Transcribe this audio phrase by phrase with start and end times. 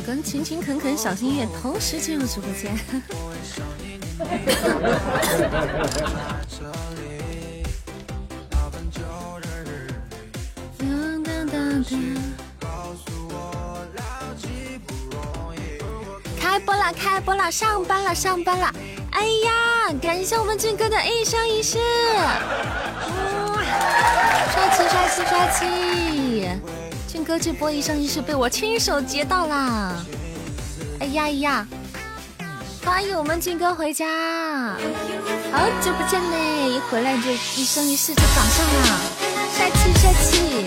[0.00, 2.76] 跟勤勤恳恳小心月同时进入直播间。
[16.38, 18.72] 开播了，开播了，上班了，上班了！
[19.12, 21.78] 哎呀，感谢我们俊哥的一生一世，
[24.52, 26.48] 帅气，帅气，帅气！
[27.24, 29.94] 哥这波一生一世被我亲手截到啦，
[31.00, 31.66] 哎呀呀！
[32.84, 34.06] 欢迎我们俊哥回家，
[35.52, 36.70] 好久不见嘞！
[36.70, 39.00] 一回来就一生一世就搞上了，
[39.54, 40.59] 帅气，帅气，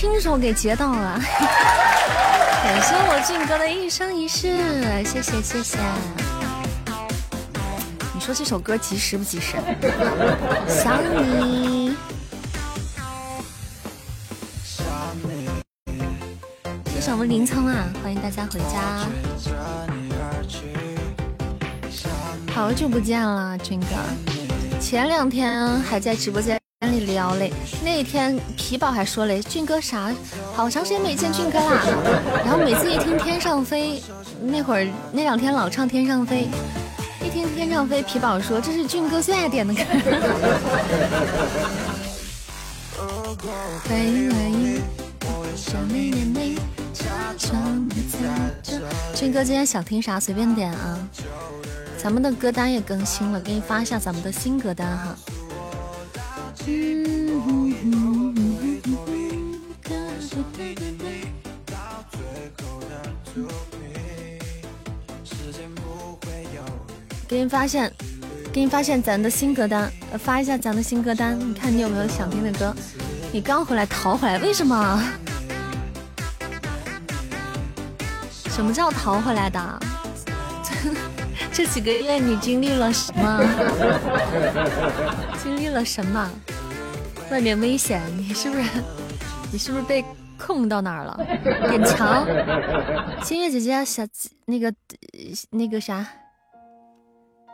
[0.00, 4.56] 亲手给截到了， 感谢我俊哥的一生一世，
[5.04, 5.76] 谢谢谢谢。
[8.14, 9.56] 你说这首歌及时不及时？
[10.70, 11.96] 想你。
[16.94, 19.04] 谢谢我们林聪啊，欢迎大家回家。
[22.54, 23.86] 好久不见了，俊哥。
[24.78, 26.57] 前两天还在直播间。
[26.88, 27.52] 里聊嘞，
[27.84, 30.12] 那天皮宝还说嘞，俊哥啥，
[30.54, 31.84] 好长时间没见俊哥啦。
[32.44, 34.02] 然后每次一听天上飞，
[34.40, 36.48] 那会儿那两天老唱天上飞，
[37.24, 39.80] 一听天上飞，皮宝说这是俊哥最爱点的歌。
[49.14, 50.98] 俊哥今天想听啥随便点啊，
[51.96, 55.16] 咱们的歌单也更新了，给你发一下咱们的新歌单哈。
[67.28, 67.92] 给你发现，
[68.50, 72.74] 给你发现咱的新歌单，发一下咱的新歌单，你看你有没有想听的歌？
[73.30, 75.04] 你刚回来逃回来，为什么？
[78.48, 79.80] 什么叫逃回来的？
[81.52, 83.44] 这几个月你经历了什么？
[85.42, 86.30] 经历了什么？
[87.30, 88.64] 外面危险， 你是不是？
[89.52, 90.04] 你是不是被
[90.38, 91.16] 控到哪儿了？
[91.68, 92.26] 点墙。
[93.22, 94.02] 星月姐姐，小
[94.46, 94.72] 那个
[95.50, 96.06] 那个啥，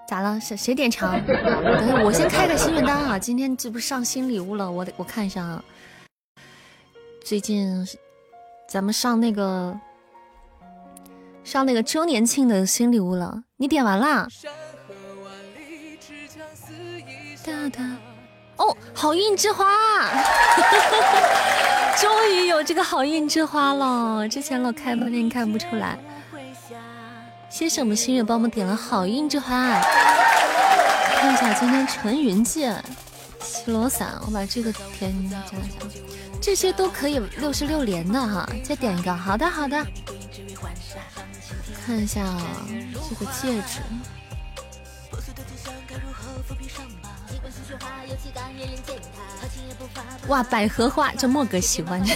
[0.08, 0.38] 咋了？
[0.40, 1.20] 谁谁点墙？
[1.26, 3.18] 等下我先开个心愿单啊！
[3.18, 5.62] 今天这不上新礼物了，我得我看一下啊。
[7.24, 7.86] 最近
[8.68, 9.78] 咱们上那个
[11.42, 14.28] 上那个周年庆的新礼物了，你点完啦？
[17.44, 17.96] 哒哒。
[18.56, 19.64] 哦，好运之花，
[22.00, 24.28] 终于有这个好运之花了。
[24.28, 25.98] 之前老开播间看不出来。
[27.50, 29.80] 谢谢我们心月帮我们点了好运之花。
[31.16, 32.82] 看一下今天纯云剑、
[33.40, 35.56] 西罗伞，我把这个添加一下。
[36.40, 39.14] 这些都可以六十六连的哈，再点一个。
[39.14, 39.84] 好的好的。
[41.86, 42.24] 看一下
[43.08, 43.80] 这个戒指。
[50.28, 52.00] 哇，百合花，这莫哥喜欢。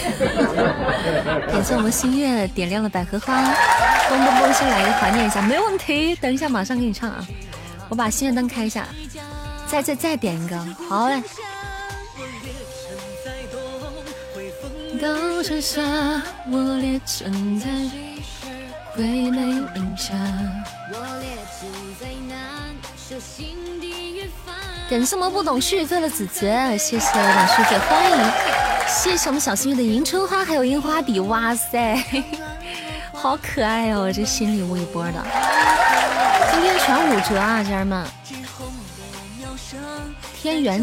[1.49, 6.15] 感谢我们心月点亮了百合花，嘣嘣嘣，先来一个怀念一下，没问题。
[6.17, 7.27] 等一下马上给你唱啊，
[7.89, 8.87] 我把心愿灯开一下，
[9.67, 10.57] 再再再点一个，
[10.89, 11.23] 好嘞。
[15.01, 15.83] 高山下，
[16.51, 17.69] 我列阵在
[18.97, 19.43] 归来
[19.77, 20.15] 迎夏。
[24.89, 28.33] 感谢我们不懂续费的子爵，谢谢我的续费，欢迎，
[28.89, 32.03] 谢谢我们小幸运的迎春花，还有樱花笔，哇塞，
[33.13, 35.23] 好可爱哦，这新礼物一波的，
[36.51, 38.07] 今天全五折啊，家人们，
[40.41, 40.83] 天元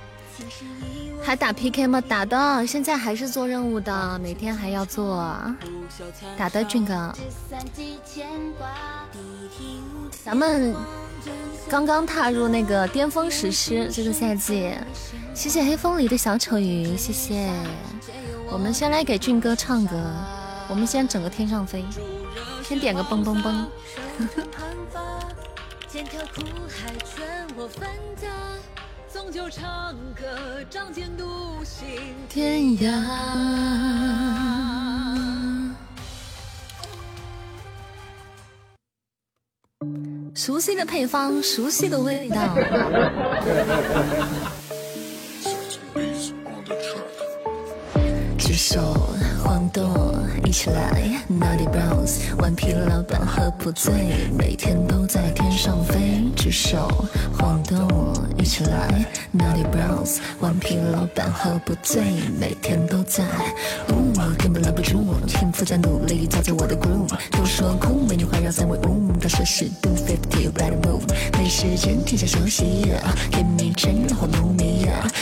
[1.23, 2.01] 还打 PK 吗？
[2.01, 5.37] 打的，现在还是做任务的，每天还要做。
[6.37, 7.13] 打的俊哥，
[10.23, 10.75] 咱们
[11.69, 14.73] 刚刚踏入那个巅峰史诗这个赛季。
[15.33, 17.49] 谢谢黑风里的小丑鱼，谢谢。
[18.51, 19.95] 我们先来给俊哥唱歌，
[20.67, 21.85] 我们先整个天上飞，
[22.63, 23.67] 先点个蹦蹦蹦。
[32.27, 32.91] 天涯，
[40.33, 42.37] 熟悉的配方，熟悉的味道。
[48.37, 49.13] 举手
[49.61, 49.93] 晃动，
[50.43, 50.91] 一起来
[51.29, 53.93] ，Naughty Bros，顽皮老板喝不醉，
[54.35, 56.23] 每天都在天上飞。
[56.35, 56.89] 举手
[57.37, 59.05] 晃动，一起来
[59.37, 62.01] ，Naughty Bros，顽皮老板喝不醉，
[62.39, 63.23] 每天都在。
[63.89, 67.13] 呜，根本拦不住，天赋加努力，造就我的 groove。
[67.29, 71.03] 都说酷，美女环绕在我 room，到摄氏度 fifty，ready move，
[71.37, 72.91] 没时间停下休息
[73.31, 74.09] ，Give me change，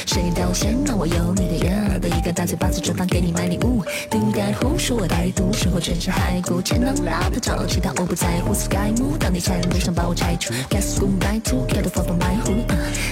[0.05, 3.83] 谁道歉让我有你的样，的一个大嘴巴子准备给你买礼物。
[4.09, 8.53] 独干胡说我歹毒，生活全是骸骨，钱能拉得着，其他我不在乎。
[8.53, 12.65] Sky move，当你在路上把我拆除，Guess goodbye to，get the fuck from my hood，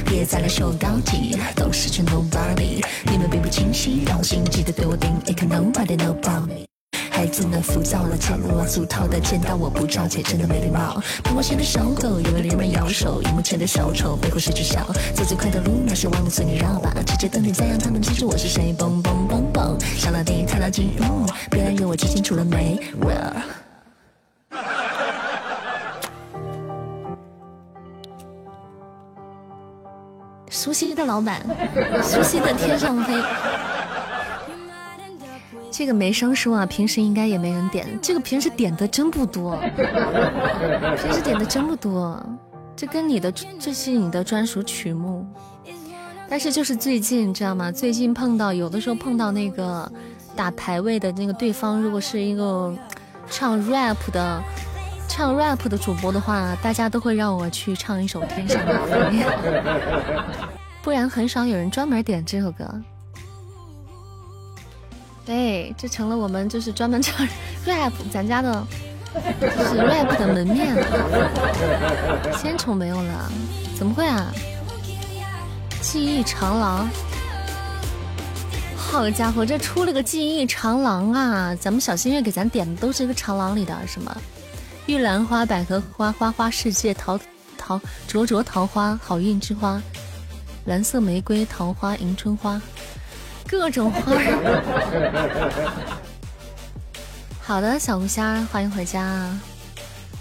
[0.06, 6.77] 别再来秀高级，都是群 nobody，你们并不清晰，让我心急的对我定义，Can nobody know about me。
[7.18, 11.02] 孩子们浮躁了，见我俗套的，见到我不着急，真的没礼貌。
[11.24, 14.86] 碰我前的小狗，以为连人摇手，荧幕前的小丑，背后是只小。
[15.16, 16.94] 走最快的路，那是万物随你绕吧。
[17.08, 18.72] 直接等你再让他们记住我是谁。
[18.78, 23.34] 嘣嘣嘣嘣，上了地，踏到金屋，别来惹我记清楚了没？Well，
[30.52, 31.42] 熟悉的老板，
[32.04, 33.16] 熟悉的天上飞。
[35.70, 37.86] 这个没声书啊，平时应该也没人点。
[38.02, 39.58] 这个平时点的真不多，
[40.98, 42.24] 平时点的真不多。
[42.76, 45.26] 这跟你的这是你的专属曲目，
[46.30, 47.72] 但是就是最近你知道吗？
[47.72, 49.92] 最近碰到有的时候碰到那个
[50.36, 52.72] 打排位的那个对方，如果是一个
[53.30, 54.44] 唱 rap 的
[55.08, 58.96] 唱 rap 的主播的话，大家都会让我去唱一首《天上的飞》，
[60.84, 62.64] 不然很少有人专门点这首歌。
[65.28, 67.28] 对，这成了我们就是专门唱
[67.68, 68.66] rap，咱家的
[69.42, 72.34] 就是 rap 的门面了。
[72.42, 73.30] 仙宠没有了，
[73.78, 74.32] 怎么会啊？
[75.82, 76.88] 记忆长廊，
[78.78, 81.54] 好家伙，这出了个记忆长廊啊！
[81.56, 84.18] 咱们小心月给咱点的都是一个长廊里的什么？
[84.86, 87.20] 玉兰花、百合花、花花世界、桃
[87.58, 89.82] 桃、灼灼桃花、好运之花、
[90.64, 92.62] 蓝色玫瑰、桃花、迎春花。
[93.48, 94.14] 各种花。
[97.42, 99.30] 好的，小狐仙儿，欢迎回家。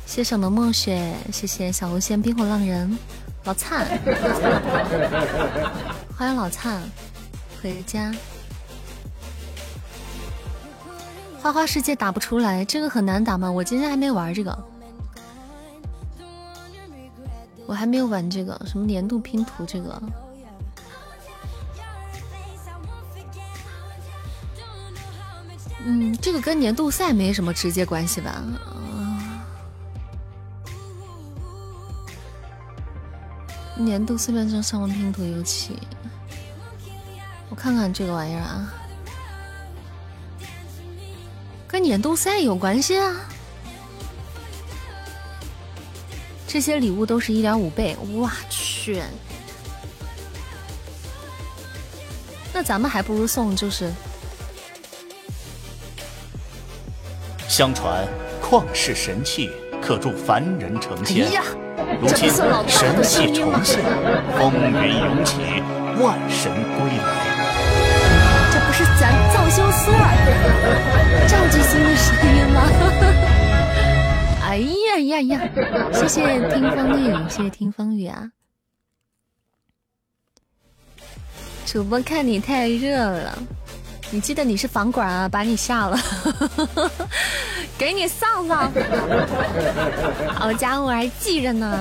[0.06, 2.96] 谢谢我们梦雪，谢谢小狐仙冰火浪人，
[3.44, 3.84] 老灿，
[6.17, 6.81] 欢迎老灿
[7.61, 8.14] 回家。
[11.43, 13.50] 花花世界打不出来，这个很难打吗？
[13.50, 14.56] 我今天还没玩这个，
[17.67, 20.00] 我还没有玩这个什么年度拼图这个。
[25.88, 28.31] 嗯，这个跟年度赛没什么直接关系吧？
[28.31, 28.43] 啊
[33.78, 35.78] 年度四边上上完拼图游戏，
[37.50, 38.73] 我看看这个玩意儿啊，
[41.69, 43.14] 跟年度赛有关系啊？
[46.49, 49.02] 这些礼物都是一点五倍，我去！
[52.52, 53.93] 那咱们还不如送就是。
[57.56, 58.06] 相传
[58.42, 61.26] 旷世神器可助凡人成仙，
[62.02, 62.28] 如今
[62.68, 63.82] 神器重现，
[64.36, 65.38] 风云涌起，
[65.98, 67.02] 万神归来。
[68.52, 69.90] 这不是咱造修斯
[71.26, 72.60] 赵继孙的声音吗？
[74.44, 75.40] 哎呀呀呀！
[75.94, 76.20] 谢谢
[76.50, 78.32] 听风雨，谢谢听风雨啊！
[81.64, 83.38] 主播看你太热了。
[84.10, 85.98] 你记得你是房管啊，把你下了，
[87.76, 88.72] 给你上上。
[90.34, 91.78] 好 家伙，还记着呢。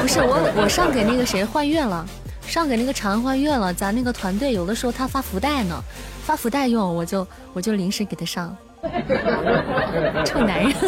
[0.00, 2.06] 不是我，我上给那个谁换月了，
[2.46, 3.74] 上给那个长安换月了。
[3.74, 5.82] 咱那个团队有的时候他发福袋呢，
[6.24, 8.56] 发福袋用，我就我就临时给他上。
[10.24, 10.72] 臭男人。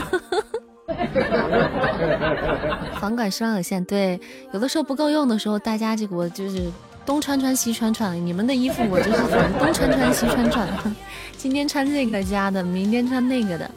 [3.00, 4.20] 房管数量有限，对，
[4.52, 6.70] 有的时候不够用的时候，大家这个我就是
[7.06, 10.68] 东穿穿西穿穿，你们的衣服我就是反正东穿穿西穿穿，
[11.36, 13.70] 今天穿这个家的，明天穿那个的。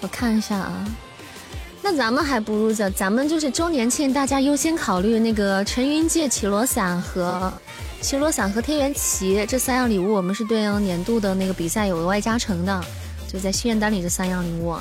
[0.00, 0.84] 我看一下啊，
[1.80, 7.52] 那咱们还不如咱咱们就是周年庆，大家优先考虑那个陈云界绮罗伞和
[8.00, 12.84] 绮罗伞和天元旗这三样礼物，我们是对应年度的那个比赛有额外加成的，
[13.32, 14.76] 就在心愿单里这三样礼物，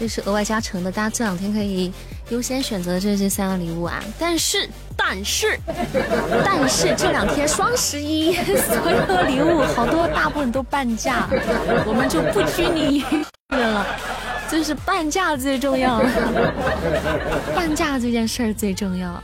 [0.00, 1.92] 这是额外加成的，大家这两天可以
[2.30, 4.02] 优先选择这这三个礼物啊。
[4.18, 5.58] 但是但是
[6.44, 11.28] 但是这两天双十一， 所有的礼物好多大部分都半价，
[11.86, 13.04] 我们就不拘泥
[13.52, 13.86] 于了。
[14.46, 16.00] 就是半价最重要，
[17.56, 19.20] 半价这件事儿最重要。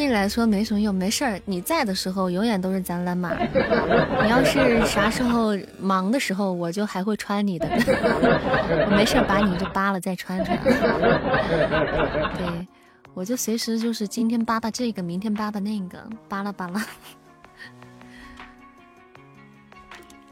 [0.00, 1.38] 对你来说没什么用，没事儿。
[1.44, 3.34] 你在的时候永远都是咱蓝马。
[3.34, 7.68] 你要是啥时候忙的时候，我就还会穿你的。
[7.68, 10.58] 我没事儿把你就扒了再穿穿。
[10.62, 12.66] 对，
[13.12, 16.82] 我就随时就是今天扒扒这个，明天扒扒那个，扒拉扒拉。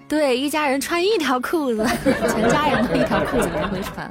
[0.08, 4.10] 对，一家人穿一条裤子，全家人都一条裤子来回穿。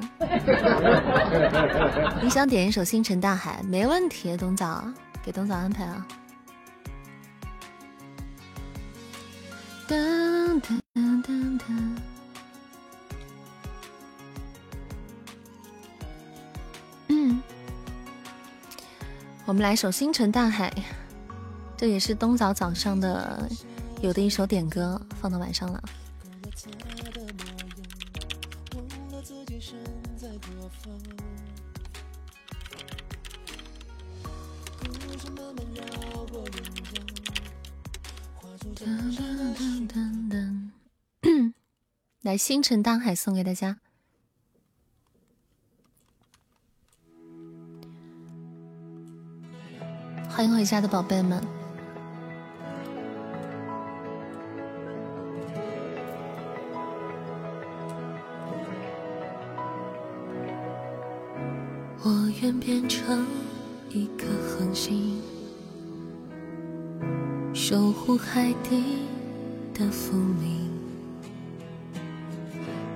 [2.21, 3.59] 你想点一首《星辰大海》？
[3.67, 4.87] 没问题，董早，
[5.27, 6.07] 给董早安排啊。
[9.85, 11.97] 噔噔噔噔。
[17.09, 17.41] 嗯，
[19.45, 20.69] 我们来首《星辰大海》，
[21.75, 23.49] 这也是东早早上的。
[23.99, 25.83] 有的一首点歌放到晚上了。
[42.27, 43.77] 来，星辰大海送给大家，
[50.29, 51.41] 欢迎回家的宝贝们。
[62.03, 63.25] 我愿变成
[63.89, 65.21] 一颗恒星，
[67.53, 68.97] 守护海底
[69.73, 70.66] 的福明。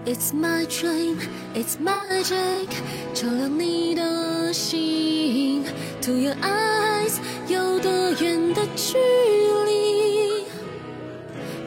[0.03, 1.19] It's my dream,
[1.53, 2.67] it's magic，
[3.13, 5.63] 照亮你的心。
[6.01, 8.97] To your eyes，有多远的距
[9.67, 10.45] 离？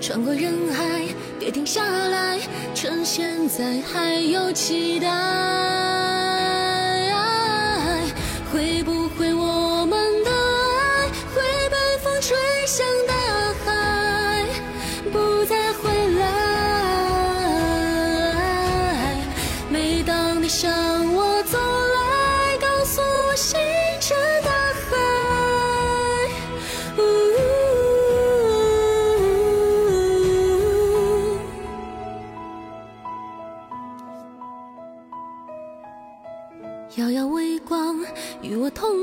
[0.01, 1.07] 穿过人海，
[1.39, 2.41] 别停下来，
[2.75, 6.14] 趁现在还有期待。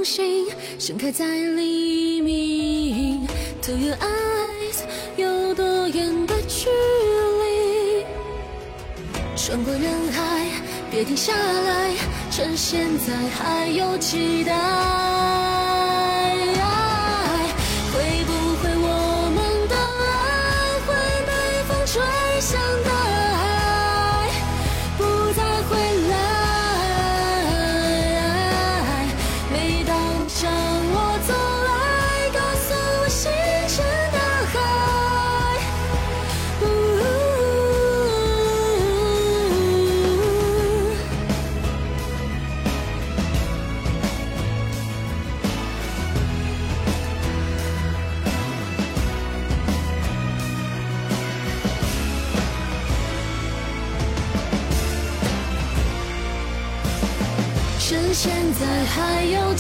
[0.03, 0.46] 星，
[0.79, 3.27] 盛开在黎明。
[3.63, 4.84] To your eyes，
[5.17, 6.70] 有多远的距
[7.41, 8.05] 离？
[9.36, 10.48] 穿过人海，
[10.89, 11.93] 别停下来，
[12.31, 14.81] 趁现在还有期待。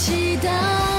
[0.01, 0.90] 祈祷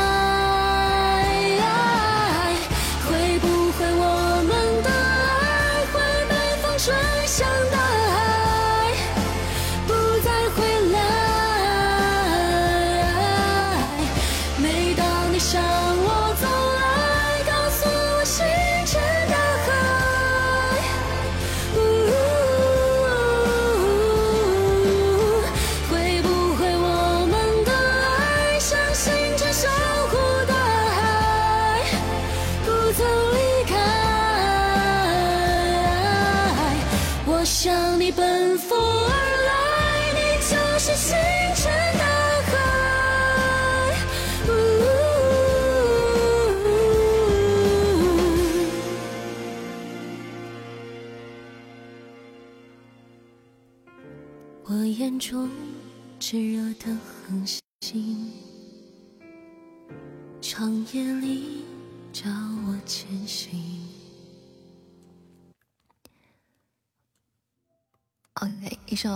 [69.02, 69.08] 首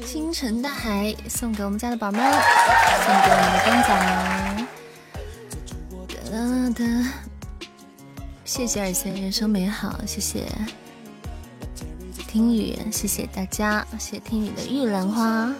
[0.06, 2.30] 《星辰大海》送给我们家的宝妹儿，
[3.04, 3.90] 送给我们的公仔。
[6.30, 6.38] 哒
[6.78, 6.82] 哒，
[8.44, 10.46] 谢谢二千，人生美好，谢谢
[12.28, 15.52] 听雨，谢谢大家，谢谢听雨的玉兰花。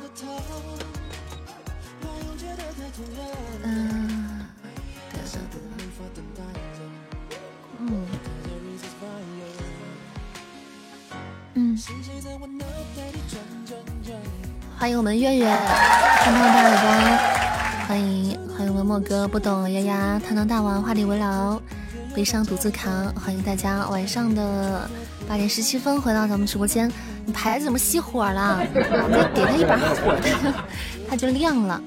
[14.84, 21.58] 欢迎我们月月，胖胖大耳朵，欢迎欢迎我们莫哥，不懂丫丫，堂堂大王，话里为牢，
[22.14, 24.86] 悲伤独自扛，欢迎大家晚上的
[25.26, 26.92] 八点十七分回到咱们直播间，
[27.24, 28.62] 你牌子怎么熄火了？
[28.74, 30.52] 你再给他一把火，它就
[31.08, 31.80] 它就亮了。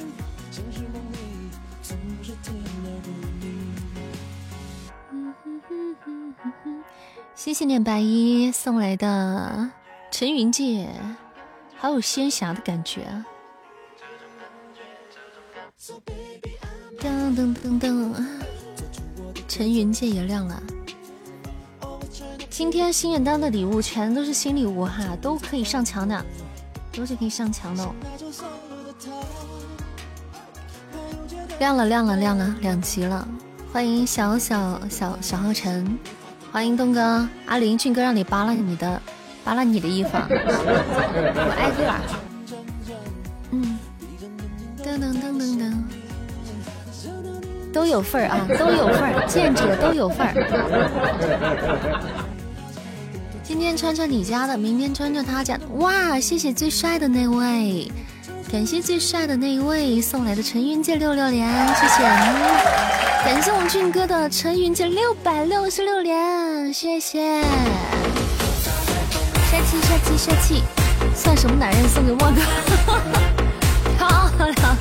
[7.35, 9.69] 谢谢念白衣送来的
[10.09, 10.89] 陈云界。
[11.79, 13.25] 好有仙侠的感觉啊！
[16.99, 18.25] 噔噔噔噔，
[19.47, 20.61] 陈云界也亮了。
[22.49, 26.25] 今天心愿单的礼物全都是新礼物哈，都可以上墙的，
[26.91, 27.87] 都是可以上墙的。
[31.59, 33.27] 亮了亮了亮了，两级了！
[33.71, 35.99] 欢迎小小小小浩辰，
[36.51, 38.99] 欢迎东哥阿林俊哥，让你扒了你的。
[39.47, 42.01] 扒了你的衣服，我挨个儿。
[43.51, 43.79] 嗯，
[44.83, 45.71] 噔噔噔噔噔，
[47.71, 50.33] 都有份儿啊，都有份儿，见者都有份儿。
[53.41, 55.65] 今天穿穿你家的，明天穿穿他家的。
[55.77, 57.89] 哇，谢谢最帅的那位，
[58.51, 62.03] 感谢最帅的那一位送来的陈云界六六连，谢谢。
[63.23, 67.41] 感谢我俊哥的陈云界六百六十六连，谢谢。
[69.57, 70.63] 帅气帅气帅气，
[71.15, 72.35] 算什么男人送给莫哥？
[73.97, 74.77] 漂亮！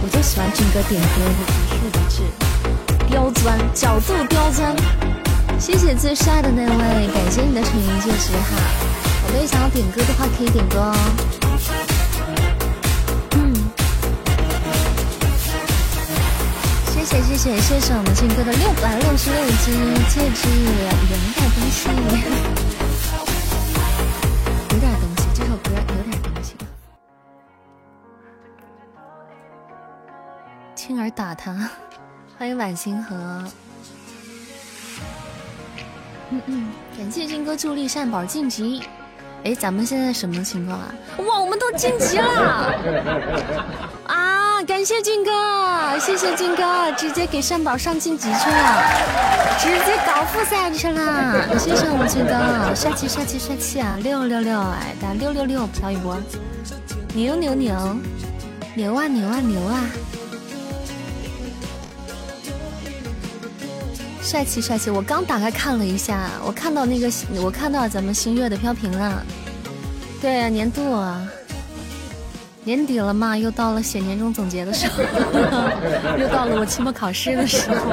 [0.00, 1.28] 我就喜欢俊哥点歌的
[1.74, 4.76] 一字一刁钻角度刁钻。
[5.58, 8.54] 谢谢最帅的那位，感谢你的成云戒指哈。
[9.26, 10.94] 宝贝想要点歌的话可以点歌哦。
[13.32, 13.52] 嗯，
[16.94, 19.72] 谢谢谢谢谢谢我们俊哥的六百六十六只
[20.14, 20.46] 戒指，
[20.78, 20.94] 两
[21.34, 22.73] 百东西。
[24.74, 26.56] 有点东西，这首歌有点东西。
[30.74, 31.70] 青儿打他，
[32.36, 33.14] 欢迎晚星河。
[36.30, 38.82] 嗯嗯，感谢金哥助力善宝晋级。
[39.44, 40.92] 哎，咱们现在什么情况啊？
[41.18, 42.74] 哇，我们都晋级了！
[44.66, 48.82] 感谢军哥，谢谢军哥，直接给善宝上晋级去了，
[49.58, 51.58] 直接搞复赛去了。
[51.58, 53.98] 谢谢我们军哥，帅气帅气帅气啊！
[54.02, 56.16] 六六六，哎，打六六六飘一波，
[57.14, 57.96] 牛牛牛，
[58.74, 59.84] 牛啊牛啊牛啊！
[64.22, 64.90] 帅气帅气！
[64.90, 67.10] 我刚打开看了一下，我看到那个，
[67.42, 69.22] 我看到咱们星月的飘屏了。
[70.22, 71.22] 对啊，年度啊
[72.64, 75.02] 年底了嘛，又到了写年终总结的时候，
[76.18, 77.92] 又到了我期末考试的时候。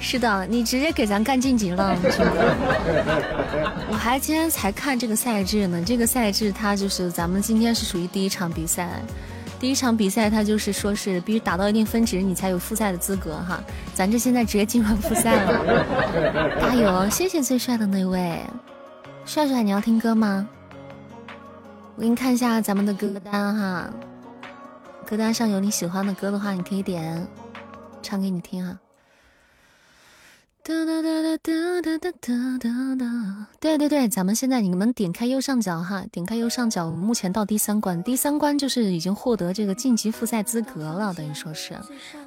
[0.00, 1.96] 是的，你直接给咱干晋级了，
[3.88, 8.88] 我还今天才看这个赛制呢，这个赛制它就是咱们今天是属于第一场比赛。
[9.60, 13.62] 第一场比赛，它就是说是必须达到一定分值，你才有复赛的资格哈。
[13.94, 17.08] 咱这现在直接进入复赛了， 加油！
[17.08, 18.40] 谢谢最帅的那位
[19.24, 20.48] 帅帅，你要听歌吗？
[21.94, 23.90] 我给你看一下咱们的歌单哈，
[25.06, 27.26] 歌单上有你喜欢的歌的话，你可以点，
[28.02, 28.78] 唱给你听啊。
[30.64, 31.36] 哒哒哒哒
[31.82, 33.46] 哒哒哒哒哒！
[33.58, 41.76] 对对对，咱们现在你们点开右上角哈，点开右上角，目前到第三关，第三关就是已经获得这个晋级复赛资格了，等于说是，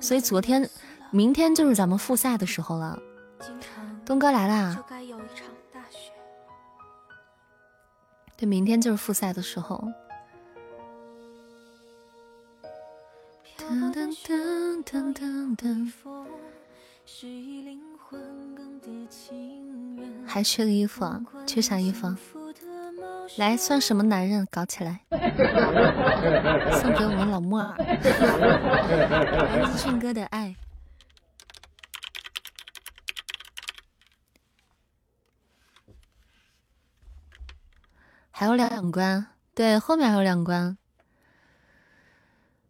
[0.02, 0.70] 所以昨天、
[1.12, 3.00] 明天就是咱们复赛的时候了。
[4.06, 4.84] 东哥来啦！
[8.38, 9.92] 对，明天就是复赛的时候。
[20.26, 21.22] 还缺个衣服啊？
[21.48, 22.14] 缺啥衣服？
[23.38, 24.46] 来，算什么男人？
[24.52, 25.00] 搞起来！
[26.74, 30.56] 送给我们老莫儿，来自俊哥的爱。
[38.38, 40.78] 还有两关，对，后面还有两关。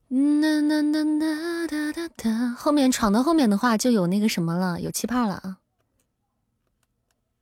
[0.09, 5.57] 那那那那哒哒哒，后面闯到后面的话就有那个什么了，有气泡了啊。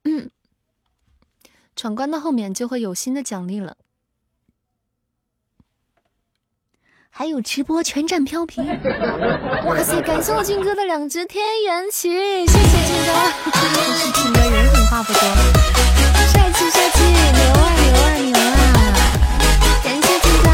[0.05, 0.29] 嗯，
[1.75, 3.75] 闯关到后面就会有新的奖励了，
[7.09, 8.65] 还有直播全站飘屏。
[9.65, 12.09] 哇塞，感谢我军哥的两只天元旗，
[12.47, 13.11] 谢谢军哥，
[14.15, 15.19] 靖哥人狠话不多，
[16.73, 17.13] 帅气，牛
[17.53, 18.57] 啊牛啊牛啊！
[19.83, 20.47] 感谢靖哥，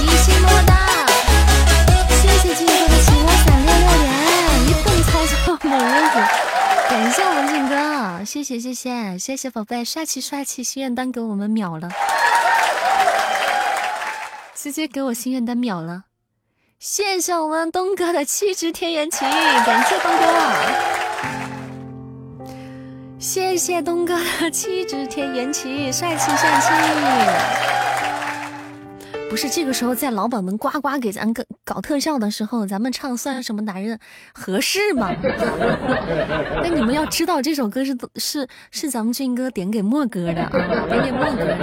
[0.00, 0.72] 一心么么哒，
[2.16, 4.08] 谢谢金哥的起我伞六六连，
[4.66, 5.30] 一顿操作
[5.68, 6.16] 美日子，
[6.88, 11.90] 感谢我们靖哥，谢谢谢谢谢谢宝贝，帅气帅气，心愿单给我们秒了，
[14.54, 16.04] 直接给我心愿单秒了。
[16.78, 20.24] 谢谢我们东哥的七只天元旗，感谢东哥，
[23.18, 26.68] 谢谢东哥的七只天元旗，帅气帅气。
[29.30, 33.98] 不是这个时候，在老板们呱呱给咱搞搞特效的时候，咱们唱算什么男人
[34.34, 35.10] 合适吗？
[36.62, 40.50] 那你们要知道，这首歌是是是咱们俊哥点给莫哥的啊，
[40.88, 41.56] 点给莫哥的。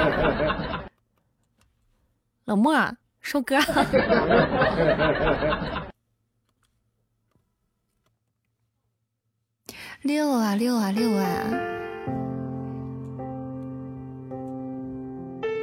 [2.45, 2.73] 老莫。
[3.21, 3.57] 收歌，
[10.03, 11.25] 六啊六啊六啊！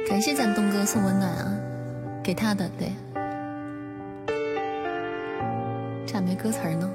[0.09, 1.59] 感谢咱东哥送温暖啊，
[2.23, 2.91] 给他的对，
[6.07, 6.89] 咋没歌词呢。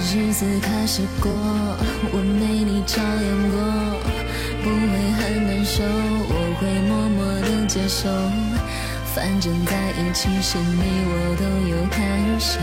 [0.00, 1.30] 日子开始过，
[2.12, 3.56] 我没你照样过，
[4.62, 8.08] 不会很难受，我会默默的接受，
[9.14, 12.00] 反正在一起时你我都有感
[12.40, 12.58] 受，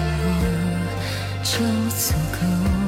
[1.43, 1.59] 就
[1.91, 2.78] 足够。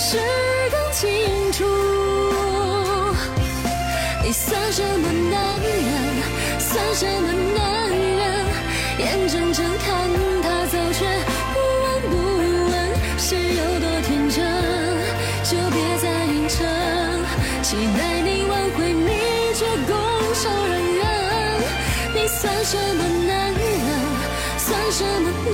[0.00, 0.16] 是
[0.70, 1.08] 更清
[1.52, 1.64] 楚，
[4.22, 5.70] 你算什么男人，
[6.60, 8.46] 算什么男人，
[9.00, 10.08] 眼睁睁看
[10.40, 11.04] 他走却
[11.52, 12.14] 不闻不
[12.70, 12.72] 问，
[13.18, 14.38] 是有多天真，
[15.42, 16.64] 就别再硬撑，
[17.64, 19.10] 期待你挽回，你
[19.52, 19.92] 却拱
[20.32, 21.02] 手让人，
[22.14, 23.58] 你算什么男人，
[24.58, 25.47] 算什么？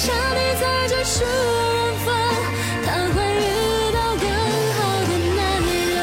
[0.00, 1.28] 想你在这世人
[2.04, 2.06] 分，
[2.86, 3.46] 他会遇
[3.92, 4.24] 到更
[4.76, 5.98] 好的男人。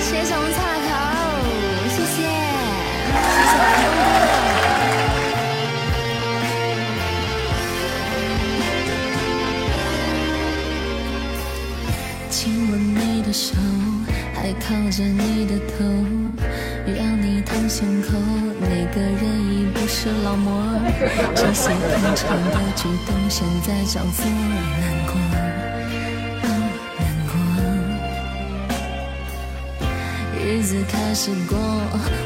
[0.00, 0.88] 谢谢我们蔡口，
[1.90, 2.16] 谢谢，
[3.12, 3.92] 谢谢我们哥。
[12.30, 12.32] 亲
[12.70, 13.54] 吻你的手，
[14.34, 15.84] 还靠着你的头。
[20.04, 20.84] 是老模儿，
[21.34, 25.16] 这些平常的举动，现在叫做难过。
[30.38, 31.56] 日子开始过，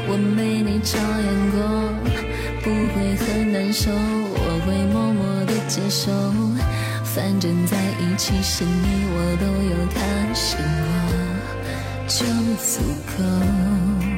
[0.09, 1.57] 我没你照样过，
[2.61, 6.11] 不会很难受，我会默默的接受。
[7.05, 11.15] 反正在一起时你我都有开心过，
[12.09, 12.25] 就
[12.59, 12.83] 足
[13.15, 14.08] 够。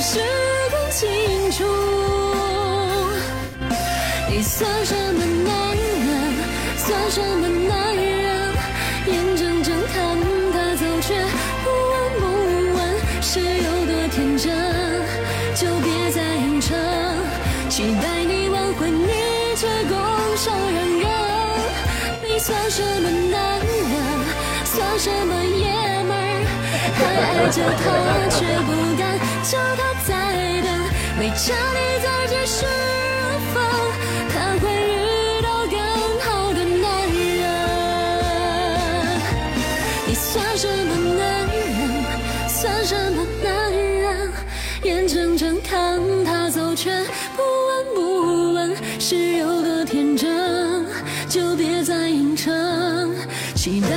[0.00, 0.20] 是
[0.70, 1.08] 更清
[1.50, 1.64] 楚，
[4.30, 6.08] 你算什么男人？
[6.76, 8.06] 算什么男人？
[9.06, 10.16] 眼睁睁看
[10.52, 11.14] 他走，却
[11.64, 12.22] 不闻不
[12.76, 12.78] 问，
[13.20, 14.46] 是有多天真？
[15.56, 16.78] 就别再硬撑，
[17.68, 19.10] 期待你挽回，你
[19.56, 19.98] 却拱
[20.36, 21.06] 手让人。
[22.22, 23.66] 你算什么男人？
[24.64, 25.66] 算什么爷
[26.04, 26.46] 们儿？
[26.94, 27.84] 还爱着他，
[28.30, 29.08] 却不敢。
[31.38, 33.62] 想你再解释如风，
[34.34, 35.78] 他会遇到更
[36.18, 37.46] 好的男人。
[40.08, 41.54] 你算什么男人？
[42.48, 44.32] 算什么男人？
[44.82, 46.90] 眼睁睁看他走，却
[47.36, 50.84] 不闻不问，是有多天真？
[51.28, 53.14] 就别再硬撑，
[53.54, 53.88] 期待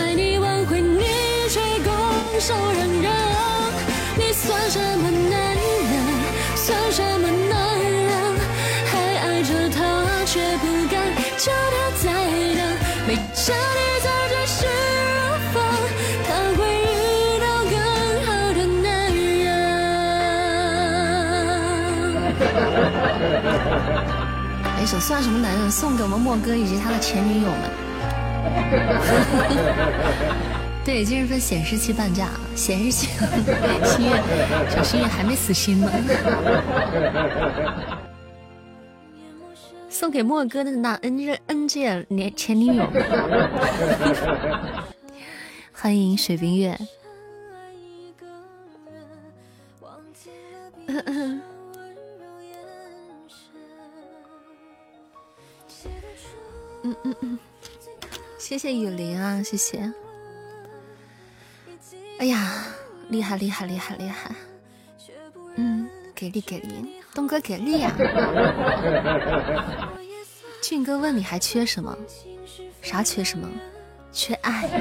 [24.91, 27.58] 首算什么男人送给我们莫哥以及他的前女友们。
[30.84, 32.27] 对，今日份显示器半价，
[32.58, 33.08] 显示器
[33.86, 34.21] 心月
[34.69, 35.89] 小心月还没死心呢。
[39.88, 42.86] 送给莫哥的那 N 任 N 届年前女友。
[45.71, 46.77] 欢迎水冰月。
[57.03, 57.39] 嗯嗯，
[58.37, 59.91] 谢谢雨林啊，谢谢。
[62.19, 62.65] 哎呀，
[63.09, 64.35] 厉害厉害厉害厉害！
[65.55, 67.91] 嗯，给力给力，东哥给力呀！
[70.61, 71.97] 俊哥问你还缺什么？
[72.81, 73.49] 啥缺什么？
[74.13, 74.69] 缺爱。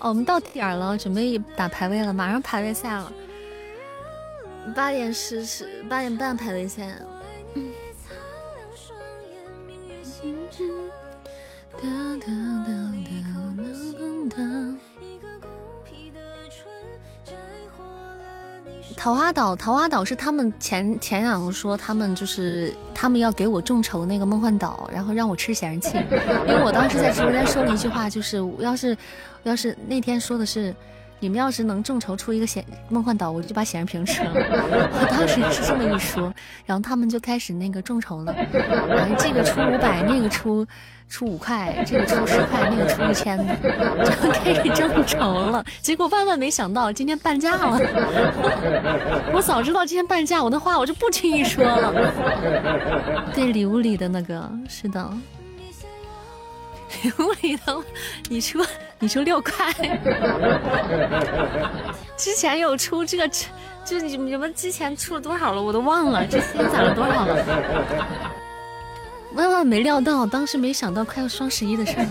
[0.00, 3.12] 哦，我们到点儿了，准备打排位了，马上排位赛了。
[4.74, 6.98] 八点十十八点半排位赛。
[7.54, 7.70] 嗯
[18.96, 25.96] 桃花岛，桃花岛是他们前前两个说他们就是他们要给我众筹那个梦幻岛，然后让我吃显示器，
[26.46, 28.96] 因为我当时在直播间说了一句话，就是要是
[29.44, 30.74] 要是那天说的是。
[31.20, 34.30] 你们要是能众筹出一个显梦幻岛，我就把显示屏吃了。
[34.34, 36.32] 我当时是这么一说，
[36.64, 40.64] 然后他们就开始那个众筹了，然后这个出五百，那个出
[41.08, 43.56] 出五块，这个出十块，那个出一千的，
[44.04, 45.64] 就开始众筹了。
[45.80, 47.78] 结果万万没想到，今天半价了。
[49.34, 51.92] 我早知道今天半价，我的话我就不轻易说了。
[53.34, 55.10] 对礼物里的那个，是的。
[57.02, 57.84] 礼物里头，
[58.28, 58.64] 你出
[58.98, 59.72] 你出六块，
[62.16, 63.28] 之前有出这个，
[63.84, 67.36] 就你你们之前出了多少了，我都忘了，这现在攒了多少了。
[69.34, 72.04] 万万没料到，当时没想到快要双十一的事儿。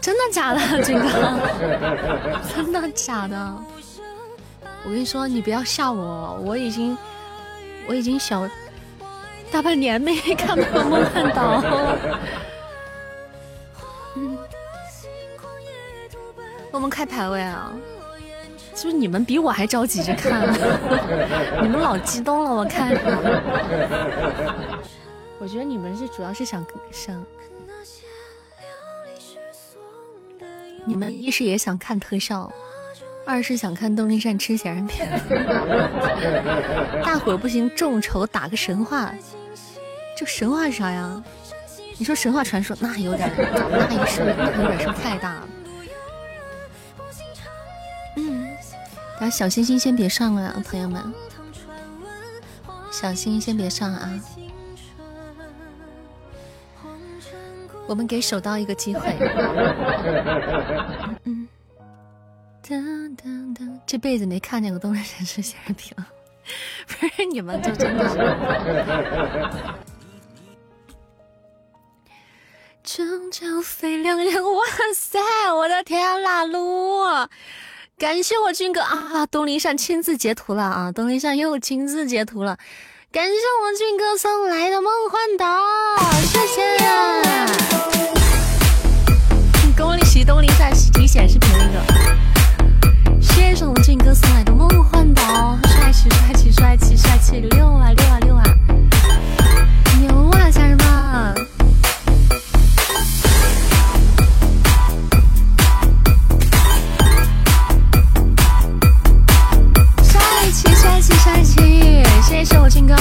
[0.00, 1.08] 真的假的，军哥？
[2.54, 3.54] 真的假的？
[4.84, 6.96] 我跟你说，你不要吓我，我已经
[7.88, 8.48] 我已经小。
[9.54, 11.62] 大半年没看到梦幻岛，
[16.72, 17.72] 我们开排位啊！
[18.74, 20.42] 是不是你们比我还着急着看？
[21.62, 22.90] 你们老激动了，我看。
[25.38, 27.24] 我觉得你们是主要是想想，
[30.84, 32.52] 你们一是也想看特效。
[33.26, 35.06] 二是想看东林善吃显示屏，
[37.02, 39.14] 大伙儿不行，众筹打个神话，
[40.16, 41.22] 这神话啥呀？
[41.96, 45.48] 你说神话传说那有点，那也是那有点是太大了？
[48.16, 48.48] 嗯，
[49.14, 51.14] 大家小星星先别上了，朋友们，
[52.90, 54.10] 小星星先别上啊，
[57.86, 59.16] 我们给手刀一个机会。
[61.24, 61.46] 嗯。
[62.66, 62.80] 噔
[63.16, 65.94] 噔噔，这辈子没看见过东山神吃显示屏，
[66.88, 68.16] 不是你们就真的是。
[72.84, 74.60] 中角飞两眼，哇
[74.94, 75.18] 塞，
[75.54, 77.26] 我的天啦噜！
[77.98, 82.58] 感谢我军哥啊，东林善亲自截图了啊，东林善又亲自截图了，
[83.10, 85.46] 感谢我军哥送来的梦幻岛，
[86.26, 86.62] 谢谢！
[89.74, 91.80] 恭喜东林善提显示屏那个。
[93.18, 93.64] 谢谢。
[93.64, 98.18] 我们俊哥送来的梦幻岛，帅气帅气帅气帅气，六啊六啊
[112.44, 112.94] 谢我俊哥。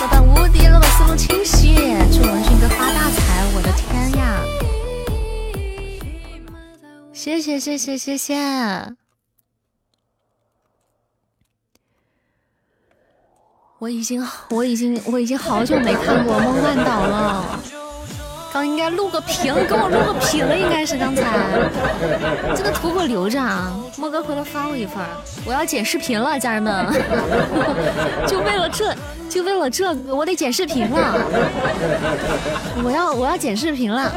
[0.00, 1.74] 老板无敌了我思路清晰
[2.12, 4.42] 祝文俊哥发大财我的天呀。
[7.12, 8.34] 谢谢谢谢谢谢。
[13.78, 17.77] 我已经我已经我已经好久没看过梦幻岛了。
[18.64, 21.24] 应该录个屏，给我录个屏应该是刚才。
[22.56, 24.96] 这个图给我留着啊，莫哥回头发我一份
[25.44, 26.86] 我要剪视频了，家人们。
[28.26, 28.94] 就为了这，
[29.28, 31.14] 就为了这，我得剪视频了。
[32.82, 34.12] 我要我要剪视频了。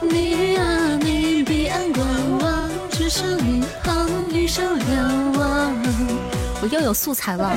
[0.00, 2.06] 你啊你，彼岸观
[2.40, 6.17] 望，只剩一行余生两忘。
[6.60, 7.56] 我又有素材了，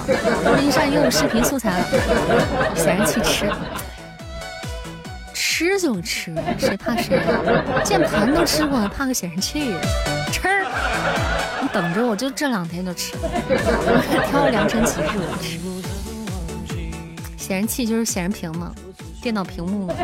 [0.58, 1.86] 冰上又有视频素材了。
[2.76, 3.52] 显示器吃，
[5.34, 7.20] 吃就吃，谁怕谁？
[7.84, 9.74] 键盘都吃过了，怕个显示器？
[10.32, 10.48] 吃！
[11.62, 13.16] 你等着，我就这两天就吃。
[14.30, 15.60] 挑良辰吉日我吃。
[17.38, 18.72] 显示器就是显示屏嘛，
[19.22, 19.96] 电脑屏幕嘛，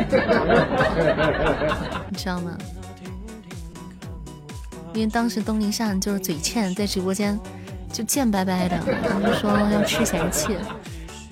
[2.10, 2.58] 你知道吗？
[4.92, 7.38] 因为当时东林善就是嘴欠，在直播间。
[7.92, 10.56] 就贱白白的，他们说要吃显示器，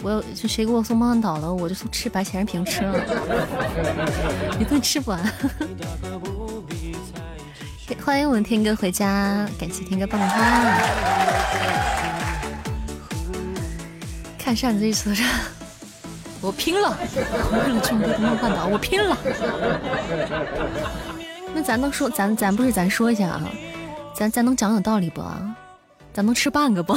[0.03, 2.99] 我有就谁给我送梦幻岛了，我就吃把显示屏吃了，
[4.59, 5.21] 一顿吃不完。
[8.05, 10.37] 欢迎我们天哥回家，感谢天哥棒棒花。
[14.39, 15.23] 看扇子一说着，
[16.41, 16.97] 我拼了，
[17.53, 19.17] 为了俊哥的梦幻岛，我拼了。
[21.55, 23.43] 那咱能说，咱咱不是咱说一下啊，
[24.15, 25.23] 咱咱能讲讲道理不？
[26.17, 26.97] 咱能吃半个不？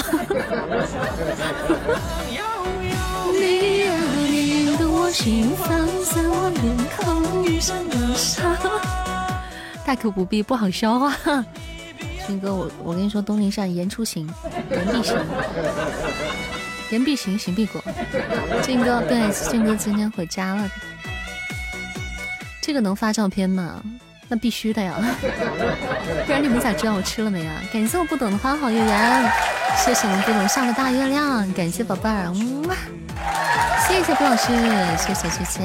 [9.85, 11.13] 大可不必，不好消化。
[12.25, 14.25] 军哥，我我跟你说，东林善言出行，
[14.71, 15.17] 言必行，
[16.91, 17.83] 言必行，行必果。
[18.63, 20.71] 军哥，对，军哥今天回家了。
[22.61, 23.83] 这个能发照片吗？
[24.31, 24.93] 那必须的呀，
[26.25, 27.61] 不然你们咋知道我吃了没啊？
[27.73, 29.31] 感谢我不懂的花好月圆，
[29.75, 32.31] 谢谢我们不懂上的大月亮，感谢宝贝儿，
[32.67, 32.75] 哇，
[33.87, 34.47] 谢谢布老师，
[34.97, 35.61] 谢谢谢谢，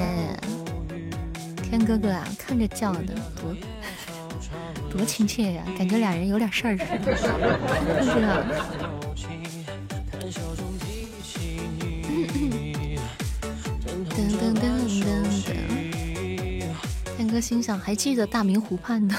[1.62, 3.54] 天哥哥啊，看着叫的多
[4.90, 7.14] 多亲切呀，感觉俩人有点事儿似的，
[8.02, 8.42] 是吧？
[14.16, 14.64] 噔噔噔
[15.04, 15.33] 噔。
[17.34, 19.14] 哥心想，还记得大明湖畔的？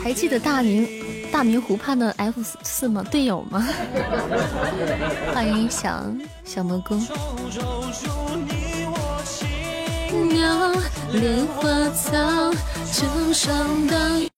[0.00, 0.86] 还记得大明
[1.32, 3.02] 大明湖畔的 F 四吗？
[3.10, 3.66] 队友吗？
[5.34, 6.06] 欢迎小
[6.44, 6.94] 小蘑菇。
[11.10, 12.52] 莲花草，
[12.92, 14.37] 就上当有你愿你懂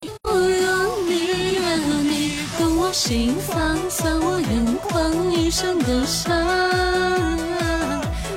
[2.91, 6.35] 心房，算我眼眶一生的伤。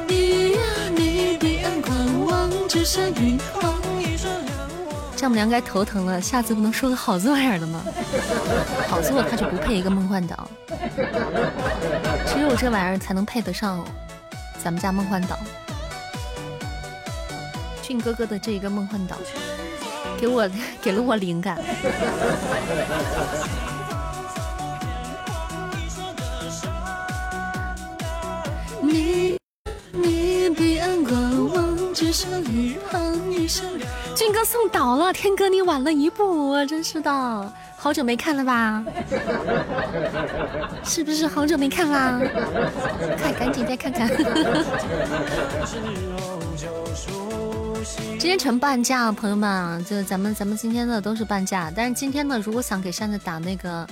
[0.07, 0.61] 你呀
[0.95, 4.31] 你，彼岸观望，只剩一行一生
[5.17, 7.83] 丈母娘该头疼了，下次不能说个好做点的吗？
[8.89, 10.49] 好做他就不配一个梦幻岛，
[12.27, 13.85] 只有这玩意儿才能配得上
[14.63, 15.37] 咱们家梦幻岛。
[17.83, 19.17] 俊哥哥的这一个梦幻岛，
[20.17, 20.49] 给我
[20.81, 21.59] 给了我灵感。
[28.95, 29.37] 你
[29.91, 33.69] 你彼岸观望，只剩一行余生。
[34.15, 38.85] 俊哥送倒了，天哥你晚了一步，真是的，好久没看了吧？
[40.85, 42.21] 是不是好久没看啦？
[43.21, 44.09] 快赶紧再看看。
[48.17, 51.69] 今天全半价，朋友们，就咱们咱们今天的都是半价。
[51.75, 53.85] 但是今天呢，如果想给扇子打那个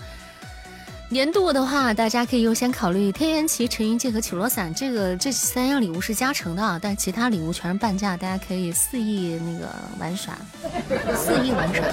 [1.13, 10.35] 年度的话，大家可以优先考虑天元旗、陈云剑和绮罗伞，这个这三样礼物是加成的，但其他礼物全是半价，大家可以肆意那个玩耍，
[11.15, 11.85] 肆意玩耍。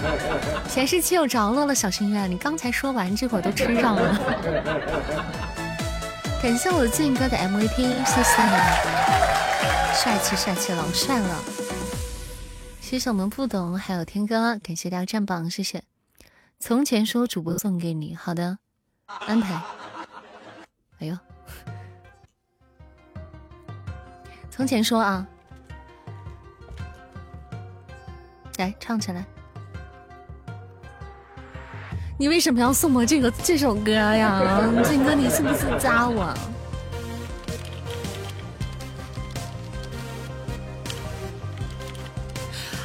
[0.69, 4.17] 显示器又着落了，小心愿，你刚才说完，这会儿都吃上了。
[6.41, 8.41] 感谢我俊哥的 MVP，谢谢，
[10.01, 11.43] 帅气帅气，老帅了。
[12.79, 15.83] 谢谢我们不懂，还有天哥，感谢大家占榜，谢谢。
[16.57, 18.59] 从前说主播送给你，好的，
[19.27, 19.53] 安排。
[20.99, 21.17] 哎呦，
[24.49, 25.25] 从前说啊，
[28.57, 29.25] 来唱起来。
[32.17, 34.41] 你为什么要送我这个这首歌呀，
[34.83, 36.23] 俊哥，你是不是扎我？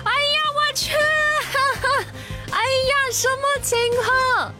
[0.04, 0.94] 哎呀，我去！
[2.52, 4.54] 哎呀什么情况？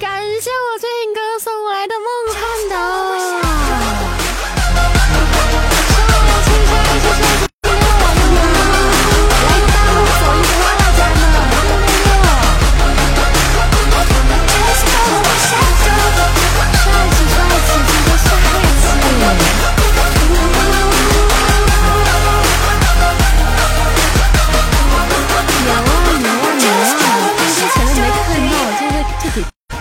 [0.00, 3.43] 感谢我最近哥送来的梦幻岛。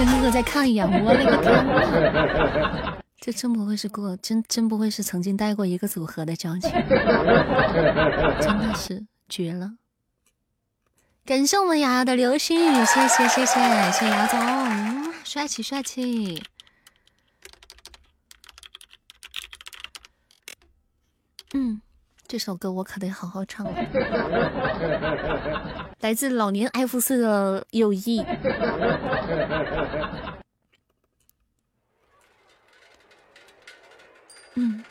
[0.06, 0.32] 看的。
[0.32, 3.04] 在看呀，我勒个天！
[3.20, 6.72] 这真不会是过，真真不会是曾经带过一个组合的交情，
[8.41, 9.74] 真的是绝了！
[11.24, 16.43] 感谢我们瑶瑶的流星雨，谢谢谢谢谢谢姚总，帅气帅气！
[21.54, 21.80] 嗯，
[22.34, 23.71] 这首歌我可得好好唱了，
[26.01, 28.25] 来自老年 F 四的友谊。
[34.55, 34.84] 嗯，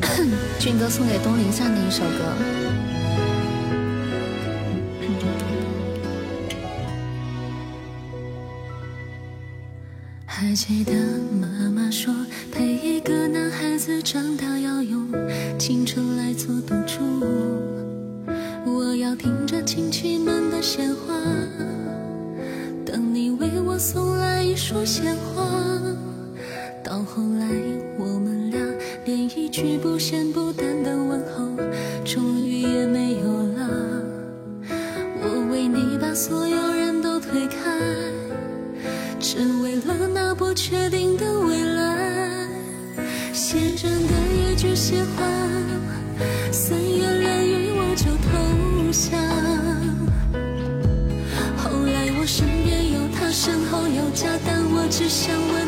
[0.58, 2.67] 俊哥送给东林善的一首歌。
[10.48, 10.94] 还记得
[11.38, 12.14] 妈妈说，
[12.50, 15.06] 陪一个男孩子长大要用
[15.58, 17.04] 青春来做赌注。
[18.64, 21.12] 我要听着亲戚们的闲话，
[22.82, 25.44] 等你为我送来一束鲜花。
[26.82, 27.46] 到后来，
[27.98, 28.58] 我们俩
[29.04, 31.46] 连一句不咸不淡的问候，
[32.06, 32.47] 终于
[39.30, 42.48] 只为了那不确定的未来。
[43.30, 45.30] 写真的一句喜欢，
[46.50, 48.28] 三言两语我就投。
[48.90, 49.20] 降。
[51.58, 55.67] 后来我身边有他，身后有家，但我只想问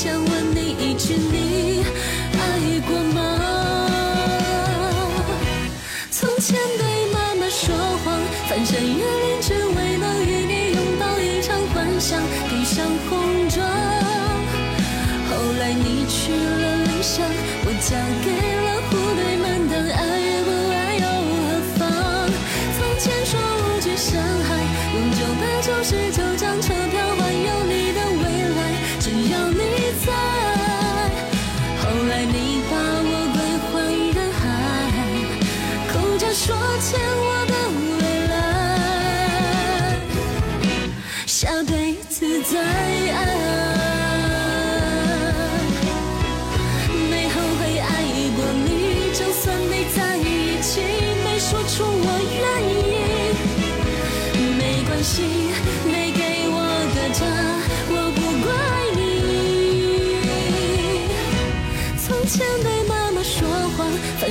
[0.00, 0.37] 想问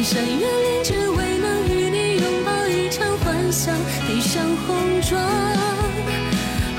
[0.09, 3.75] 山越岭，只为能与你拥抱一场幻想，
[4.07, 5.21] 披上红妆。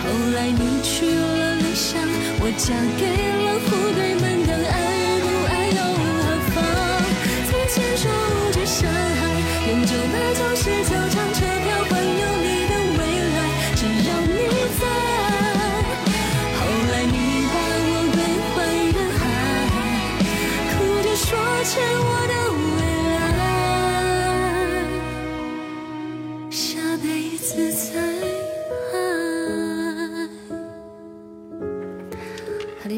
[0.03, 2.01] 后来你去了理想，
[2.41, 3.28] 我嫁给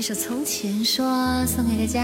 [0.01, 1.05] 一首《从前说》
[1.47, 2.03] 送给大家，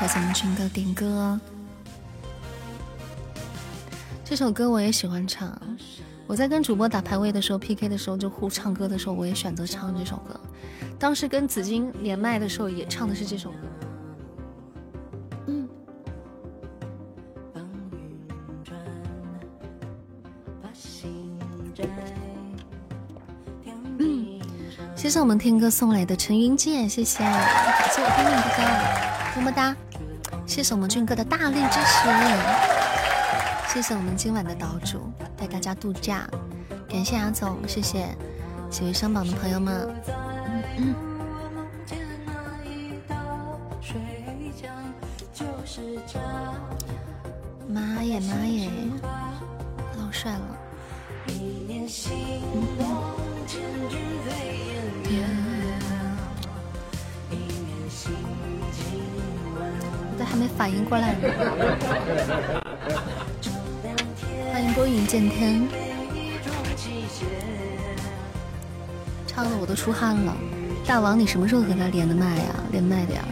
[0.00, 1.40] 来咱们军哥点歌。
[4.24, 5.60] 这首歌我也喜欢唱，
[6.28, 10.38] 我在跟主播打排位的时候，PK 的时候就互唱歌的时候，我也选择唱这首歌。
[10.96, 13.56] 当时跟紫金连麦的时候也唱的是这首歌。
[25.04, 28.62] 谢谢我们天哥送来的陈云剑，谢谢，感谢我天命哥哥，
[29.38, 29.76] 么么哒，
[30.46, 32.08] 谢谢我们俊哥的大力支持。
[33.68, 35.02] 谢谢我们今晚的岛主
[35.36, 36.26] 带大家度假，
[36.88, 38.08] 感谢阿总，谢谢。
[38.70, 39.94] 几位上榜的朋友们。
[47.68, 48.70] 妈耶妈耶，
[60.64, 61.28] 反应过来呢。
[64.50, 65.68] 欢迎拨云见天，
[69.26, 70.34] 唱的我都出汗了。
[70.86, 72.44] 大王，你什么时候和他连的麦呀？
[72.72, 73.22] 连麦的呀？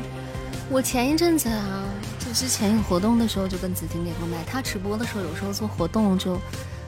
[0.68, 1.82] 我前一阵子啊，
[2.18, 4.36] 就之前有活动的时候就跟紫金连过麦。
[4.46, 6.38] 他直播的时候，有时候做活动就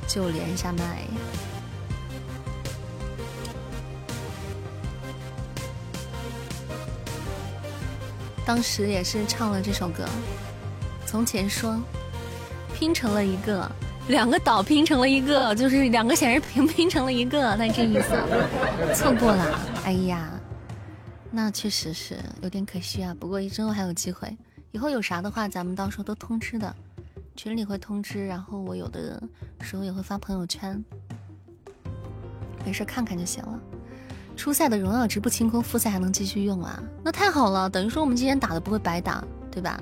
[0.07, 1.05] 就连一下麦。
[8.47, 10.05] 当时也是唱了这首歌，
[11.07, 11.73] 《从前说》，
[12.75, 13.71] 拼成了一个。
[14.09, 18.11] 两个岛拼成了一个，就是两个显示屏拼成了一个，那这意思，
[18.95, 20.31] 错过了，哎呀，
[21.31, 23.17] 那确实是有点可惜啊。
[23.19, 24.37] 不过之后还有机会，
[24.73, 26.77] 以后有啥的话，咱们到时候都通知的，
[27.35, 29.23] 群里会通知，然后我有的
[29.63, 30.85] 时候也会发朋友圈，
[32.63, 33.59] 没事看看就行了。
[34.37, 36.83] 初赛的荣耀值不清空，复赛还能继续用啊？
[37.03, 39.81] 那太好了，等于说我们今天打的不会白打，对吧？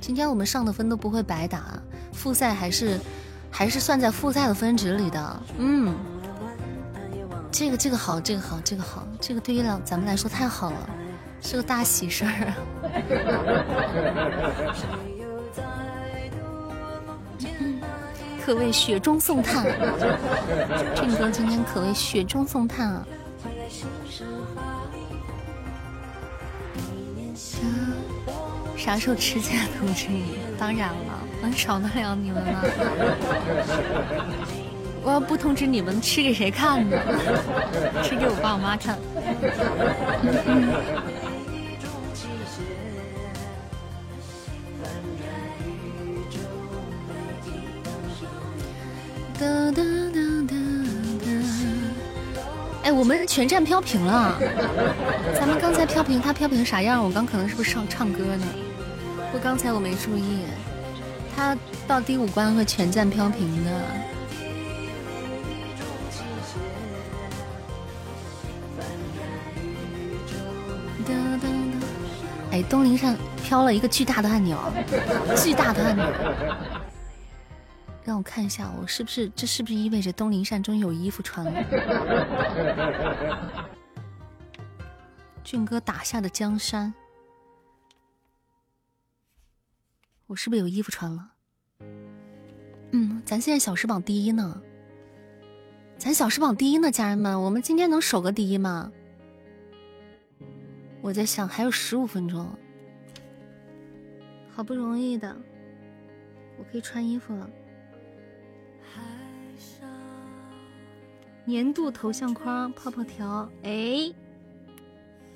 [0.00, 1.80] 今天我们上的分都不会白打，
[2.12, 2.98] 复赛还是。
[3.56, 5.94] 还是算在复赛的分值里的，嗯，
[7.52, 10.90] 这个这个好，这个好，这个好，这个对于老咱们来说太好了，
[11.40, 12.52] 是个大喜事儿。
[18.44, 19.64] 可谓雪中送炭，
[20.96, 23.06] 俊哥今天可谓雪中送炭啊！
[28.84, 30.36] 啥时候吃见通知你？
[30.58, 31.20] 当然了。
[31.40, 32.62] 能 少得了你们吗？
[35.02, 36.98] 我要不通知你们，吃给谁看呢？
[38.04, 38.98] 吃给我爸我妈看。
[49.38, 49.82] 哒哒
[50.12, 50.54] 哒哒
[52.84, 54.38] 哎，我们全站飘屏了。
[55.34, 57.02] 咱们刚才飘屏，他飘屏啥样？
[57.02, 58.44] 我刚可能是不是上唱歌呢？
[59.34, 60.44] 我刚才我没注意。
[61.34, 61.58] 他
[61.88, 63.70] 到第五关会全站飘屏的。
[72.52, 74.56] 哎，东林上飘了一个巨大的按钮，
[75.36, 76.06] 巨大的按钮。
[78.04, 81.52] 让我看一下，我是不是这是不是意味着东林扇终于有衣服穿了？
[85.42, 86.94] 俊哥打下的江山。
[90.34, 91.30] 我是不是有衣服穿了？
[92.90, 94.60] 嗯，咱现在小时榜第一呢，
[95.96, 98.90] 咱小时榜第一呢，家人们，我们今天能守个第一吗？
[101.02, 102.50] 我在想，还有十五分钟，
[104.50, 105.36] 好不容易的，
[106.58, 107.48] 我可以穿衣服了。
[111.44, 114.12] 年度头像框泡泡条，哎，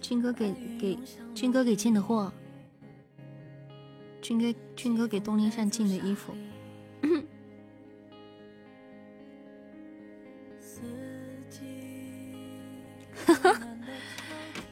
[0.00, 0.98] 军哥给给
[1.36, 2.32] 军哥给进的货。
[4.20, 6.34] 俊哥，俊哥给东林善进的衣服，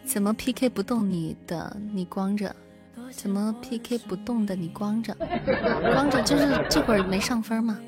[0.05, 1.77] 怎么 PK 不动你的？
[1.93, 2.55] 你光着？
[3.11, 4.57] 怎么 PK 不动的？
[4.57, 5.15] 你光着？
[5.15, 7.79] 光着就是这会儿没上分吗？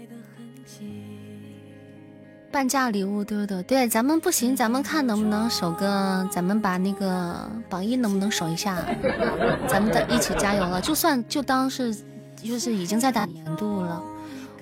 [2.51, 3.62] 半价礼物对不对？
[3.64, 8.78] 对，咱们不行，咱们看能不能守个，咱们把那个榜一能不能守一下？
[9.68, 11.94] 咱们的一起加油了，就算就当是，
[12.42, 14.03] 就是已经在打年度了。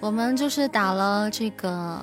[0.01, 2.01] 我们就是打了这个，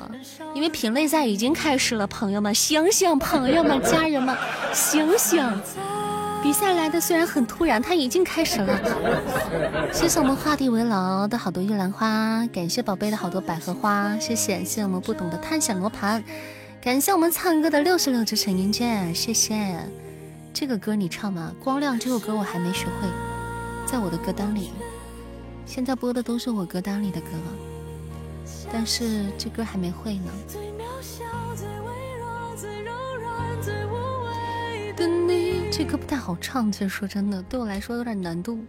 [0.55, 4.35] 因为品类赛已经开始了，朋友们醒醒，朋友们家人们
[4.73, 5.61] 醒醒。
[6.43, 9.89] 比赛来的虽然很突然，它已经开始了。
[9.93, 16.21] 谢谢我们画地为牢的好多玉兰花，感谢宝贝的好多百合花，谢谢谢谢我们不懂的探险罗盘，
[16.81, 19.79] 感谢我们唱歌的六十六只陈云卷，谢谢
[20.53, 21.53] 这个歌你唱吗？
[21.63, 23.07] 光亮这首歌我还没学会，
[23.85, 24.71] 在我的歌单里。
[25.65, 27.27] 现在播的都是我歌单里的歌，
[28.69, 30.31] 但是这歌还没会呢。
[35.75, 38.59] 这歌不太好唱，其实说真的，对我来说有点难度。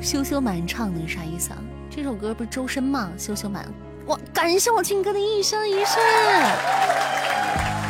[0.00, 1.58] 羞羞满唱的啥意思啊？
[1.90, 3.12] 这首歌不是周深吗？
[3.18, 3.68] 羞羞满，
[4.06, 4.18] 哇！
[4.32, 5.98] 感谢我庆哥的一生一世，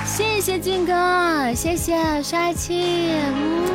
[0.09, 3.68] 谢谢俊哥，谢谢帅气，嗯，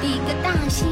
[0.00, 0.86] 比个大心。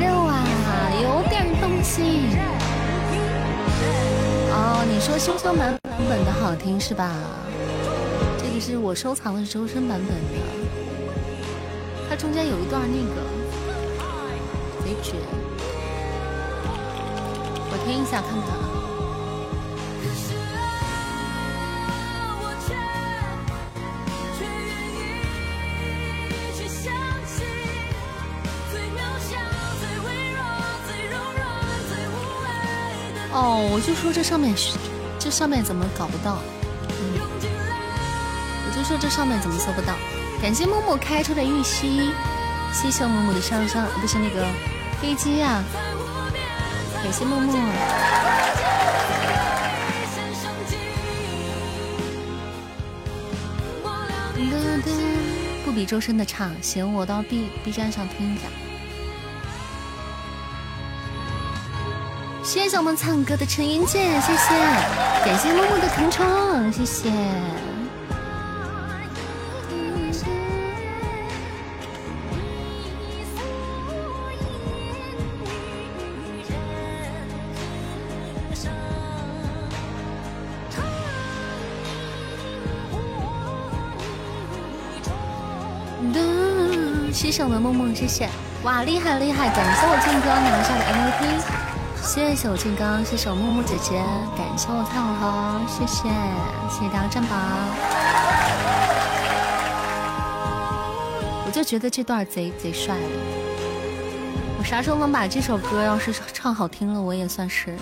[0.00, 0.44] 六啊，
[1.00, 2.02] 有点东西。
[4.50, 7.14] 哦，你说羞羞满版本的好听是吧？
[8.38, 10.34] 这个是我收藏的周深版本的，
[12.10, 13.22] 它中间有一段那个
[14.84, 15.12] 贼绝，
[17.70, 18.64] 我听一下看看啊。
[33.30, 34.52] 哦，我就说这上面，
[35.18, 36.38] 这上面怎么搞不到？
[36.88, 37.20] 嗯，
[38.66, 39.94] 我就说这上面怎么搜不到？
[40.42, 42.10] 感谢木木开出的玉溪，
[42.72, 44.44] 谢谢木木的上上不是那个
[45.00, 45.62] 飞机呀！
[47.02, 47.58] 感谢默默。
[55.64, 58.44] 不比周深的唱，行，我到 B B 站上听一下。
[62.42, 64.54] 谢谢我们唱歌的陈云健，谢谢，
[65.24, 67.12] 感谢默默的同窗，谢谢。
[87.38, 88.28] 谢我梦梦，谢谢
[88.64, 89.48] 哇，厉害厉害！
[89.48, 91.38] 感谢我俊哥拿下的 MVP，
[92.02, 94.02] 谢谢我俊哥，谢谢我木木姐姐，
[94.36, 96.08] 感谢我蔡红红，谢谢
[96.68, 97.36] 谢谢大家占宝。
[101.46, 102.96] 我就觉得这段贼贼帅
[104.58, 107.76] 我啥时候能把这首歌要是唱好听了，我也算是。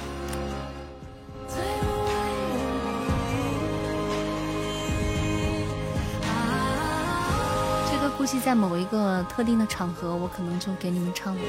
[8.46, 11.40] 在某一个特定的场合，我可能就给你们唱了。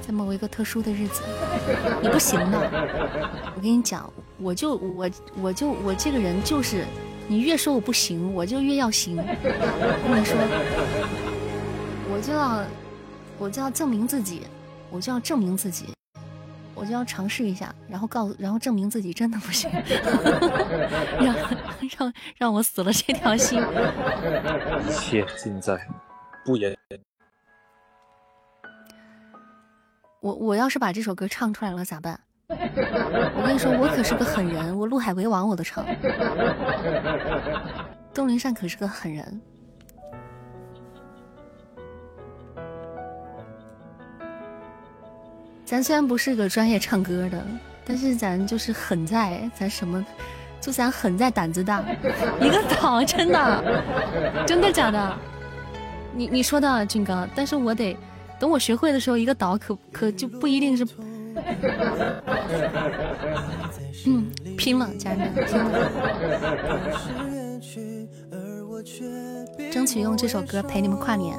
[0.00, 1.20] 在某一个特殊的日子，
[2.00, 2.58] 你不行的。
[3.54, 5.10] 我跟你讲，我就我
[5.42, 6.86] 我就我这个人就是，
[7.28, 9.18] 你越说我不行，我就越要行。
[9.18, 10.38] 我跟你说，
[12.10, 12.64] 我就要
[13.38, 14.40] 我就要证明自己，
[14.90, 15.84] 我就要证明自己。
[16.74, 19.70] 我就要尝试一下，然后告诉，然后证明自己真的不行，
[21.20, 21.34] 让
[21.98, 23.62] 让让我死了这条心。
[24.88, 25.78] 一切尽在
[26.44, 26.76] 不言。
[30.20, 32.18] 我我要是把这首歌唱出来了咋办？
[32.48, 35.84] 我跟你说，我可是个狠人，我陆海为王我都唱。
[38.14, 39.40] 东林善可是个狠人。
[45.64, 47.42] 咱虽然不是个专业唱歌的，
[47.84, 50.04] 但是咱就是狠在，咱什么，
[50.60, 51.82] 就咱狠在胆子大，
[52.40, 55.18] 一个 岛真的，真的假的？
[56.14, 57.96] 你你说的俊哥，但是我得
[58.38, 60.86] 等我学会的时候，一个岛可可就不一定是。
[64.04, 65.88] 嗯，拼了，家人们，拼了！
[69.70, 71.38] 争取用这首歌陪你们跨年。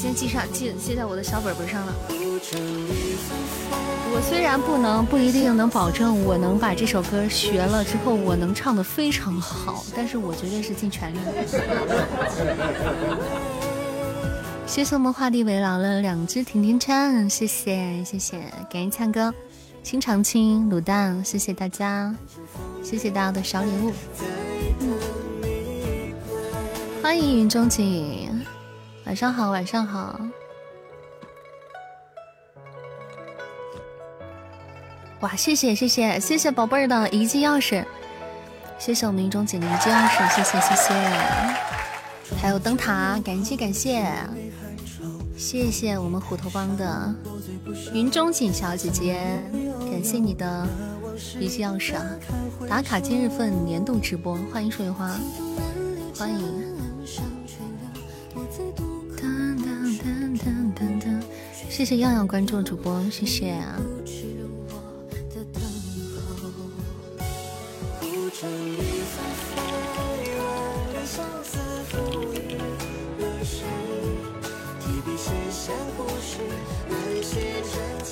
[0.00, 1.92] 先记上记记在我的小本本上了。
[4.12, 11.18] 我虽然不能不一定能保证我能把这首歌学了之后我能唱的非常好，但是我绝对是尽全力。
[14.66, 18.40] 谢谢我们画地为牢了两只甜甜圈，谢谢谢谢，
[18.72, 19.34] 感谢灿哥、
[19.82, 22.16] 青长青、卤蛋，谢谢大家，
[22.82, 23.92] 谢谢大家的小礼物。
[27.02, 28.29] 欢迎云中景，
[29.10, 30.20] 晚上好，晚上好。
[35.18, 37.84] 哇，谢谢谢谢谢谢宝贝儿的遗迹钥匙，
[38.78, 40.94] 谢谢我们云中锦的遗迹钥匙，谢谢谢谢，
[42.40, 44.06] 还有灯塔，感谢感谢，
[45.36, 47.12] 谢谢我们虎头帮的
[47.92, 49.42] 云中锦小姐姐，
[49.90, 50.68] 感谢你的
[51.40, 52.06] 遗迹钥匙啊！
[52.68, 55.10] 打卡今日份年度直播，欢迎水花，
[56.16, 56.64] 欢迎，
[61.70, 63.78] 谢谢样样关注主播，谢谢啊。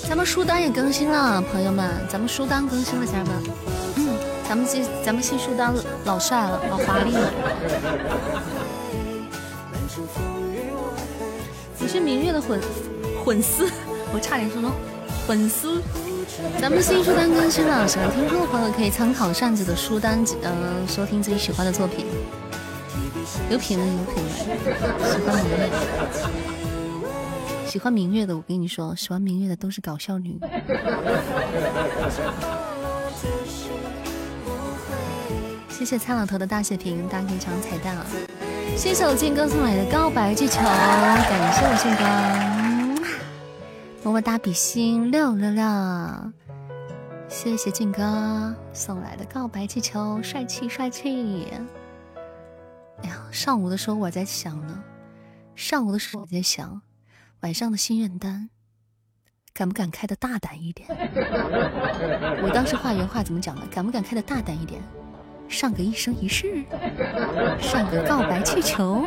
[0.07, 3.35] 咱们书单也更新了，朋友们，咱们书单更新了，家人们，
[3.97, 4.07] 嗯，
[4.47, 7.31] 咱们新咱们新书单老帅了，老华丽了。
[11.77, 12.59] 你是明月的粉
[13.25, 13.69] 粉丝，
[14.13, 14.71] 我差点说成
[15.27, 15.81] 粉丝。
[16.61, 22.05] 咱们新书单更新了，喜欢听书的朋友可以参考扇子的书单，嗯，收听自己喜欢的作品。
[23.49, 24.29] 有品味，有品味，
[25.03, 25.69] 喜欢明月，
[27.67, 30.39] 喜欢明月的，我跟你说，喜欢明月的都是搞笑女。
[35.69, 38.05] 谢谢蔡老头的大血瓶，大家可以抢彩蛋啊！
[38.75, 42.58] 谢谢我静哥送来的告白气球，感谢我静哥，
[44.01, 45.63] 么么哒比心六六六，
[47.27, 51.47] 谢谢静哥送来的告白气球，帅气帅气。
[53.03, 54.81] 哎呀，上午的时候我在想呢，
[55.53, 56.81] 上午的时候我在想，
[57.41, 58.49] 晚上的心愿单
[59.53, 60.87] 敢不敢开的大胆一点？
[62.41, 63.67] 我当时话原话怎么讲的？
[63.67, 64.81] 敢不敢开的大胆一点？
[65.49, 66.63] 上个一生一世，
[67.59, 69.03] 上个告白气球。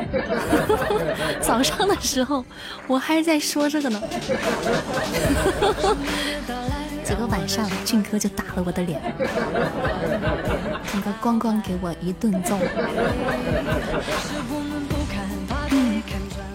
[1.41, 2.45] 早上的时候
[2.87, 4.01] 我还在说这个呢，
[7.05, 9.01] 结果晚上俊哥就打了我的脸，
[10.91, 12.59] 俊哥咣咣给我一顿揍。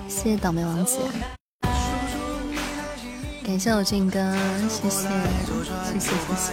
[0.07, 0.97] 谢谢倒霉王子，
[3.45, 4.19] 感谢我俊哥，
[4.67, 5.07] 谢谢
[5.87, 6.51] 谢谢谢谢。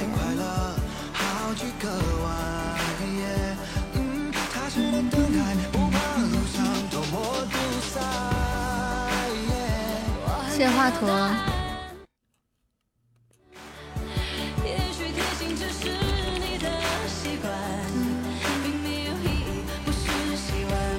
[10.64, 10.96] 谢华佗。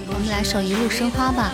[0.08, 1.52] 我们来首《一路生花》吧。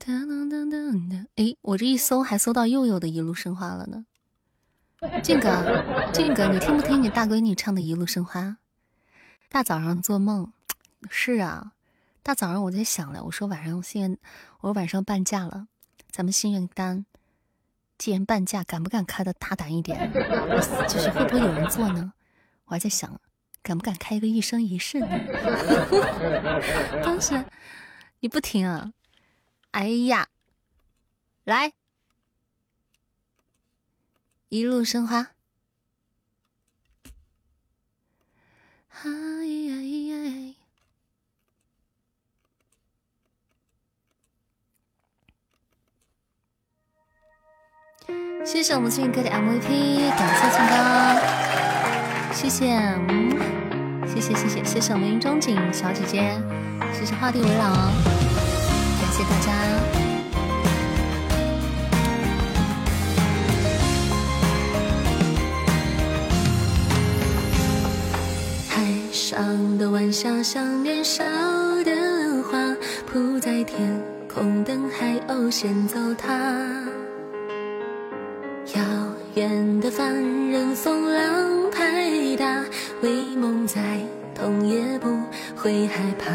[0.00, 4.04] 噔噔噔噔噔哎，我这一搜还搜到佑佑的《一路生花》了呢。
[5.22, 8.40] 静哥，静哥，你听不听你大闺女唱的《一路生花》？
[9.48, 10.52] 大早上做梦，
[11.08, 11.74] 是啊。
[12.22, 14.16] 大早上我在想了，我说晚上心愿，
[14.60, 15.66] 我说晚上半价了，
[16.10, 17.04] 咱们心愿单
[17.98, 20.12] 既然半价，敢不敢开的大胆一点？
[20.88, 22.12] 就是会不会有人做呢？
[22.66, 23.20] 我还在想，
[23.62, 25.08] 敢不敢开一个一生一世呢？
[27.02, 27.44] 当时
[28.20, 28.92] 你不听啊？
[29.72, 30.28] 哎呀，
[31.42, 31.72] 来，
[34.48, 35.30] 一路生花。
[38.90, 40.54] 哎呀呀！
[48.52, 50.74] 谢谢我们幸运哥的 MVP，感谢庆哥，
[52.34, 52.76] 谢谢，
[53.08, 53.32] 嗯，
[54.06, 56.38] 谢谢谢谢谢谢我们云中景小姐姐，
[56.92, 59.52] 谢谢画地为牢，感谢大家。
[68.68, 71.24] 海上的晚霞像年少
[71.84, 71.90] 的
[72.50, 72.76] 花，
[73.10, 73.98] 铺在天
[74.28, 76.81] 空等海鸥先走它。
[79.34, 80.14] 遥远的凡
[80.50, 82.62] 人，风浪拍打，
[83.00, 83.80] 为梦再
[84.34, 85.08] 痛也不
[85.56, 86.30] 会害怕。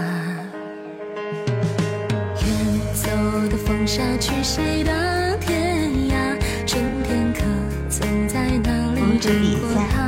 [2.44, 2.50] 远
[2.96, 3.08] 走
[3.50, 6.36] 的风沙去谁的天涯？
[6.66, 7.42] 春天可
[7.88, 10.02] 曾在那里见过他？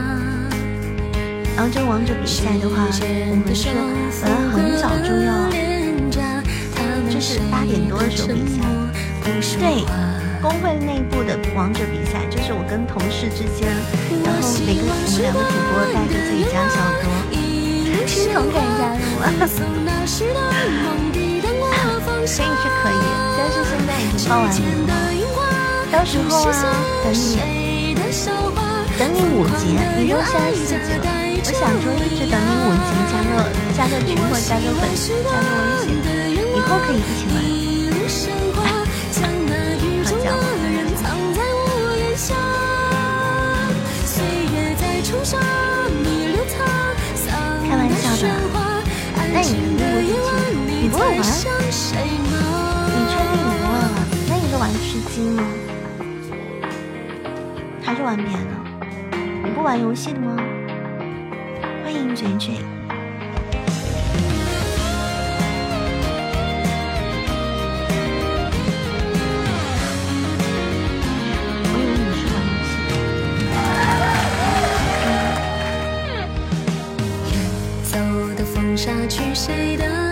[1.55, 3.69] 然后这王者比赛的话，我们是
[4.23, 5.29] 本来很早就要，
[7.07, 9.59] 就是八点多的时候比赛。
[9.59, 9.85] 对，
[10.41, 13.67] 工会内部的王者比赛，就是我跟同事之间，
[14.23, 17.11] 然后每个我们两个主播带着自己家小哥，
[18.07, 19.51] 心疼感加入啊，可以
[22.55, 23.03] 是可以，
[23.35, 24.95] 但是现在已经报完名了，
[25.91, 26.55] 到时候啊，
[27.03, 27.43] 等你，
[28.97, 31.03] 等你五级，你又下四级了，
[31.43, 33.43] 我想说一直等你五级加个
[33.75, 35.99] 加个群或加个粉丝加个微信，
[36.55, 37.59] 以后可以一起玩。
[47.68, 48.24] 开玩笑的，
[49.34, 50.30] 那你你不会
[50.82, 51.18] 你不会玩？
[51.18, 51.22] 你
[53.10, 53.74] 确定你不会玩？
[54.28, 55.43] 那你是玩吃鸡吗？
[57.84, 58.38] 还是玩别的？
[59.43, 60.38] 你不玩游戏的吗？
[61.84, 62.78] 欢迎卷卷。
[79.50, 80.09] 谁的？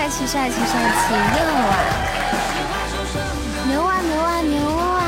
[0.00, 1.12] 帅气帅气帅气，
[3.68, 5.02] 牛啊，牛啊牛啊牛啊，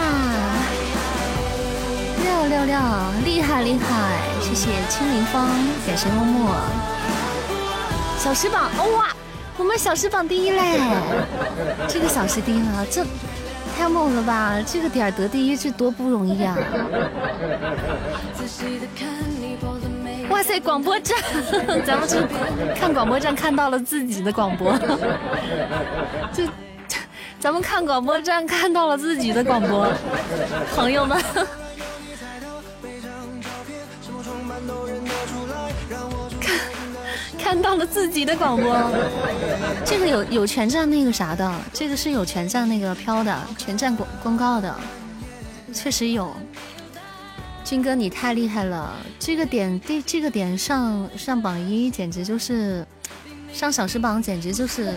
[2.22, 2.76] 六六六，
[3.24, 5.48] 厉害厉害，谢谢青林风，
[5.86, 6.54] 感谢默默，
[8.18, 9.08] 小时榜，哇。
[9.56, 10.78] 我们小时榜第一嘞，
[11.88, 13.02] 这个小时第一了，这
[13.78, 14.58] 太猛了吧！
[14.66, 16.54] 这个点得第一，这多不容易啊！
[20.28, 21.18] 哇塞，广播站，
[21.84, 22.26] 咱们是
[22.74, 24.72] 看广播站看到了自己的广播，
[26.32, 26.44] 就
[27.38, 29.92] 咱们看广播站看到了自己的广播，
[30.74, 31.22] 朋友们。
[37.38, 38.74] 看到了自己的广播，
[39.84, 44.74] 这个有有全站那个啥的，这个是有全站那个飘的，全站广公告的，
[45.74, 46.34] 确实有。
[47.72, 52.86] 军哥你太厉害了，这个点第这个点上上榜一简直就是
[53.50, 54.92] 上小时榜简直就是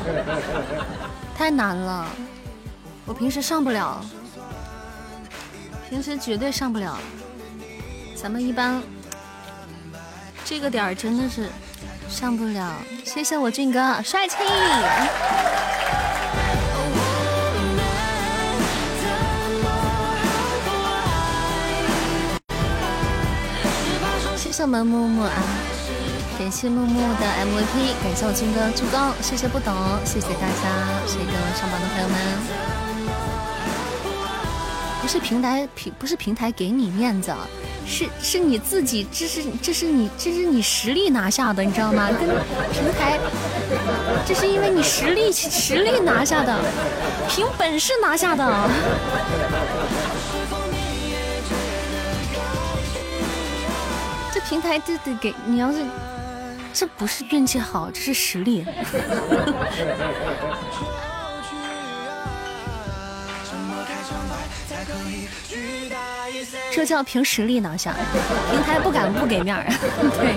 [1.34, 2.06] 太难了，
[3.06, 4.04] 我平时上不了，
[5.88, 6.98] 平时绝对上不了，
[8.14, 8.82] 咱们一般。
[10.44, 11.48] 这个点儿真的是
[12.10, 12.76] 上不了，
[13.06, 14.36] 谢谢我俊哥帅气，
[24.60, 25.32] 谢谢我们木木啊，
[26.38, 30.68] 感谢木木的 MVP，感谢我军哥助攻，谢谢不懂，谢谢大家，
[31.06, 32.18] 谢谢各位上榜的朋友们。
[35.00, 37.32] 不是平台平不是平台给你面子，
[37.86, 42.10] 是是你自己，这是这是你这是你实力拿下的，你知道吗？
[42.10, 42.28] 跟
[42.70, 43.18] 平台，
[44.26, 46.54] 这是因为你实力实力拿下的，
[47.30, 48.44] 凭本事拿下的。
[54.48, 55.84] 平台这得给你要是，
[56.72, 58.64] 这不是运气好，这是实力。
[66.72, 67.94] 这叫凭实力拿下，
[68.50, 69.66] 平台不敢不给面儿。
[70.18, 70.34] 对。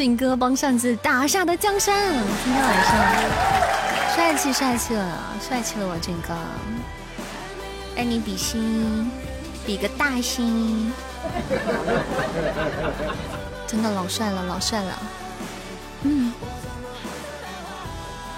[0.00, 1.94] 俊哥帮扇子打下的江山，
[2.42, 6.34] 今天晚上帅气帅气了，帅气了我俊哥，
[7.98, 9.10] 爱你比心，
[9.66, 10.90] 比个大心。
[13.66, 14.98] 真的老帅了，老帅了，
[16.04, 16.32] 嗯，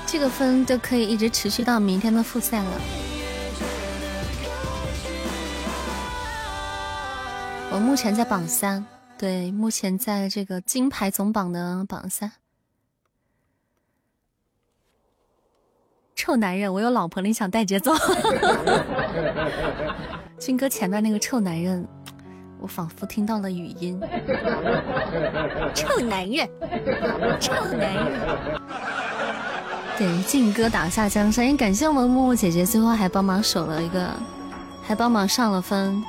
[0.04, 2.70] 这个分就可以一直持续到明天的复赛了。
[7.70, 8.84] 我目前在榜三，
[9.22, 12.32] 对，目前在这个金牌总榜的榜三。
[16.16, 17.92] 臭男人，我有老婆了，你想带节奏？
[20.40, 21.86] 军哥前面那个臭男人。
[22.58, 24.00] 我仿佛听到了语音，
[25.72, 26.48] 臭男人，
[27.38, 28.60] 臭男人。
[29.96, 34.10] 对，劲歌打下江山，也感谢我们木木姐姐，最后还帮忙守了一个，
[34.82, 36.02] 还帮忙上了分，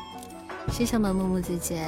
[0.71, 1.87] 谢谢我们木木姐姐。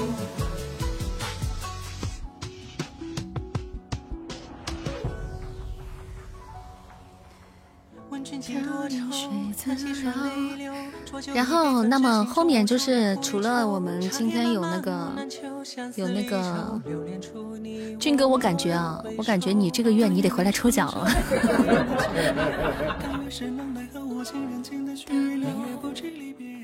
[11.33, 15.11] 然后，那么后面就是除了我们今天有那个
[15.95, 16.81] 有那个
[17.99, 21.07] 俊哥，我感觉啊，我感觉你这个月你得回来抽奖了。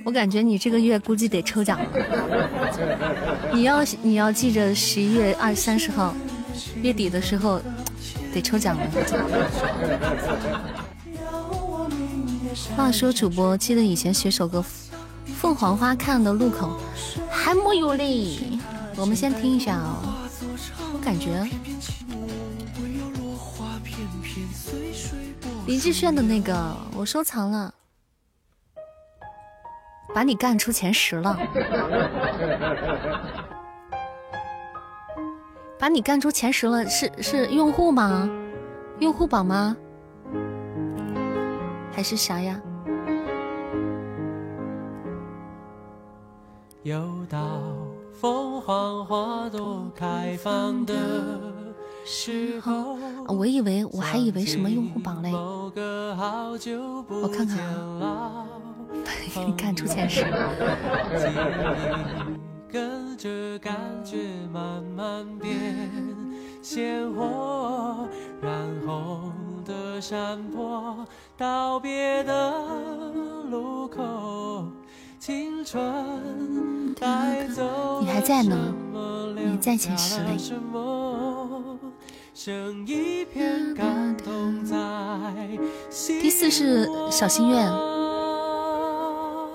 [0.04, 1.86] 我感觉你这个月估计得抽奖了。
[3.54, 6.16] 你要你要记着十一月二三十号
[6.82, 7.62] 月底的时候
[8.34, 8.88] 得抽奖了。
[12.76, 14.60] 话说主播，记得以前学首歌
[15.34, 16.80] 《凤凰花开的路口》，
[17.30, 18.38] 还没有嘞。
[18.96, 20.14] 我们先听一下哦。
[20.94, 21.48] 我感觉
[25.66, 27.74] 林志炫的那个我收藏了，
[30.14, 31.38] 把你干出前十了，
[35.78, 38.30] 把你干出前十了，是是用户吗？
[39.00, 39.76] 用户榜吗？
[41.98, 42.62] 还是啥呀？
[46.84, 47.60] 又到
[48.14, 50.94] 凤凰花朵开放的
[52.06, 52.96] 时候，
[53.28, 55.32] 我以为我还以为什么用户榜嘞。
[55.34, 55.72] 我
[57.36, 57.58] 看看
[58.00, 58.46] 啊，
[59.34, 60.24] 给你看出前十。
[62.72, 64.18] 跟着感觉
[64.54, 65.90] 慢慢变
[66.62, 68.08] 鲜活，
[68.42, 68.52] 染
[68.86, 69.32] 红
[69.66, 71.06] 的山坡，
[71.38, 72.54] 道别的
[73.50, 74.66] 路口，
[75.20, 78.74] 青春带走你还在呢？
[79.36, 80.38] 你在前十嘞。
[86.22, 87.72] 第四是小心愿，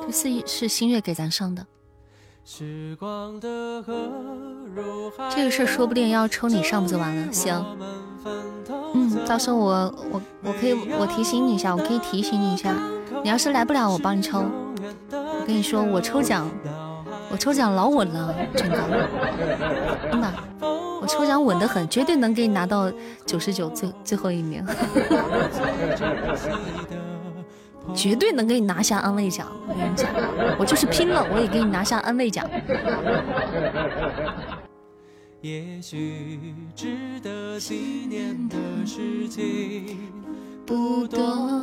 [0.07, 1.64] 第四是心月给咱上的。
[5.34, 7.32] 这个事儿说不定要抽你上不就完了？
[7.32, 7.64] 行，
[8.95, 12.74] 嗯，到时候我我我可以我提醒你一下，我可以提醒你一下，
[13.22, 14.45] 你要是来不了，我帮你抽。
[15.12, 16.51] 我跟你说，我抽奖，
[17.30, 18.76] 我抽奖老稳了，真的，
[20.11, 20.32] 真的，
[21.01, 22.93] 我抽奖稳得很，绝对能给你拿到
[23.24, 24.62] 九十九最最后一名。
[27.94, 30.08] 绝对能给你拿下安慰奖，我跟你讲，
[30.58, 32.48] 我就是拼了，我也给你拿下安慰奖。
[35.40, 38.56] 也许值得纪念的
[38.86, 39.98] 事情
[40.64, 41.60] 不多，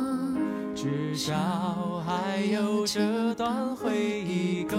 [0.74, 4.76] 至少还有这段回忆够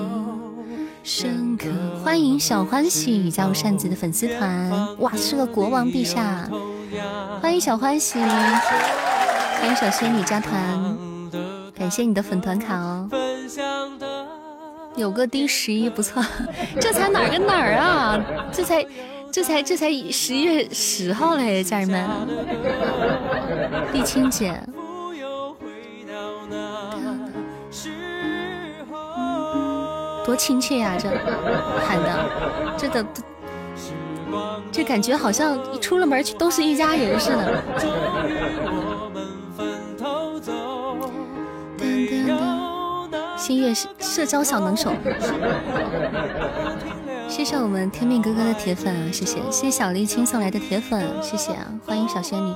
[1.04, 1.68] 深刻。
[2.04, 4.70] 欢迎小欢喜加入扇子的粉丝团，
[5.00, 6.48] 哇，是个国王陛下。
[7.42, 10.62] 欢迎小欢喜，欢迎小仙女加团，
[11.82, 13.10] 感谢你的粉团卡哦。
[14.96, 16.24] 有个第十一不错，
[16.80, 18.20] 这才哪儿跟哪儿啊？
[18.52, 18.86] 这才
[19.32, 22.08] 这才这才十一月十号嘞，家人们。
[23.94, 24.62] 丽青姐。
[30.24, 31.10] 多亲切呀，这
[31.84, 32.30] 喊的，
[32.78, 33.04] 这的，
[34.72, 37.64] 这感觉好像一出了门都是一家人似的。
[43.52, 44.94] 星月社交小能手，
[47.28, 52.54] 谢谢我们天命哥哥的铁粉啊，谢谢，谢谢小沥青送来的铁粉，谢谢啊，欢迎小仙女。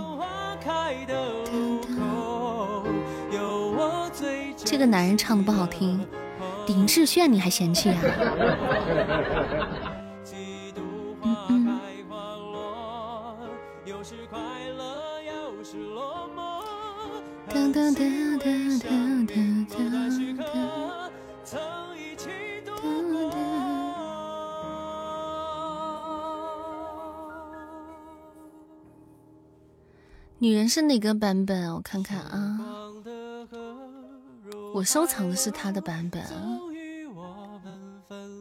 [4.63, 5.99] 这个男人唱的不好听。
[6.67, 7.97] 林志炫，你还嫌弃呀？
[30.37, 31.73] 女人是哪个版本？
[31.73, 32.59] 我看看啊。
[34.73, 36.21] 我收藏的是她的版本。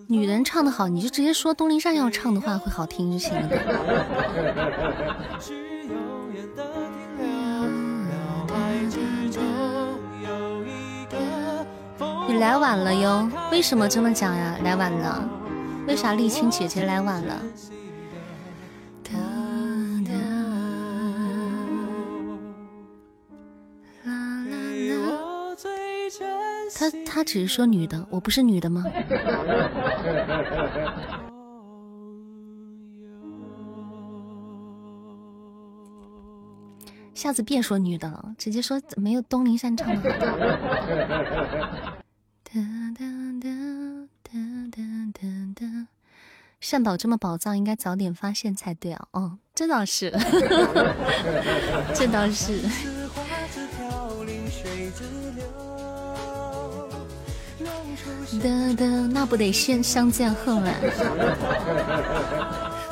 [0.08, 3.48] 女人唱的好，你就直接说东林善要唱的话会好听就行了。
[12.26, 14.58] 你来晚了哟，为什么这么讲呀？
[14.64, 15.28] 来晚了，
[15.86, 17.40] 为啥沥青姐姐来晚了？
[26.76, 28.84] 他他只是说女的，我不是女的吗？
[37.14, 40.36] 下次别说女的了，直接说没有东林山唱的好。
[46.60, 49.06] 善宝这么宝藏，应该早点发现才对啊！
[49.12, 50.10] 哦，这倒是，
[51.94, 52.58] 这倒是。
[58.38, 60.74] 的的，那不得先相见恨晚？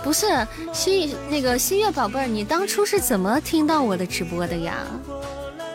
[0.02, 0.26] 不是
[0.72, 4.78] 新那个新月宝贝儿，你当初是怎么听到我的直播的呀？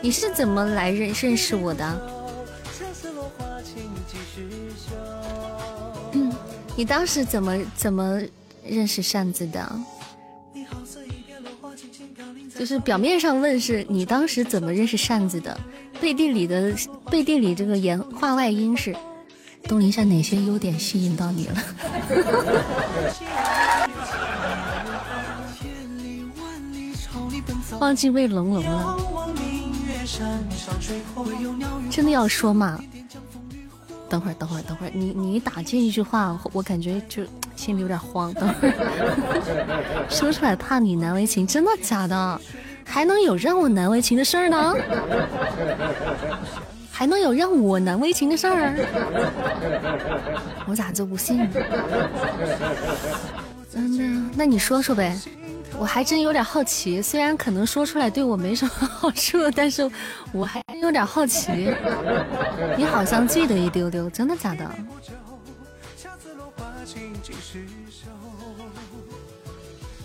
[0.02, 2.02] 你是怎么来认认识我的？
[6.12, 6.32] 嗯，
[6.76, 8.22] 你当时怎么怎么
[8.64, 9.72] 认识扇子的？
[12.60, 15.58] 就是表面上问是你当时怎么认识扇子的，
[16.02, 16.74] 背地里的
[17.10, 18.96] 背地里这个言话外音是。
[19.68, 21.56] 东林山哪些优点吸引到你了？
[27.80, 28.98] 忘记喂龙龙了，
[31.92, 32.80] 真的要说吗？
[34.10, 37.24] 等会儿，等会儿，等会儿，你你打这一句话，我感觉就
[37.56, 38.34] 心里有点慌。
[38.34, 38.74] 等会儿
[40.10, 42.42] 说出来怕你难为情，真的假的？
[42.86, 44.74] 还能有让我难为情的事儿呢？
[46.98, 48.74] 还能有让我难为情的事儿？
[50.66, 51.50] 我咋就不信呢？
[53.76, 55.16] 嗯，那你说说呗，
[55.78, 57.00] 我还真有点好奇。
[57.00, 59.88] 虽然可能说出来对我没什么好处，但是
[60.32, 61.72] 我还有点好奇。
[62.76, 64.72] 你好像记得一丢丢，真的假的？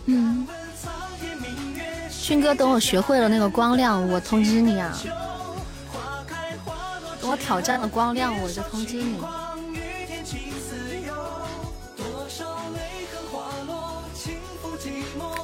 [0.04, 0.46] 嗯，
[2.10, 4.94] 勋哥，等我学会了那个光亮，我通知你啊。
[7.22, 9.16] 等我挑战了光亮，我就通缉你。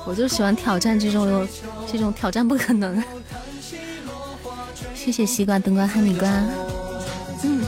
[0.04, 1.46] 我就喜欢挑战这种
[1.86, 3.00] 这种挑战不可能。
[4.92, 6.28] 谢谢西瓜灯光哈密瓜。
[7.44, 7.64] 嗯。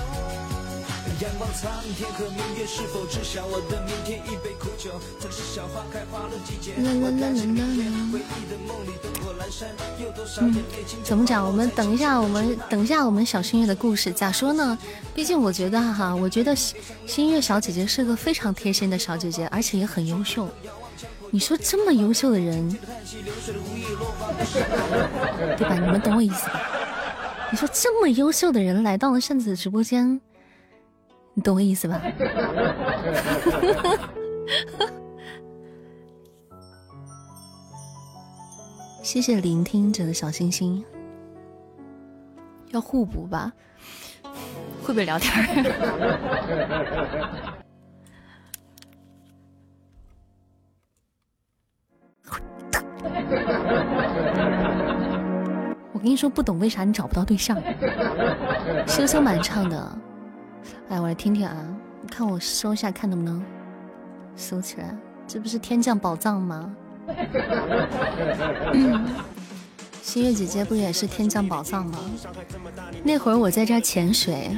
[10.41, 10.57] 嗯，
[11.05, 11.47] 怎么讲？
[11.47, 14.79] 我们等一下，我们等一下，我们小新月的故事咋说呢？
[15.15, 16.57] 毕竟我觉得哈，我觉得
[17.07, 20.49] 新月小姐姐是个非常贴心的小姐姐，而且也很优秀。
[21.31, 22.71] 你说这么优秀的人，
[25.59, 25.75] 对吧？
[25.75, 26.61] 你们懂我意思吧？
[27.51, 30.21] 你说这么优秀的人来到了扇子直播间，
[31.35, 32.01] 你懂我意思吧？
[39.03, 40.85] 谢谢聆听者的小星星，
[42.71, 43.53] 要互补吧？
[44.83, 45.33] 会不会聊天？
[55.93, 57.57] 我跟你说不懂为啥你找不到对象。
[58.87, 59.99] 羞羞满唱的，
[60.89, 61.55] 哎，我来听听啊，
[62.01, 63.45] 你看我搜一下，看能不能
[64.37, 64.97] 搜起来。
[65.27, 66.71] 这不是天降宝藏吗？
[70.03, 71.99] 新月姐姐不也是天降宝藏吗？
[73.05, 74.51] 那会儿我在这潜水，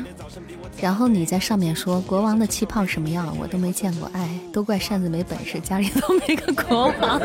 [0.80, 4.08] 然后你在上面说国王的气泡什么样，我都没见过。
[4.14, 7.20] 哎，都怪扇子没本事，家里都没个国王。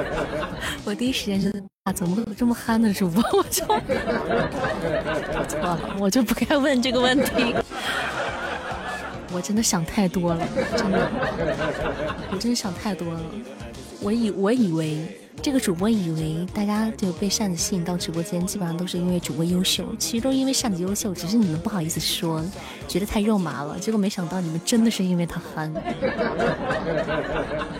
[0.84, 1.50] 我第一时间就
[1.84, 3.22] 啊，怎么会有这么憨的主播？
[3.32, 3.76] 我就错
[5.60, 7.54] 了， 我就不该问这个问题。
[9.34, 10.46] 我真的想太多了，
[10.76, 11.10] 真的，
[12.30, 13.20] 我真的想太多了。
[14.00, 14.98] 我以我以为
[15.40, 22.44] 这个主播以为大家就被扇子吸引到直播间，基本上都是因为主播优秀，其实都因为扇子优秀，只是你们不好意思说，
[22.88, 23.78] 觉得太肉麻了。
[23.78, 25.72] 结果没想到你们真的是因为他憨，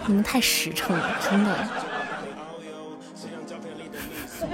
[0.06, 1.68] 你们太实诚了，真的。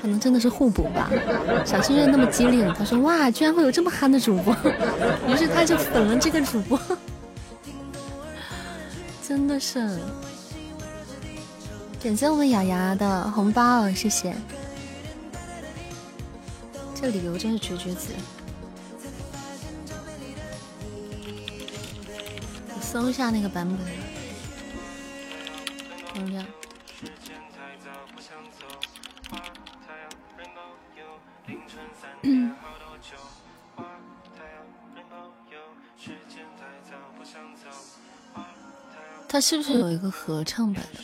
[0.00, 1.10] 可能真的是互补吧。
[1.64, 4.56] 小幸运那么机灵，他说：“哇，居然会有这么憨的主播。
[5.28, 6.80] ”于是他就粉了这个主播。
[9.26, 9.98] 真的是，
[12.02, 14.34] 感谢我们雅雅的红包，谢谢。
[16.94, 18.12] 这理由真是绝绝子。
[22.74, 23.78] 我搜一下那个版本。
[26.14, 26.44] 等一下。
[39.28, 41.00] 他是不是有一个合唱版的？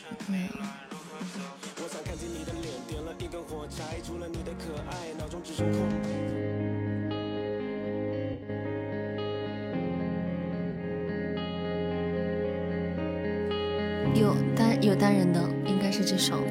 [14.14, 16.42] 有单有单人的，应该是这首。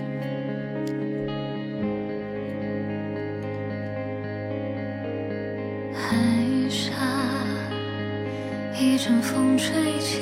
[9.03, 10.21] 阵风吹起。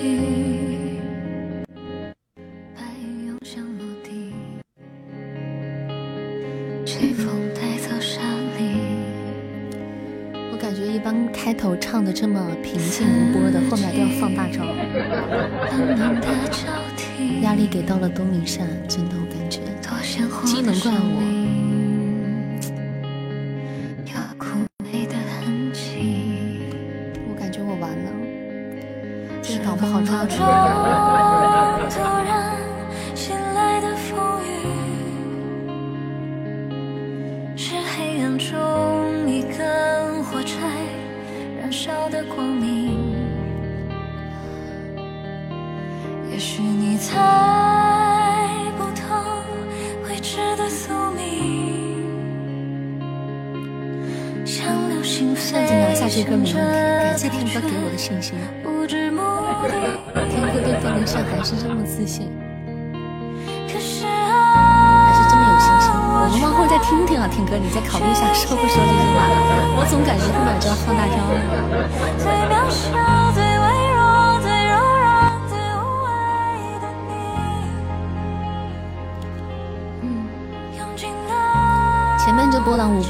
[10.51, 14.65] 我感觉一般开头唱的这么平静无波的，后面都要放大招。
[17.43, 19.59] 压力给到了东明善，真的我感觉，
[20.43, 20.91] 机能怪。
[20.91, 21.40] 我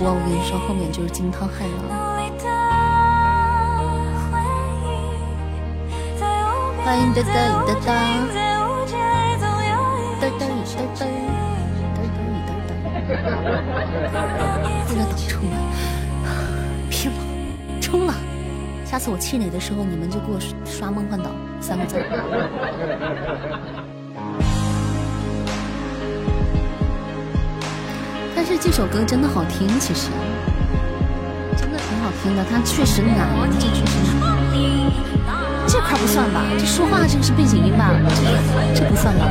[0.03, 1.93] 我跟你说，后面就是惊涛骇浪。
[6.83, 7.29] 欢迎噔噔
[7.67, 7.87] 噔噔，
[10.19, 11.05] 噔噔噔噔，
[11.85, 12.09] 噔噔
[12.41, 12.73] 噔噔，
[14.89, 15.55] 为了冲了，
[16.89, 17.17] 拼了，
[17.79, 18.11] 冲了！
[18.83, 21.29] 下次我气馁的时候，你们就给我刷梦幻岛
[21.61, 22.03] 三个字。
[28.63, 30.09] 这首歌真的好听，其实
[31.57, 33.27] 真的挺好听的，它确实难，
[33.59, 34.37] 这确实难。
[35.67, 37.89] 这块不算吧，这说话这个是背景音吧？
[38.75, 39.25] 这这不算吧？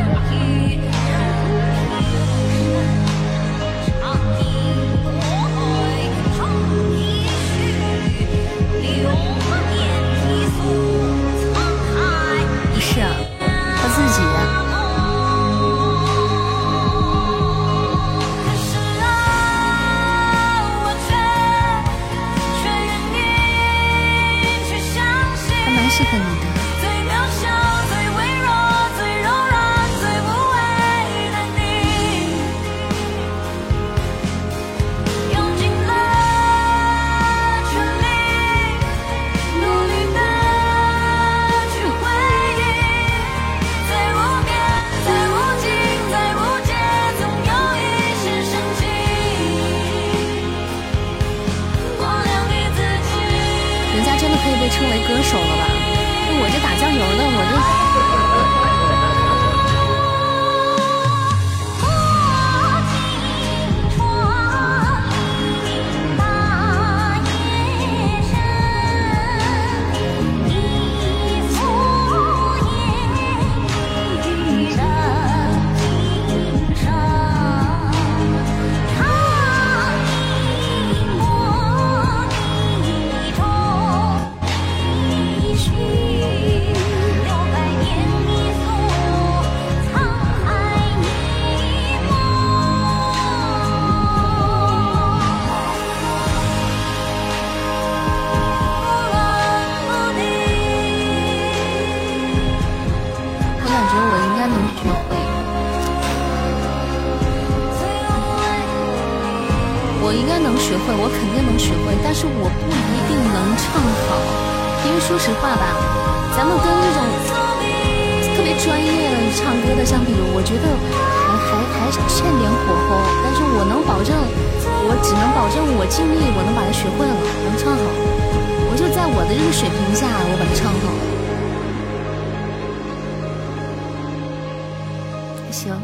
[135.61, 135.79] 行，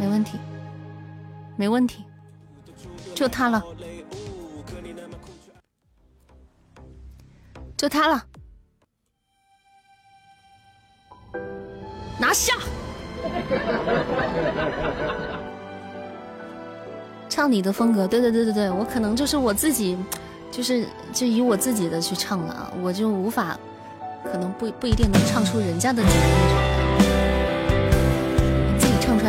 [0.00, 0.38] 没问题，
[1.54, 2.02] 没问题，
[3.14, 3.62] 就他了，
[7.76, 8.24] 就他了，
[12.18, 12.54] 拿下！
[17.28, 19.98] 唱你的风格，对对对对对，我可能就是我自己，
[20.50, 23.60] 就是就以我自己的去唱了啊，我就无法，
[24.24, 26.16] 可能不不一定能唱出人家的那种，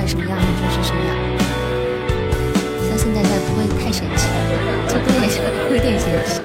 [0.08, 1.10] 什么样就是什么样。
[2.88, 4.28] 相信大家不会太神奇，
[4.88, 5.42] 这不也是
[5.72, 6.42] 有点神奇。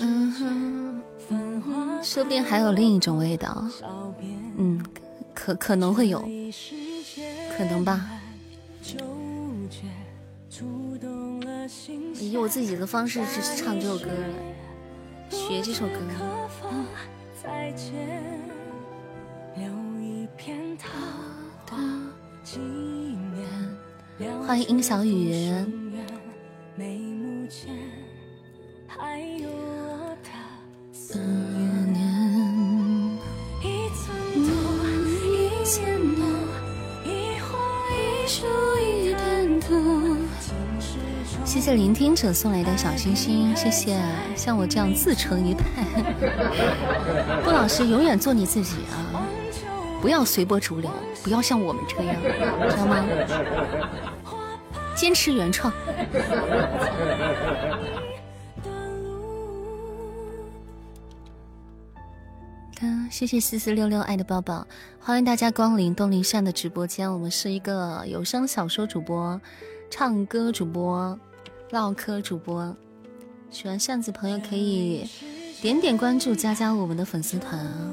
[0.00, 3.64] 嗯哼，说不定还有另一种味道。
[4.56, 4.82] 嗯，
[5.34, 6.20] 可可能会有，
[7.56, 8.08] 可能吧。
[12.20, 14.08] 以我自己的方式去唱这首歌，
[15.30, 15.98] 学这首歌。
[24.46, 25.52] 欢迎殷小雨。
[41.58, 44.00] 谢谢聆听者送来的小心心，谢谢。
[44.36, 45.82] 像我这样自成一派，
[47.42, 49.26] 不老师永远做你自己啊！
[50.00, 50.88] 不要随波逐流，
[51.20, 52.14] 不要像我们这样，
[52.70, 53.04] 知道吗？
[54.94, 55.72] 坚持原创。
[63.10, 64.64] 谢谢四四六六爱的抱抱，
[65.00, 67.12] 欢迎大家光临东林善的直播间。
[67.12, 69.40] 我们是一个有声小说主播，
[69.90, 71.18] 唱歌主播。
[71.70, 72.74] 唠嗑主播，
[73.50, 75.06] 喜欢扇子朋友可以
[75.60, 77.92] 点点关注，加加我们的粉丝团啊！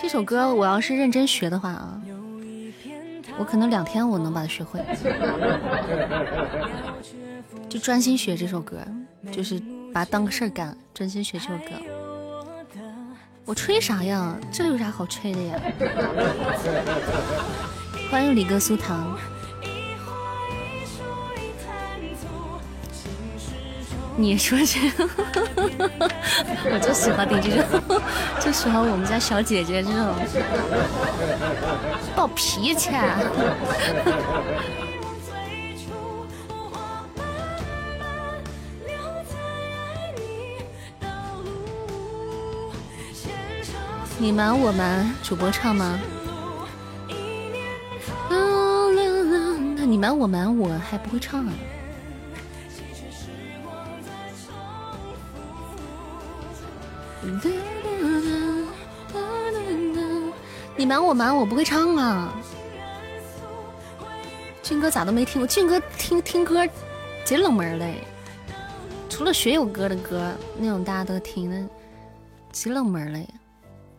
[0.00, 2.02] 这首歌我要是认真学的话啊，
[3.38, 4.84] 我可能两天我能把它学会，
[7.68, 8.78] 就专心学这首歌，
[9.30, 9.62] 就是
[9.94, 12.01] 把它当个事儿干，专心学这首歌。
[13.44, 14.36] 我吹啥呀？
[14.52, 15.60] 这有啥好吹的呀？
[18.10, 19.16] 欢迎李哥苏糖。
[24.14, 24.78] 你说这，
[26.70, 27.64] 我就喜欢你这种，
[28.40, 30.14] 就喜欢我们家小姐姐这种
[32.14, 32.90] 暴脾气。
[44.22, 45.98] 你瞒我瞒主播唱吗？
[49.76, 51.52] 那你瞒我瞒我还不会唱啊？
[60.76, 62.32] 你瞒我瞒我不会唱啊？
[64.62, 65.46] 俊哥咋都没听过？
[65.48, 66.64] 俊哥听听歌
[67.24, 68.04] 贼冷门嘞，
[69.10, 71.68] 除了学友哥的歌那种大家都听的，
[72.52, 73.26] 贼冷门嘞。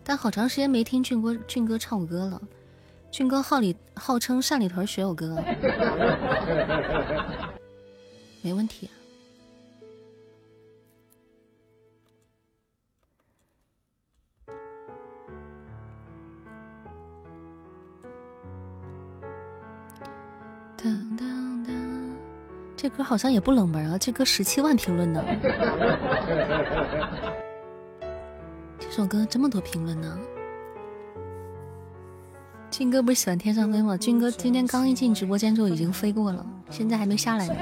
[0.06, 2.42] 但好长时间没听俊哥俊哥唱过歌了，
[3.10, 5.38] 俊哥号里号称山里屯学友哥，
[8.42, 8.90] 没问题。
[20.78, 21.24] 噔噔
[21.66, 22.12] 噔，
[22.76, 25.24] 这歌好像也不冷门啊，这歌十七万评论呢。
[28.90, 30.20] 这首歌这么多评论呢。
[32.70, 33.96] 俊哥不是喜欢天上飞吗？
[33.96, 37.56] 俊哥今天刚一进直播间就已经飞过了，现在还没下来呢。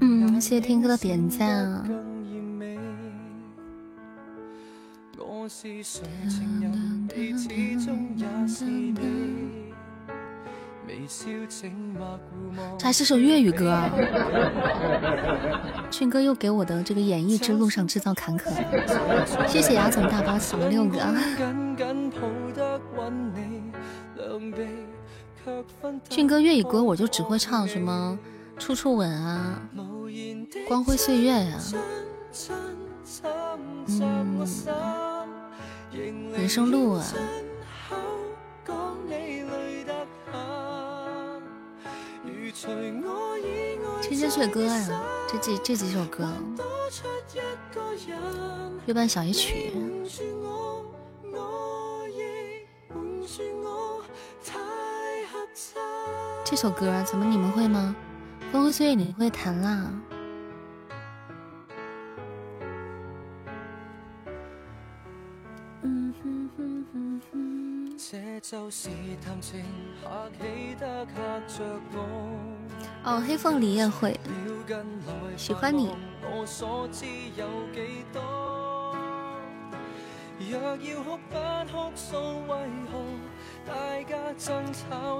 [0.00, 2.15] 嗯，谢谢天哥的点赞。
[12.82, 13.88] 还是首粤语歌啊！
[15.88, 18.50] 俊哥又给我的这个演绎之路上制造坎坷，
[19.46, 20.98] 谢谢牙总大巴送了六个。
[26.08, 28.18] 俊哥粤语歌我就只会唱什么
[28.60, 29.62] 《处处吻》啊，
[30.66, 31.56] 《光辉岁月》呀，
[33.88, 35.15] 嗯。
[36.34, 37.04] 人生路啊！
[44.02, 46.28] 这些岁歌啊，这几这几首歌，
[48.86, 49.72] 月半小夜曲。
[56.44, 57.96] 这首歌怎么你们会吗？
[58.52, 59.90] 光辉岁月你会弹啦？
[73.04, 74.18] 哦，黑凤梨也会
[75.36, 75.90] 喜欢你。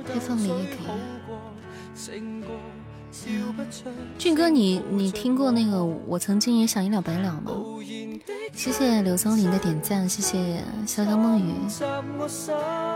[0.07, 1.01] 黑凤梨也可以。
[4.19, 7.53] 俊哥，你你听过那个我曾经也想一了百了吗？
[8.53, 11.53] 谢谢柳松林的点赞，谢谢潇潇梦雨，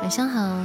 [0.03, 0.65] 晚上好。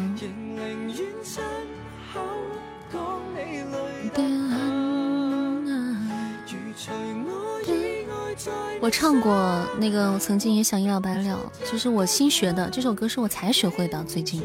[8.82, 14.44] 我唱过那个我曾经也想一了百了，就是我新学的这首歌，是我才学会的，最近。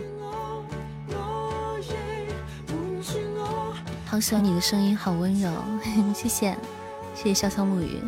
[4.10, 5.48] 好喜欢你的声音，好温柔，
[6.12, 6.56] 谢谢，
[7.14, 8.02] 谢谢潇潇暮雨。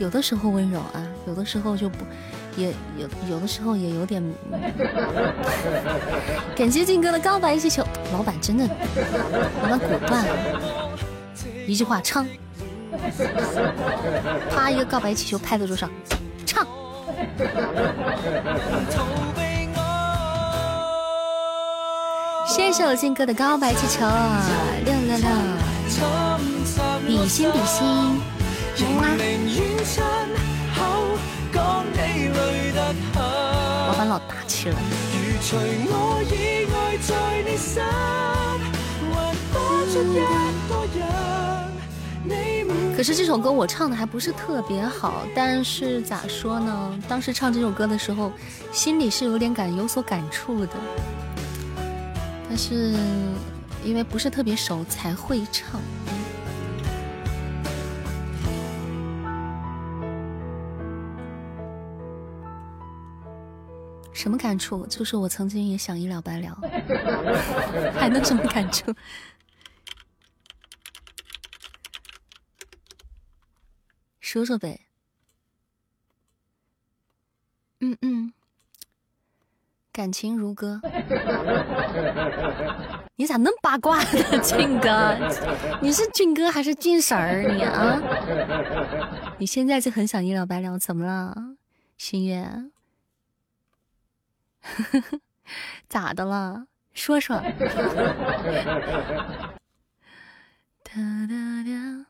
[0.00, 1.98] 有的时候温柔啊，有的时候就不，
[2.56, 4.20] 也有有的时候也有点。
[6.56, 8.68] 感谢静哥的告白气球，老板真的，
[9.62, 10.26] 老板果断，
[11.68, 12.26] 一句话唱，
[14.50, 15.88] 啪一个告白气球拍在桌上，
[16.44, 16.66] 唱。
[22.48, 24.04] 谢谢我静哥的告白气球，
[27.26, 27.84] 比心比心，
[33.88, 34.76] 老板老大气了。
[42.96, 46.96] 可是这首歌我唱的还不是特别好，但是咋说呢？
[47.08, 48.30] 当时唱这首歌的时候，
[48.70, 50.74] 心里是有点感有所感触的。
[52.48, 52.94] 但是
[53.82, 55.80] 因为不是特别熟，才会唱。
[64.16, 64.86] 什么感触？
[64.86, 66.58] 就是我曾经也想一了百了，
[67.94, 68.92] 还能什么感触？
[74.18, 74.80] 说说呗。
[77.80, 78.32] 嗯嗯。
[79.92, 80.80] 感情如歌，
[83.16, 85.16] 你咋那么八卦呢，俊哥？
[85.80, 87.42] 你是俊哥还是俊婶儿？
[87.54, 88.00] 你啊？
[89.38, 91.34] 你现在就很想一了百了，怎么了，
[91.96, 92.46] 心月？
[94.66, 95.20] 呵 呵
[95.88, 96.66] 咋的了？
[96.92, 97.36] 说说。
[100.82, 100.92] 哒
[101.26, 102.06] 哒哒，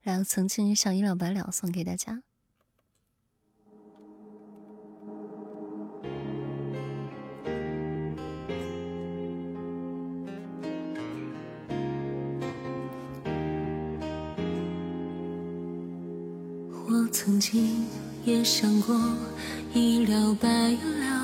[0.00, 2.22] 然后曾经想一了百了，送给大家。
[16.88, 17.86] 我曾经
[18.24, 18.94] 也想过
[19.72, 21.21] 一了百了，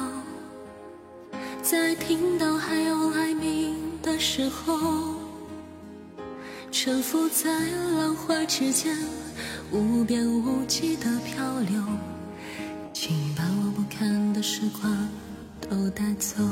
[1.70, 5.16] 在听到海鸥哀鸣的时候，
[6.72, 7.50] 沉浮在
[7.94, 8.96] 浪花之间，
[9.70, 11.84] 无边无际的漂流，
[12.94, 15.08] 请把我不堪的时光
[15.60, 16.42] 都带走。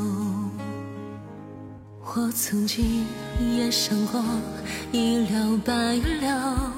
[2.15, 3.07] 我曾经
[3.57, 4.23] 也想过
[4.93, 5.73] 一了百
[6.21, 6.73] 了，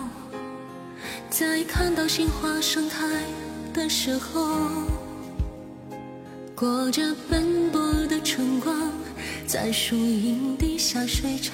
[1.29, 3.05] 在看到杏花盛开
[3.75, 5.08] 的时候。
[6.59, 7.41] 裹着斑
[7.71, 8.75] 驳的春光，
[9.47, 11.53] 在树荫底下睡着，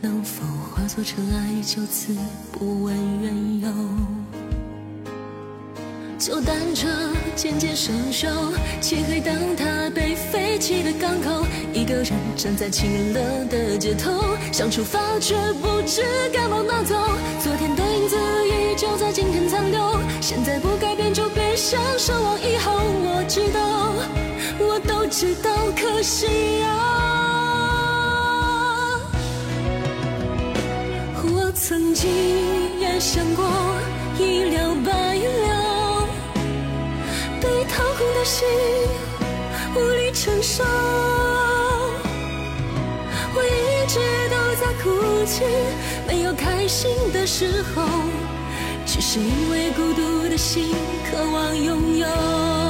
[0.00, 2.16] 能否化作尘埃，就此
[2.50, 3.68] 不问缘由？
[6.18, 6.88] 旧单车
[7.36, 8.26] 渐渐生锈，
[8.80, 14.10] 漆黑灯塔被废弃的港口，一个人站在清冷的街头，
[14.50, 16.02] 想出发却不知
[16.32, 16.94] 该往哪走。
[17.42, 18.16] 昨天的影子
[18.76, 22.72] 就在今天残留，现在不改变就别想奢望以后。
[23.06, 23.60] 我知道，
[24.58, 26.68] 我都知道，可惜啊，
[31.22, 32.10] 我曾经
[32.80, 33.44] 也想过
[34.18, 36.06] 一了百了。
[37.40, 38.46] 被掏空的心，
[39.76, 40.64] 无力承受。
[43.36, 44.84] 我一直都在哭
[45.24, 45.44] 泣，
[46.08, 47.82] 没有开心的时候，
[49.14, 50.74] 是因为孤独的心
[51.08, 52.63] 渴望拥有。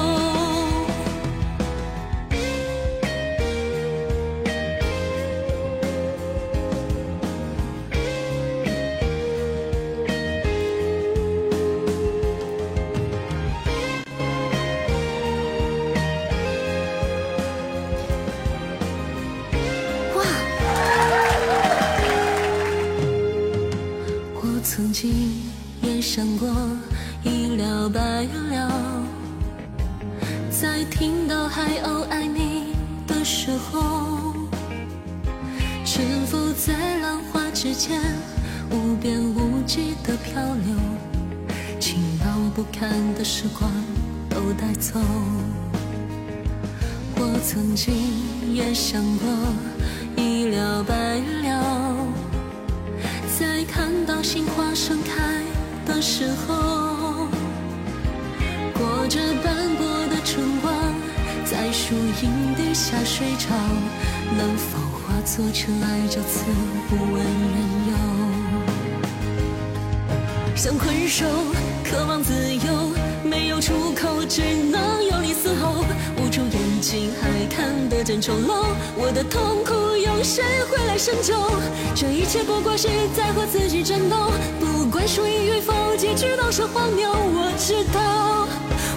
[82.24, 84.16] 一切不过是在和自己战斗。
[84.59, 87.10] 不管输赢与否，结局都是荒谬。
[87.12, 88.48] 我知道，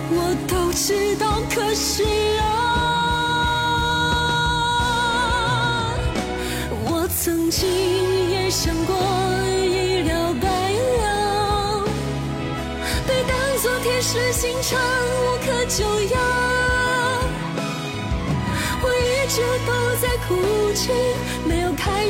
[0.10, 2.06] 我都知道，可是
[2.40, 2.57] 啊，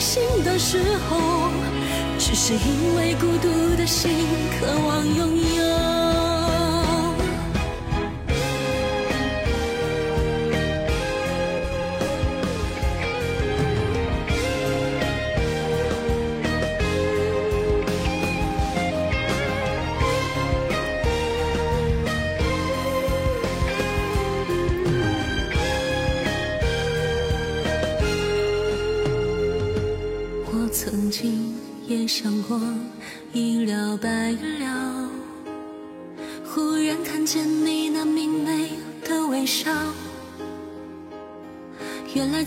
[0.07, 0.77] 心的时
[1.09, 1.51] 候。
[2.19, 4.11] 只是因为孤独的心
[4.59, 5.96] 渴望拥有。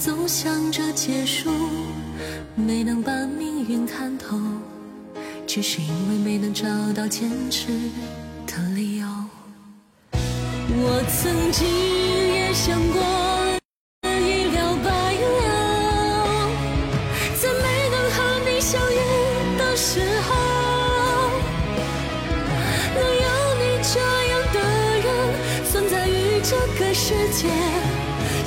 [0.00, 1.50] 总想着结束，
[2.54, 4.40] 没能把命运看透，
[5.46, 6.64] 只是因为没能找
[6.94, 7.66] 到坚持。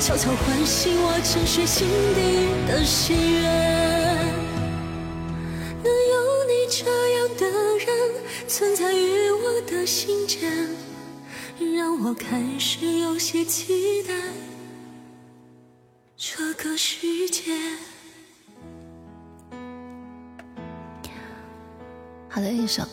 [0.05, 3.43] 悄悄唤醒我沉睡心底的心愿，
[5.81, 7.45] 能有你这样的
[7.77, 7.87] 人
[8.45, 10.51] 存在于我的心间，
[11.77, 14.13] 让我开始有些期待
[16.17, 17.53] 这个世界。
[22.27, 22.83] 好的，一首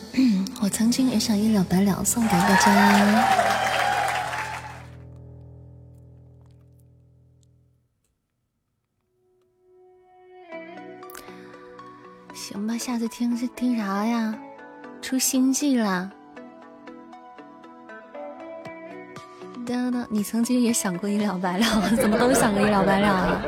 [0.61, 3.50] 我曾经也想一了百了，送给大家。
[12.83, 14.33] 下次听是听啥呀？
[15.03, 16.09] 出新季啦！
[19.63, 21.65] 等等，你曾经也想过一了百了，
[22.01, 23.41] 怎么都想过一了百了啊？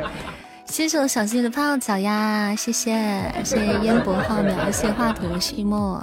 [0.65, 2.93] 谢谢我小溪的泡脚呀，谢谢
[3.43, 5.99] 谢谢烟波浩渺，谢谢画图旭墨。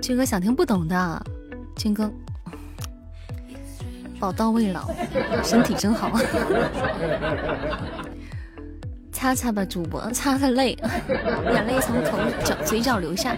[0.00, 1.22] 军哥想听不懂的，
[1.76, 2.10] 军哥
[4.18, 4.88] 宝刀未老，
[5.44, 6.10] 身体真好。
[9.16, 10.76] 擦擦吧，主播，擦擦泪，
[11.50, 13.34] 眼泪从口角嘴角流下。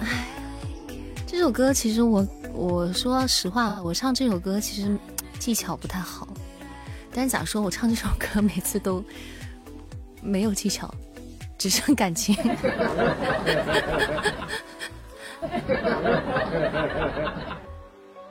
[0.00, 0.24] 唉，
[1.26, 4.96] 这首歌其实我我说实话，我唱这首歌其实
[5.40, 6.28] 技巧不太好。
[7.12, 9.04] 但是咋说，我唱这首歌每次都
[10.22, 10.88] 没有技巧，
[11.58, 12.36] 只剩感情。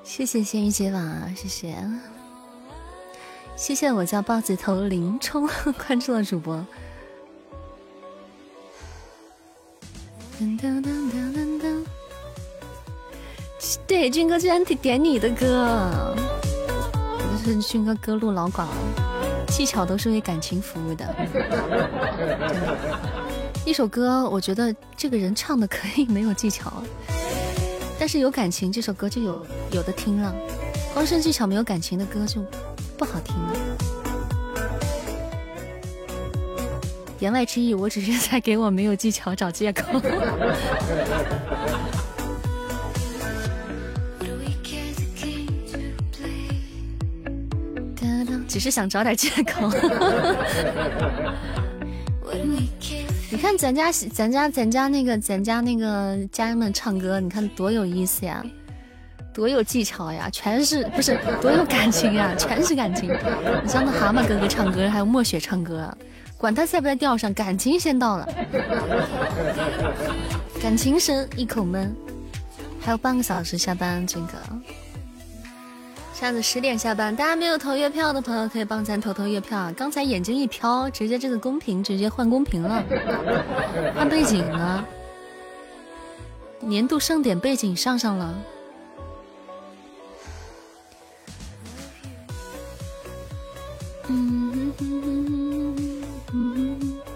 [0.01, 1.75] 谢谢仙鱼结网，谢谢。
[3.61, 5.47] 谢谢我叫豹子头林冲
[5.85, 6.65] 关注了主播。
[13.85, 16.15] 对，军哥居然点你的歌，
[16.95, 18.75] 我是军哥歌路老广了，
[19.49, 21.15] 技巧都是为感情服务的。
[23.63, 26.81] 一首歌，我觉得这个人唱的可以没有技巧，
[27.99, 30.33] 但是有感情，这首歌就有有的听了。
[30.95, 32.43] 光是技巧没有感情的歌就。
[33.01, 33.35] 不好听。
[37.17, 39.99] 言外之意，我只是在给我没有技巧找借口。
[48.47, 49.67] 只是想找点借口。
[53.31, 58.45] 你看咱家咱家咱家那个咱家那个家人们唱歌，你看多有意思呀！
[59.33, 63.09] 多有技巧呀，全是不是多有感情呀，全是感情。
[63.63, 65.89] 你像那蛤蟆哥哥唱歌，还有墨雪唱歌，
[66.37, 68.27] 管他在不在调上，感情先到了。
[70.61, 71.95] 感情深，一口闷。
[72.81, 74.33] 还有半个小时下班，这个
[76.13, 79.71] 下次十点下班，大家没有投月票的朋友可以帮咱投投月票。
[79.77, 82.83] 刚才眼睛一飘，直接这个公屏直接换公屏了，
[83.95, 84.83] 换背景了，
[86.59, 88.35] 年度盛典背景上上了。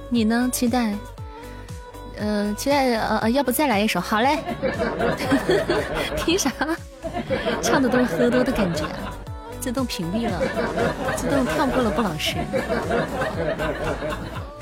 [0.09, 0.49] 你呢？
[0.53, 0.95] 期待，
[2.17, 3.99] 呃，期待，呃，要不再来一首？
[3.99, 4.39] 好嘞。
[6.15, 6.49] 听啥？
[7.61, 8.85] 唱的都是喝多的感觉，
[9.59, 10.41] 自动屏蔽了，
[11.17, 12.37] 自动跳过了不老实。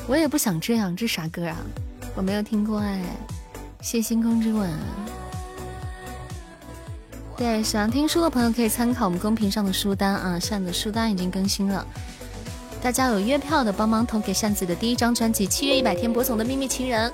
[0.07, 1.55] 我也不想这样，这啥歌啊？
[2.15, 2.99] 我没有听过哎。
[3.81, 4.69] 谢星空之吻。
[7.37, 11.85] 对，喜欢听书的朋友可以参考我们公屏上的书单啊，扇子书单已经更新了。
[12.83, 17.09] 大家有月票的，帮忙投给扇子的第一张专辑《七月一百天播送的秘密情人》。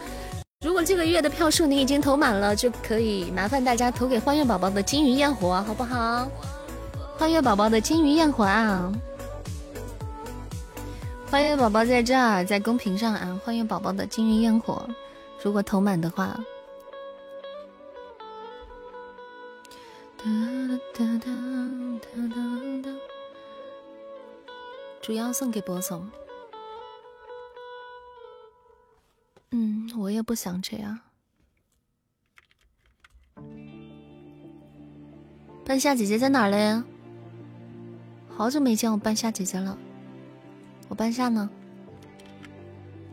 [0.66, 6.28] 如果这个月的票数你已经投满了，就可以麻烦大家投给欢月宝宝的《金鱼焰火》，好不好？
[7.20, 8.92] 欢月宝宝的《金鱼焰火》啊！
[11.30, 13.40] 欢月宝宝在这儿，在公屏上啊！
[13.46, 14.84] 欢月宝宝的《金鱼焰火》，
[15.44, 16.36] 如果投满的话，
[20.18, 20.24] 哒
[20.96, 21.30] 哒哒
[22.02, 23.09] 哒哒哒。
[25.10, 26.08] 主要送给博总。
[29.50, 31.00] 嗯，我也不想这样。
[35.66, 36.84] 半夏姐姐在哪儿嘞？
[38.38, 39.76] 好久没见我半夏姐姐了。
[40.90, 41.50] 我半夏呢？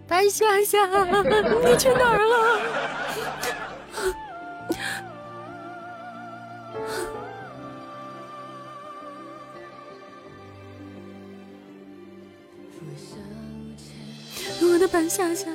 [0.06, 2.36] 半夏夏，你去哪儿了？
[14.62, 15.50] 我的半夏夏，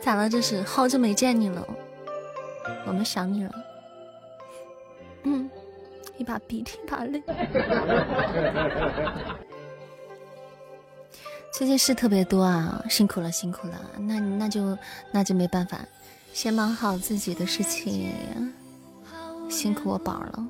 [0.00, 0.28] 咋了？
[0.28, 1.66] 这是好久没见你了，
[2.86, 3.52] 我们想你了。
[5.24, 5.50] 嗯，
[6.16, 7.22] 一把鼻涕一把泪。
[11.52, 13.74] 最近事特别多啊，辛苦了辛苦了。
[13.98, 14.78] 那那就
[15.10, 15.78] 那就没办法，
[16.32, 18.10] 先忙好自己的事情。
[19.48, 20.46] 辛苦我宝了，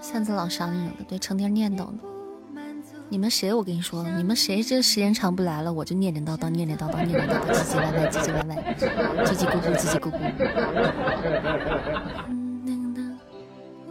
[0.00, 1.98] 扇子老想你了，对，成天念叨呢。
[3.08, 3.54] 你们谁？
[3.54, 8.56] 我跟你说，你们谁这时间长不来了，我就念念叨叨，念念叨叨，念念叨叨，唧唧歪歪，唧唧歪歪，
[9.24, 10.18] 叽叽咕咕，叽叽咕咕。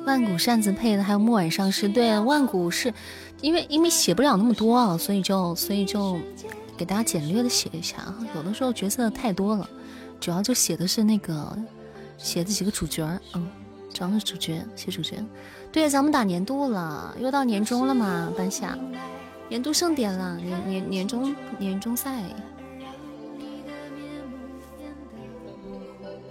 [0.06, 2.94] 万古扇子配的还有木晚上是对，万古是
[3.42, 6.20] 因为因为写不了那么多啊，所以就所以就
[6.78, 8.16] 给大家简略的写一下啊。
[8.36, 9.68] 有的时候角色太多了，
[10.20, 11.58] 主要就写的是那个
[12.18, 13.48] 写的几个主角，嗯，
[13.96, 15.24] 主要是主角，谢主角。
[15.72, 18.30] 对呀，咱们打年度了，又到年终了嘛。
[18.38, 18.78] 半夏
[19.48, 22.22] 年度盛典了，年年年终年终赛。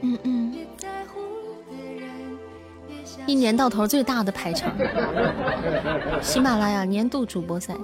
[0.02, 0.54] 嗯嗯，
[3.26, 4.70] 一年到头最大的排场，
[6.20, 7.74] 喜马拉雅年度主播赛。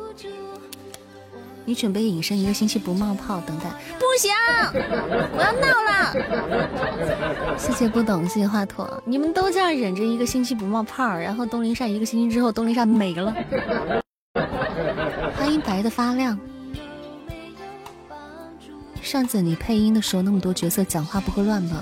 [1.70, 3.66] 你准备隐身一个星期不冒泡，等待？
[3.96, 4.32] 不行，
[4.74, 7.56] 我要闹了。
[7.56, 8.88] 谢谢不懂，谢谢华佗。
[9.04, 13.32] 你们都这样忍着一个星期不冒泡，然后东林扇一个星期之后，东林扇没了。
[15.36, 16.36] 欢迎白的发亮。
[19.00, 21.80] 上次你配音的时候，那么多角色讲话不会乱吗？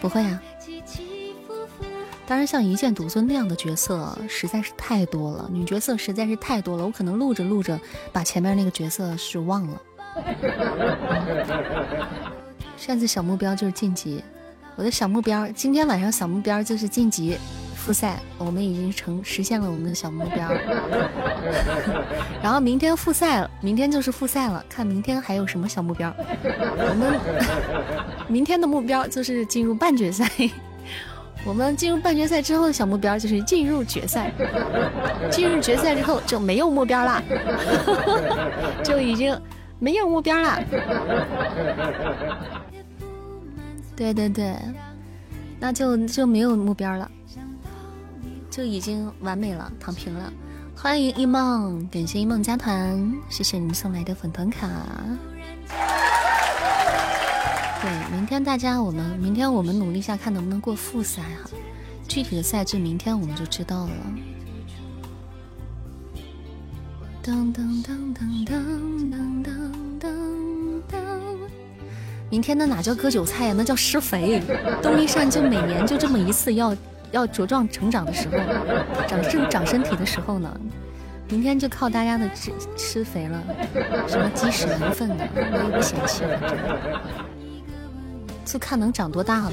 [0.00, 0.40] 不会啊。
[2.28, 7.80] 当然，像一剑独尊那样的角色实在是太多了，女角色实在是太多了，我可能录着录着
[8.12, 9.80] 把前面那个角色是忘了。
[12.76, 14.22] 上次小目标就是晋级，
[14.76, 17.38] 我的小目标今天晚上小目标就是晋级
[17.74, 20.50] 复赛，我们已经成实现了我们的小目标。
[22.42, 26.14] 然后明天复赛了，明天就是复赛了，看明天还有什么小目标。
[26.44, 27.18] 我们
[28.28, 30.30] 明天的目标就是进入半决赛。
[31.44, 34.30] 我们进入半决赛之后的小目标就是进入决赛，
[35.30, 37.22] 进入决赛之后就没有目标了，
[38.84, 39.38] 就已经
[39.78, 40.62] 没有目标了。
[43.96, 44.54] 对对对，
[45.58, 47.10] 那就就没有目标了，
[48.50, 50.32] 就已经完美了，躺平了。
[50.76, 54.68] 欢迎一梦，感谢一梦加团，谢谢你送来的粉团卡。
[57.80, 61.50] 对，明天大家我们明天我们努力一下，看能不能过复赛哈。
[62.08, 63.92] 具体的赛制明天我们就知道了。
[67.22, 68.52] 噔噔噔噔噔
[69.12, 69.44] 噔
[70.00, 70.10] 噔
[70.90, 70.98] 噔。
[72.30, 73.54] 明天那哪叫割韭菜呀？
[73.56, 74.42] 那叫施肥。
[74.82, 76.76] 东一善就每年就这么一次要
[77.12, 78.36] 要茁壮成长的时候，
[79.06, 80.60] 长身长身体的时候呢。
[81.30, 83.42] 明天就靠大家的吃吃肥了，
[84.08, 87.37] 什么鸡屎牛粪的，我也不嫌弃，反正。
[88.50, 89.52] 就看能长多大了，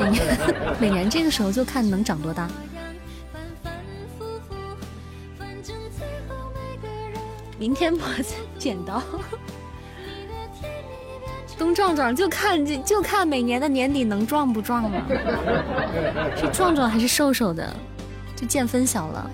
[0.00, 0.38] 每年
[0.80, 2.48] 每年这个时候就看能长多大。
[7.58, 8.00] 明天我
[8.58, 9.02] 剪刀，
[11.58, 15.02] 东壮壮就看就就看每年的年底能壮不壮了，
[16.38, 17.70] 是壮壮还是瘦瘦的，
[18.34, 19.30] 就见分晓了。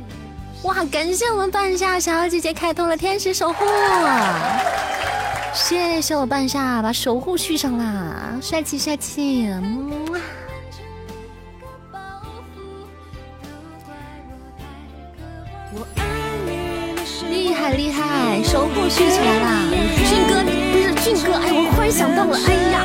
[0.65, 3.65] 哇，感谢我们半夏小姐姐开通了天使守护。
[5.57, 9.49] 谢谢我半夏把守护续上啦，帅气帅气，
[17.31, 19.63] 厉害厉害，守护续起来啦！
[20.07, 22.85] 俊哥不是俊哥，哎，我忽然想到了，哎呀，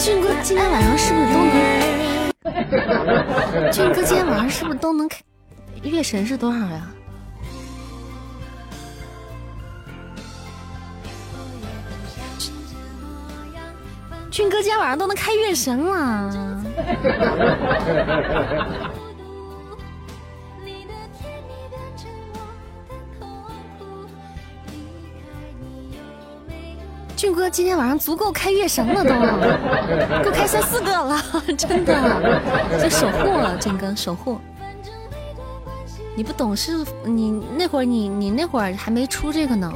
[0.00, 1.52] 俊哥今天晚上是不是都能？
[3.70, 5.18] 俊哥今天晚上是不是都能开？
[5.82, 6.88] 月神是多少呀？
[14.30, 16.62] 俊哥今天晚上都能开月神了。
[27.16, 29.10] 俊哥今天晚上足够开月神了，都
[30.24, 31.20] 够开三四个了，
[31.58, 32.80] 真的。
[32.80, 34.38] 就守护了，俊哥守护。
[36.14, 39.72] 你不懂是，你那会儿你你那会儿还没出这个呢，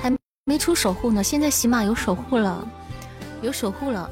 [0.00, 0.10] 还
[0.44, 1.22] 没出守护呢。
[1.22, 2.66] 现在起码有守护了。
[3.42, 4.08] 有守护了，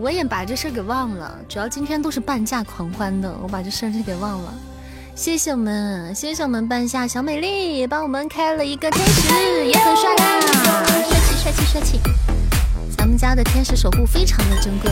[0.00, 1.38] 我也把这事给忘了。
[1.46, 4.54] 主要今天都是半价狂欢的，我把这事儿就给忘了。
[5.14, 10.40] 谢谢我们，谢谢我们半夏小美丽帮我们开了一个天使，也很帅啦，
[11.04, 12.00] 帅气帅气帅气。
[12.96, 14.90] 咱们家的天使守护非常的珍贵。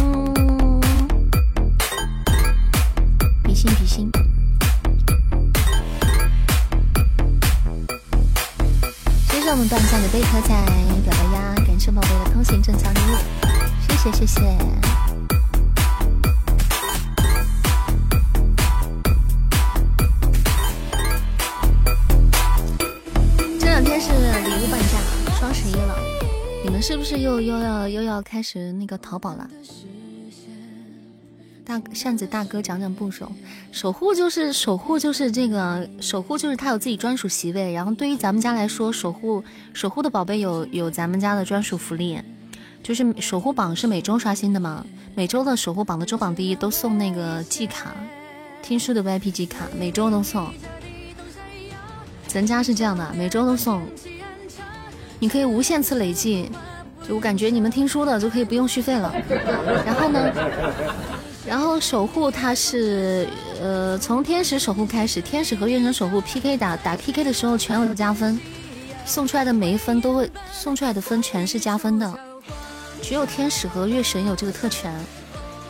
[0.00, 0.80] 嗯，
[3.44, 4.10] 比心比心。
[9.30, 10.87] 谢谢我们半夏的贝壳仔。
[11.88, 13.16] 谢宝贝的通行证小礼物，
[13.88, 14.40] 谢谢谢谢。
[23.58, 24.98] 这两天是礼物半价，
[25.38, 25.96] 双十一了，
[26.62, 29.48] 你们是不是又又要又要开始那个淘宝了？
[31.68, 33.30] 大扇子大哥讲讲步骤，
[33.72, 42.18] 守护就是守护就是这个守护就是他有自己专属席位，然后对于咱们家来说，守护守护的宝贝有有咱们家的专属福利，
[42.82, 44.82] 就是守护榜是每周刷新的嘛，
[45.14, 47.94] 每周的守护榜的周榜第一都送那个季卡，
[48.62, 50.50] 听书的 VIP 季卡，每周都送。
[52.26, 53.82] 咱家是这样的，每周都送，
[55.18, 56.50] 你可以无限次累计，
[57.06, 59.12] 就我感觉你们听书的就可以不用续费了，
[59.84, 60.32] 然后呢？
[61.48, 63.26] 然后守护它是，
[63.58, 68.38] 呃，从天使守护开始，天使和月神守护 PK 打打 PK 的时候全有加分，
[69.06, 72.20] 送出来的每一分都会送出来的分全是加分的，
[73.00, 74.94] 只有天使和月神有这个特权，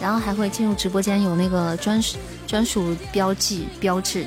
[0.00, 4.26] 然后还会进入直播间有那个专属专属标记标志。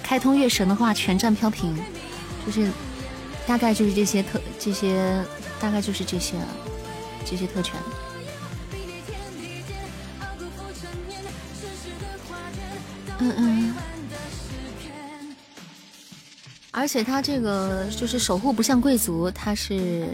[0.00, 1.76] 开通月神的话，全站飘屏，
[2.46, 2.70] 就是
[3.48, 5.20] 大概就是这些特这些
[5.58, 6.36] 大概就是这些
[7.24, 7.74] 这些特权。
[13.20, 13.74] 嗯嗯，
[16.70, 20.08] 而且他这个就是守护不像贵族，他是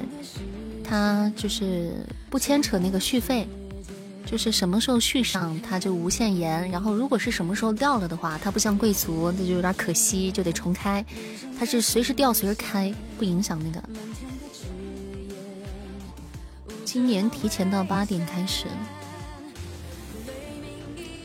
[0.85, 3.49] 他就是不牵扯那个续费，
[4.27, 11.05] 就是什么时候续上他就无限延，然后如果是什么时候掉了的话，他不像贵族，那就有点可惜，就得重开。
[11.59, 13.83] 他是随时掉随时开，不影响那个。
[16.85, 18.67] 今年提前到八点开始。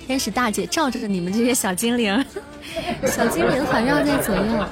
[0.05, 2.23] 天使大姐罩着你们这些小精灵，
[3.07, 4.65] 小精灵环绕在左右。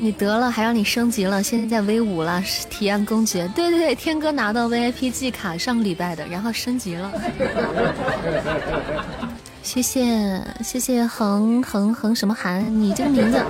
[0.00, 2.40] 你得了，还让你升级了，现在在 V 五了，
[2.70, 3.50] 体验公爵。
[3.56, 7.10] 对对对，天哥拿到 VIP 季卡，上个礼拜的，然后升级了。
[9.62, 13.42] 谢谢谢谢恒恒恒什么寒，你这个名字，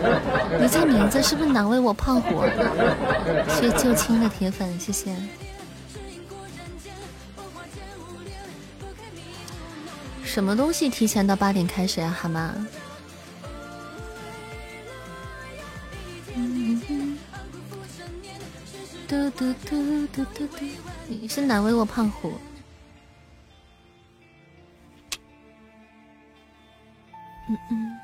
[0.58, 2.42] 你这个名字是不是难为我胖虎？
[3.60, 5.14] 谢谢旧青的铁粉，谢谢。
[10.28, 12.52] 什么东西提前到八点开始呀，蛤蟆？
[19.08, 20.66] 嘟嘟嘟嘟嘟嘟，
[21.08, 22.34] 你是难为我胖虎。
[27.48, 27.98] 嗯嗯。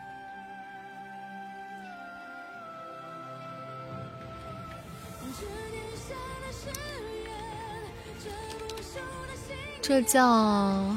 [9.82, 10.96] 这叫。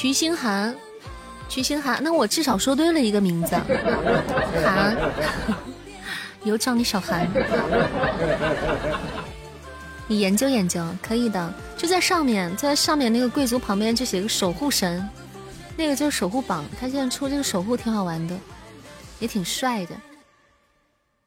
[0.00, 0.74] 徐星寒，
[1.46, 3.54] 徐星寒，那我至少说对了一个名字，
[4.64, 4.96] 寒，
[6.42, 7.28] 以后叫你小寒。
[10.08, 15.06] 你研究研究，可以的，就在上面，在上面那个贵族旁边就写个守护神，
[15.76, 18.34] 那个就是守护榜，他现在出这个守护挺好玩的，
[19.18, 19.94] 也挺帅的。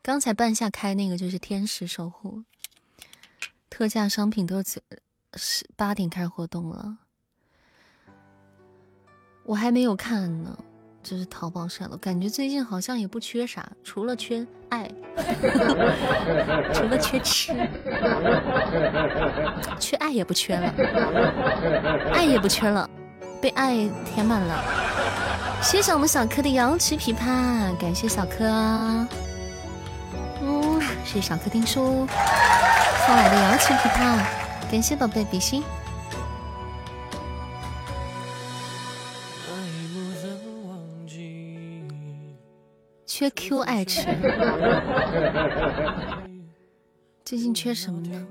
[0.01, 2.41] 刚才半夏开那个就是天使守护，
[3.69, 4.63] 特价商品都
[5.35, 6.97] 是八点开始活动了。
[9.45, 10.57] 我还没有看呢，
[11.03, 14.89] 这是淘宝上的，感觉最近好像也不缺啥，除了缺爱，
[16.73, 17.53] 除了缺吃，
[19.79, 20.73] 缺爱也不缺了，
[22.13, 22.89] 爱也不缺了，
[23.41, 23.75] 被爱
[24.05, 24.63] 填满了。
[25.61, 28.45] 谢谢我们小柯的摇旗琵琶，感谢小柯，
[30.41, 32.07] 嗯，谢谢小柯听书
[33.05, 35.61] 送来的摇旗琵琶，感谢宝贝比心。
[43.23, 44.01] 缺 Q 爱吃，
[47.23, 48.27] 最近缺什么呢？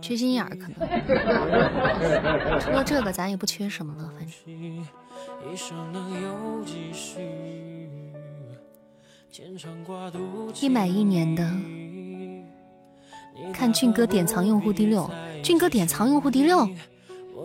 [0.00, 0.74] 缺心眼儿可能。
[2.58, 4.34] 除了这个，咱也不缺什么了，反正。
[10.60, 11.48] 一买一年的，
[13.52, 15.08] 看俊哥典藏用户第六，
[15.40, 16.68] 俊哥典藏用户第六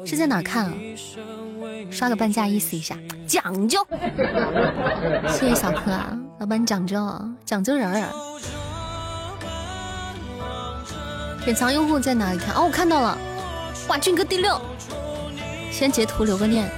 [0.04, 0.74] 是在哪看啊？
[1.92, 2.98] 刷个半价意思一下，
[3.34, 3.84] 讲究。
[5.28, 7.04] 谢谢小柯啊，老板讲究，
[7.44, 8.08] 讲究人儿。
[11.44, 12.54] 典藏用户在哪里看？
[12.54, 13.18] 哦，我看到了，
[13.88, 14.62] 哇，俊哥第六。
[15.72, 16.70] 先截图留个念，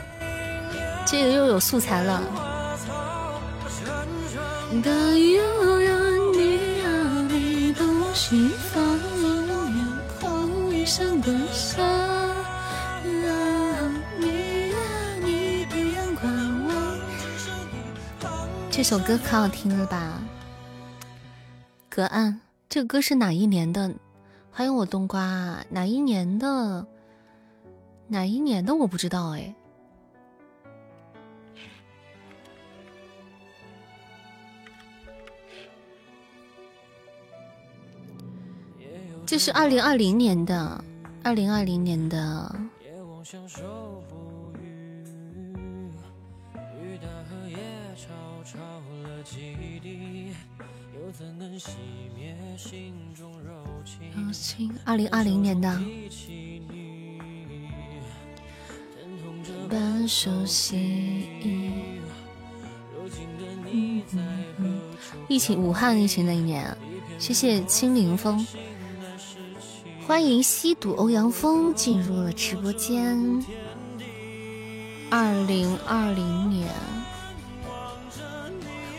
[1.06, 2.24] 这个又有素材了。
[18.76, 20.22] 这首歌可好听了吧？
[21.88, 23.90] 隔岸，这个歌是哪一年的？
[24.52, 26.86] 欢迎我冬瓜，哪一年的？
[28.10, 29.56] 哪一年的我不知道哎。
[39.26, 40.84] 这是二零二零年的，
[41.24, 42.54] 二零二零年的。
[54.84, 55.82] 二零二零年的。
[65.28, 66.76] 疫情，武汉疫情那一年，
[67.20, 68.46] 谢谢清零风。
[70.08, 73.44] 欢迎吸毒欧阳锋进入了直播间。
[75.12, 76.68] 二零二零年，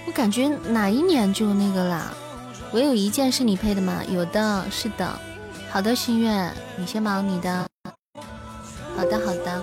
[0.07, 2.15] 我感觉哪一年就那个啦？
[2.73, 4.03] 我有一件是你配的吗？
[4.09, 5.19] 有的，是的。
[5.71, 7.67] 好的，心愿，你先忙你的。
[8.97, 9.63] 好的，好的。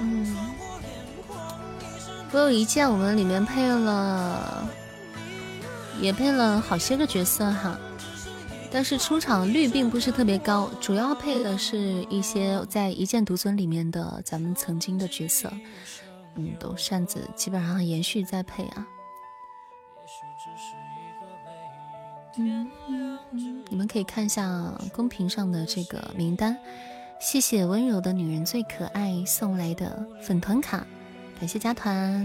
[0.00, 0.36] 嗯，
[2.32, 4.68] 我有一件，我们里面配了。
[6.00, 7.78] 也配了好些个角色哈，
[8.68, 11.78] 但是出场率并不是特别高，主要配的是
[12.10, 15.50] 一些在一剑独尊里面的咱们曾经的角色，
[16.36, 18.86] 嗯，都扇子基本上延续在配啊。
[22.36, 26.58] 嗯嗯嗯，你们可以看一下公屏上的这个名单，
[27.20, 30.84] 谢谢温柔的女人最可爱送来的粉团卡，
[31.38, 32.24] 感谢加团。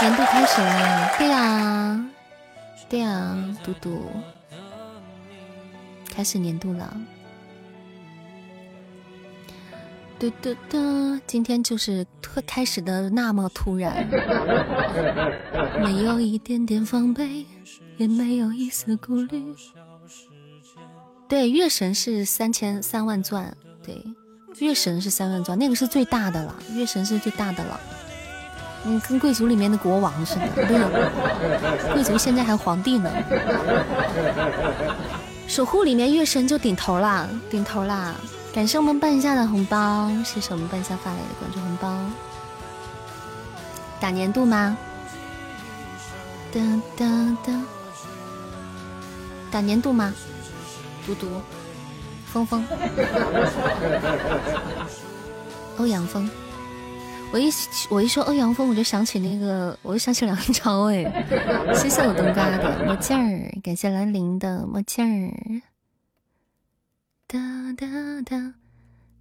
[0.00, 2.10] 年度开始了，对呀，
[2.88, 4.10] 对呀，嘟嘟，
[6.10, 6.96] 开始年度了，
[10.20, 14.06] 嘟嘟嘟，今天就是特开始的那么突然，
[15.82, 17.46] 没有一点点防备，
[17.96, 19.42] 也没有一丝顾虑。
[21.26, 24.04] 对，月神是三千三万钻，对，
[24.58, 27.80] 月神是三万钻，那个是最大的了，月神是最大的了。
[28.84, 31.92] 嗯，跟贵族里面的国王似的，不是？
[31.94, 33.10] 贵族现在还皇帝呢。
[35.48, 38.14] 守护里面月神就顶头啦，顶头啦！
[38.52, 41.98] 感谢我们半夏的红包，谢谢我们半夏发来的关注红包。
[44.00, 44.76] 打年度吗？
[46.52, 46.60] 哒
[46.96, 47.06] 哒
[47.46, 47.62] 哒！
[49.52, 50.12] 打年度吗？
[51.06, 51.28] 嘟嘟，
[52.32, 52.64] 峰峰，
[55.78, 56.28] 欧阳锋。
[57.32, 57.48] 我一
[57.88, 61.04] 我一说欧阳锋，我就想起那个，我就想起梁朝伟。
[61.74, 65.62] 谢谢我冬瓜的墨镜儿，感谢兰陵的墨镜儿。
[67.30, 67.38] 哒
[67.76, 67.86] 哒
[68.22, 68.54] 哒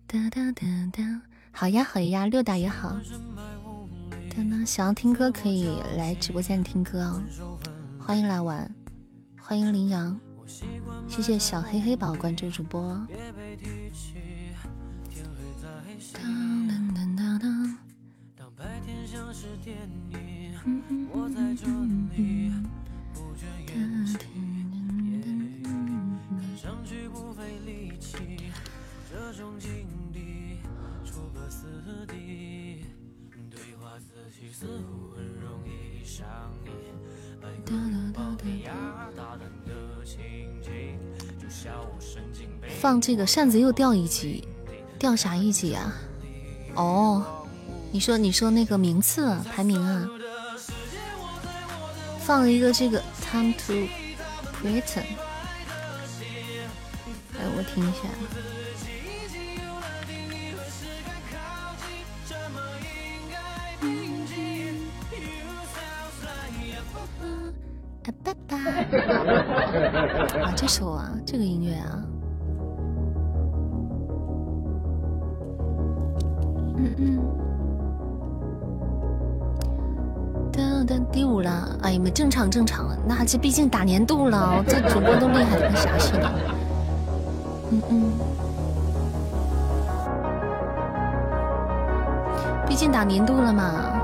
[0.07, 1.21] 哒哒哒哒，
[1.51, 2.99] 好呀好呀，六打也好。
[4.65, 7.21] 想要听歌可以来直播间听歌哦，
[7.99, 8.73] 欢迎来玩，
[9.39, 10.19] 欢迎羚羊，
[11.07, 12.99] 谢谢小黑黑宝关注主播。
[18.35, 19.77] 当白天像是电
[20.09, 22.51] 影，我在风雨
[42.79, 44.47] 放这个扇子又掉一级，
[44.97, 45.93] 掉啥一级啊？
[46.75, 47.45] 哦，
[47.91, 50.09] 你说你说那个名次排名啊？
[52.19, 53.73] 放了一个这个 Time to
[54.61, 55.05] Pretend，
[57.37, 58.58] 哎，我听一下。
[70.41, 72.03] 啊，这首啊，这个音乐啊，
[76.77, 77.19] 嗯嗯，
[80.51, 86.31] 噔噔，第五了，哎呀妈，正常正常，那这毕竟打年度了，这主播都厉害的跟啥似的，
[87.71, 88.11] 嗯嗯，
[92.67, 93.98] 毕竟打年度了嘛。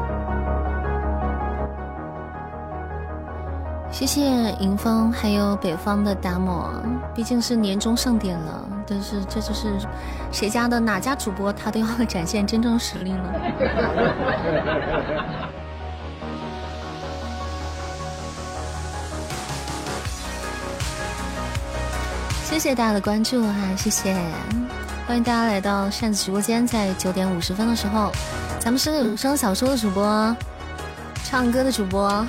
[3.96, 4.22] 谢谢
[4.60, 6.70] 迎风，还有北方的达摩，
[7.16, 9.78] 毕竟是年终盛典了，但是这就是
[10.34, 13.34] 谁家的哪家主播，他都要展现真正实力了。
[22.44, 24.14] 谢谢大家的关注哈，谢谢，
[25.08, 28.12] 欢迎大家来到扇子直播间，在九点五十分的时候，
[28.60, 30.36] 咱们是有声小说的主播，
[31.24, 32.28] 唱歌的主播。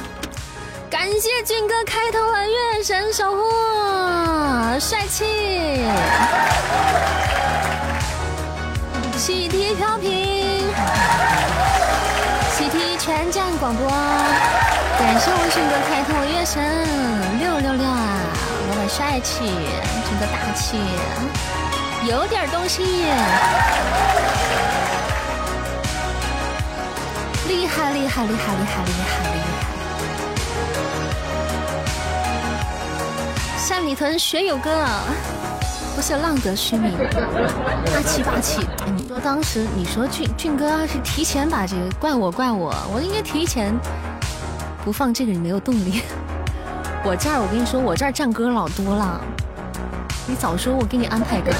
[1.09, 3.39] 感谢俊哥开头了月神守护，
[4.81, 5.25] 帅气！
[9.17, 10.69] 喜提飘屏，
[12.57, 13.89] 喜提全站广播。
[13.89, 16.61] 感谢我俊哥开头月神
[17.39, 18.19] 六六六啊！
[18.69, 20.77] 老板帅气，俊哥大气，
[22.11, 22.83] 有点东西，
[27.47, 29.56] 厉害厉害厉害厉害厉害厉害！
[33.67, 34.87] 山里屯学友哥，
[35.97, 36.93] 不是浪得虚名，
[37.93, 38.65] 霸气霸气。
[38.95, 43.75] 你说当时你说俊俊哥要是提前把这个怪我怪我，我应该提前
[44.85, 46.01] 不放这个，你没有动力。
[47.03, 49.21] 我这儿我跟你说，我这儿站歌老多了，
[50.29, 51.53] 你早说我给你安排个。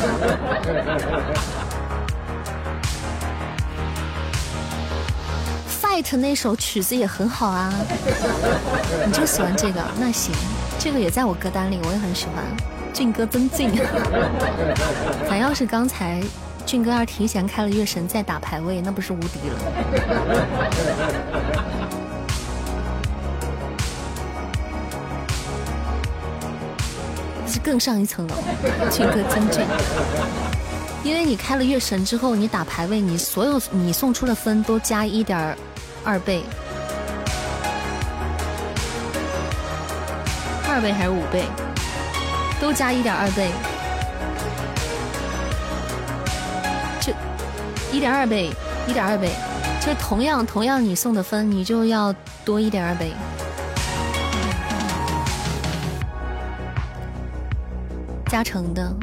[5.83, 7.75] Fight 那首曲子也很好啊，
[9.05, 9.83] 你就喜欢这个？
[9.99, 10.33] 那行，
[10.87, 12.45] 这个也在我歌单里，我也很喜欢。
[12.95, 13.73] 俊哥真俊，
[15.29, 16.23] 反要是刚才
[16.65, 19.59] 俊哥要是提前开了月神再打排位，那不是无敌了？
[27.49, 28.37] 是更上一层楼，
[28.89, 29.67] 俊哥真俊。
[31.03, 35.57] 因为你开了月神之后，你打排位，你所有你送出的分都加一点
[36.05, 36.45] 二倍，
[40.77, 41.43] 二倍还是五倍？
[42.61, 43.51] 都加一点二倍，
[47.01, 47.15] 就
[47.91, 48.51] 一点二倍，
[48.87, 49.31] 一点二倍，
[49.81, 53.13] 就同样同样你送的分，你就要多一点二倍，
[58.27, 58.95] 加成的。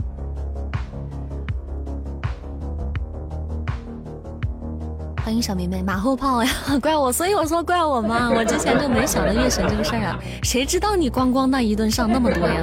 [5.33, 12.61] 欢迎小妹妹，马后炮呀， 怪我，所以我说怪我嘛， 我之前就没想到月神这个事儿啊，谁知道你光光那一顿上那么多呀？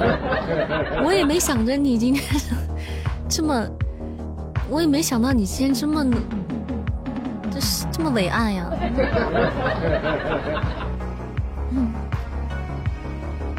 [1.03, 2.23] 我也没想着你今天
[3.27, 3.67] 这么，
[4.69, 6.05] 我也没想到你今天这么，
[7.51, 8.65] 这是这么伟岸呀。
[11.71, 11.91] 嗯，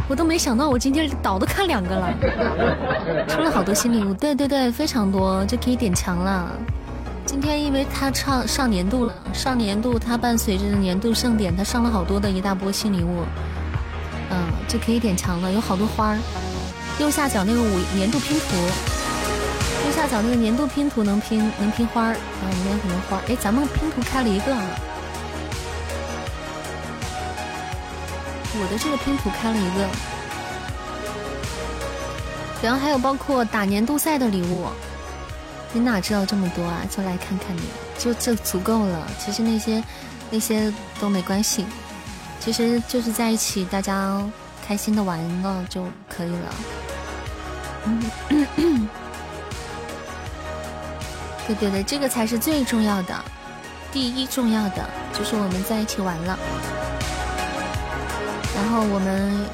[0.08, 2.10] 我都没想到我今天倒都看两个了，
[3.28, 6.50] 出了好多新礼物，对对对，非常多，就可以点强了。
[7.32, 13.24] 今天因为他唱上年度了，上年度他伴随着年度盛典，他上了好多的一大波新礼物，
[14.28, 16.18] 嗯，就可以点强了，有好多花儿。
[16.98, 18.54] 右下角那个五年度拼图，
[19.86, 23.16] 右下角那个年度拼图能拼能拼花儿，啊，里面很多花。
[23.26, 24.54] 哎，咱们拼图开了一个，
[28.60, 29.88] 我的这个拼图开了一个，
[32.62, 34.66] 然后还有包括打年度赛的礼物。
[35.72, 36.82] 你哪知道这么多啊？
[36.90, 37.62] 就来看看你，
[37.98, 39.08] 就这足够了。
[39.18, 39.82] 其实那些
[40.30, 41.64] 那些都没关系，
[42.38, 44.22] 其实就是在一起，大家
[44.66, 46.54] 开心的玩了就可以了。
[51.46, 53.24] 对对对，这个才是最重要的，
[53.90, 56.38] 第一重要的就是我们在一起玩了，
[58.54, 59.44] 然后我们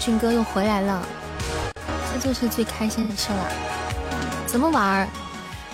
[0.00, 1.02] 俊哥又回来了，
[2.14, 3.52] 这就是最开心的事了。
[4.46, 5.06] 怎么玩？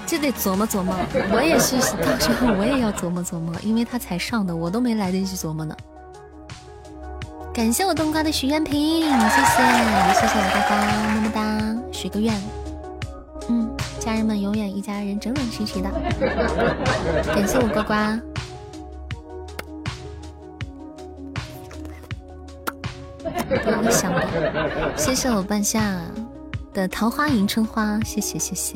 [0.07, 0.95] 这得琢磨琢磨，
[1.33, 5.77] 我也是，到时候我也要琢磨琢磨，因为他才上的，我都没来得及琢磨呢。
[7.55, 9.63] 感谢我冬瓜的许愿瓶，谢谢，
[10.15, 10.75] 谢谢我呱呱，
[11.15, 12.35] 么么哒，许个愿。
[13.49, 15.91] 嗯，家人们永远一家人，整整齐齐的。
[17.35, 17.95] 感谢我呱呱，
[23.83, 24.97] 我想的。
[24.97, 26.01] 谢谢我半夏
[26.73, 28.75] 的桃花迎春花，谢谢谢谢。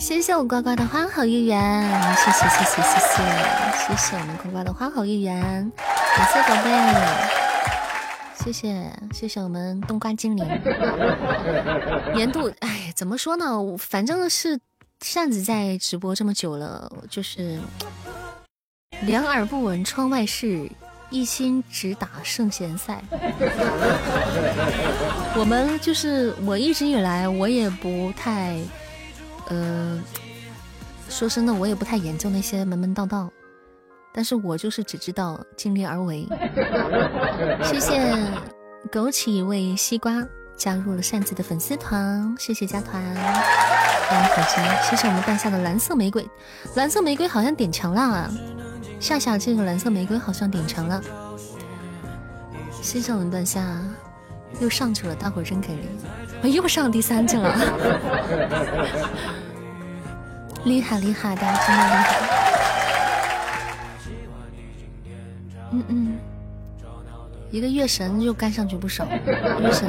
[0.00, 2.80] 谢谢我呱呱的花好月圆，谢谢谢谢。
[2.80, 3.22] 谢谢。
[3.86, 4.16] 谢谢。
[4.16, 5.70] 我们呱呱的花好月圆，
[6.16, 6.70] 感谢宝贝，
[8.42, 8.50] 谢。
[8.50, 8.72] 谢
[9.12, 9.28] 谢。
[9.28, 10.42] 谢我们冬瓜精灵。
[12.14, 13.44] 年度哎，怎么说呢？
[13.78, 14.58] 反正是
[15.02, 17.60] 扇子在直播这么久了，就是
[19.02, 20.66] 两耳不闻窗外事，
[21.10, 23.02] 一心只打圣贤赛。
[25.36, 28.56] 我们就是我一直以来我也不太。
[29.50, 30.00] 呃，
[31.08, 33.30] 说真的，我也不太研究那些门门道道，
[34.14, 36.26] 但是我就是只知道尽力而为。
[37.64, 38.16] 谢谢
[38.90, 40.24] 枸杞味西瓜
[40.56, 46.28] 加入了扇子的粉丝团，谢谢加团，欢迎火鸡，谢谢我们半夏的蓝色玫瑰，
[46.76, 48.30] 蓝色玫瑰好像点强了啊，
[49.00, 51.02] 夏夏这个蓝色玫瑰好像点强了，
[52.80, 53.60] 谢谢我们半夏
[54.58, 55.82] 又上去了，大伙真给力。
[56.42, 57.54] 我又上第三去了，
[60.64, 62.40] 厉害厉害，大家真的厉害。
[65.72, 66.18] 嗯嗯，
[67.50, 69.88] 一个月神又干上去不少，月神，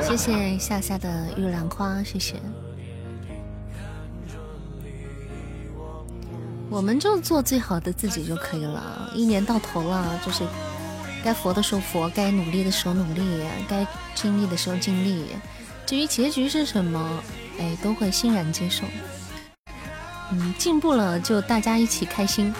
[0.00, 2.34] 谢谢夏夏的玉兰花，谢谢。
[6.68, 10.44] 我们就做最好的自己就可以了，一年到头了，就是。
[11.24, 15.28] 该佛的时候佛，该努力的时候努力，该尽力的时候尽力。
[15.86, 17.22] 至于结局是什么，
[17.58, 18.84] 哎，都会欣然接受。
[20.30, 22.54] 嗯，进步了就大家一起开心，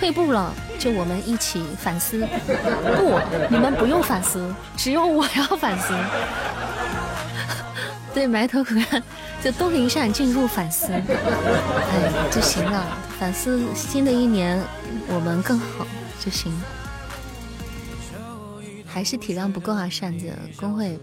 [0.00, 2.26] 退步了就我们一起反思。
[2.96, 5.94] 不，你们不用反思，只有我要反思。
[8.12, 9.00] 对，埋头苦干，
[9.42, 12.84] 就东林善进入反思，哎，就行了。
[13.18, 14.60] 反思新的一年
[15.06, 15.86] 我们更好
[16.18, 16.52] 就行。
[18.92, 20.98] 还是体量不够啊，扇子工会，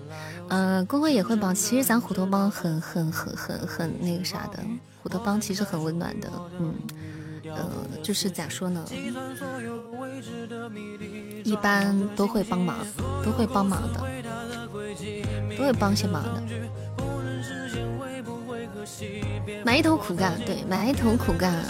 [0.48, 1.56] 呃，工会也会帮。
[1.56, 4.60] 其实咱虎头帮很很很很很那个啥的，
[5.02, 6.30] 虎头帮其实很温暖的，
[6.60, 6.76] 嗯，
[7.46, 7.68] 呃，
[8.04, 8.86] 就是咋说呢，
[11.44, 12.78] 一般都会帮忙，
[13.26, 14.00] 都会帮忙的，
[15.58, 16.44] 都会帮些忙的。
[19.66, 21.64] 埋头苦干，对，埋头苦干。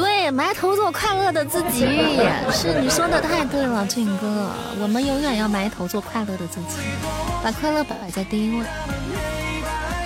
[0.00, 1.84] 对，埋头做快乐的自己，
[2.50, 4.50] 是你说的太对了，俊哥，
[4.80, 6.78] 我们永远要埋头做快乐的自己，
[7.44, 8.64] 把快乐摆摆在第一位。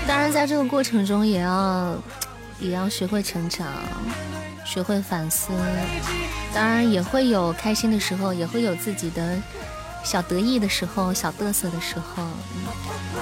[0.06, 1.94] 当然，在这个过程中，也要
[2.58, 3.68] 也要学会成长，
[4.66, 5.52] 学会反思。
[6.52, 9.36] 当然，也会有开心的时候，也会有自己的
[10.02, 12.24] 小得意的时候，小嘚瑟的时候，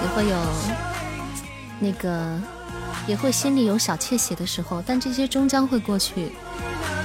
[0.03, 0.37] 也会有
[1.79, 2.41] 那个。
[3.07, 6.33] 也会心里有小窃喜的时候，但这些终将会过去。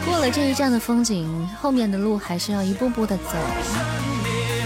[0.06, 3.34] 过了这一站的风景，后面的路还是要一步步的走。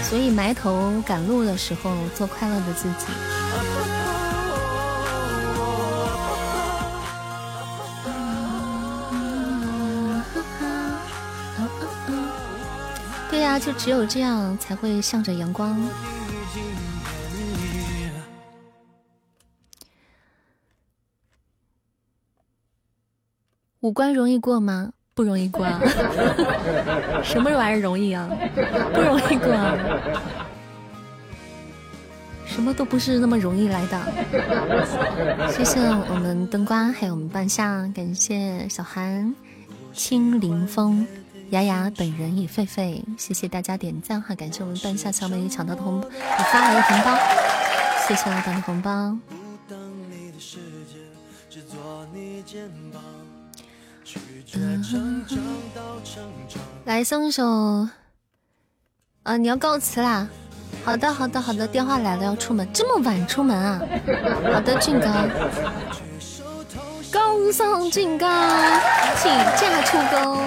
[0.02, 3.06] 所以埋头赶路的时候，做快乐的自己。
[13.30, 15.80] 对呀，就只有这样才会向着阳光。
[23.82, 24.92] 五官容易过吗？
[25.12, 25.66] 不容易过。
[27.24, 28.30] 什么玩意儿容易啊？
[28.94, 29.52] 不容易过。
[32.46, 34.00] 什么都不是那么容易来的。
[35.50, 39.34] 谢谢我们灯瓜，还有我们半夏，感谢小韩、
[39.92, 41.04] 青林风、
[41.50, 47.18] 雅雅本人与狒狒，谢谢大家点赞哈，感谢我们半夏小美女抢到的红，我发来的红包，
[48.06, 49.18] 谢谢老板的红包。
[56.84, 57.46] 来送一首，
[59.22, 60.26] 啊，你要告辞啦？
[60.84, 63.80] 好的，好的，好的，电话来了，要出门，这么晚出门啊？
[64.52, 65.06] 好的，俊哥，
[67.12, 68.26] 恭送俊哥
[69.16, 70.38] 起驾出宫。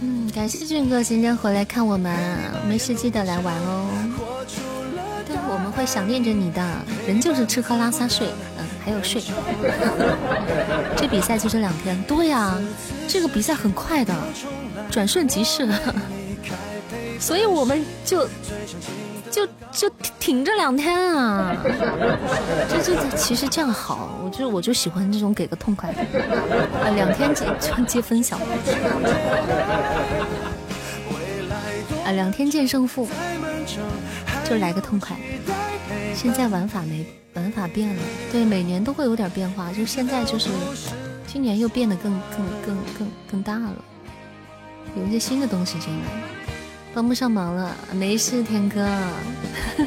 [0.00, 2.12] 嗯，感谢俊哥今天回来看我们，
[2.66, 3.86] 没事记得来玩哦。
[5.26, 6.60] 对，我们会想念着你的，
[7.06, 8.28] 人就是吃喝拉撒睡。
[8.84, 9.22] 还有睡，
[10.94, 12.00] 这比赛就这两天。
[12.02, 12.54] 对呀，
[13.08, 14.14] 这个比赛很快的，
[14.90, 15.66] 转瞬即逝，
[17.18, 18.28] 所以我们就
[19.30, 19.88] 就就
[20.20, 21.56] 挺这两天啊。
[22.68, 27.46] 这这其实这样好，我就我就喜欢这种给个痛快，啊，两天接
[27.86, 28.36] 接分晓，
[32.04, 33.08] 啊，两天见胜负，
[34.48, 35.16] 就来个痛快。
[36.14, 37.04] 现在玩法没
[37.34, 40.48] 玩法变了，对，每年都会有点变化，就现在就是
[41.26, 43.74] 今年又变得更更更更更大了，
[44.96, 46.04] 有一些新的东西进来，
[46.94, 48.88] 帮不上忙了，没事，天哥，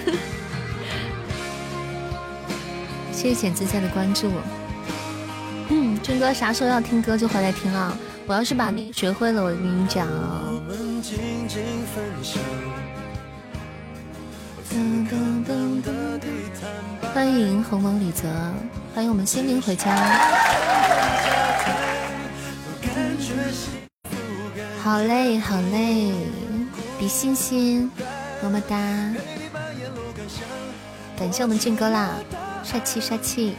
[3.12, 4.30] 谢谢简自在的关注，
[5.70, 7.98] 嗯，军哥啥时候要听歌就回来听啊，
[8.28, 10.08] 我要是把学会了，我跟你讲。
[10.08, 10.44] 啊。
[17.14, 18.28] 欢迎鸿蒙李泽，
[18.94, 19.96] 欢迎我们心灵回家。
[24.84, 26.12] 好嘞，好嘞，
[27.00, 27.92] 比心心，
[28.44, 28.78] 么么哒。
[31.18, 32.12] 感谢我们俊哥啦，
[32.64, 33.56] 帅气帅气。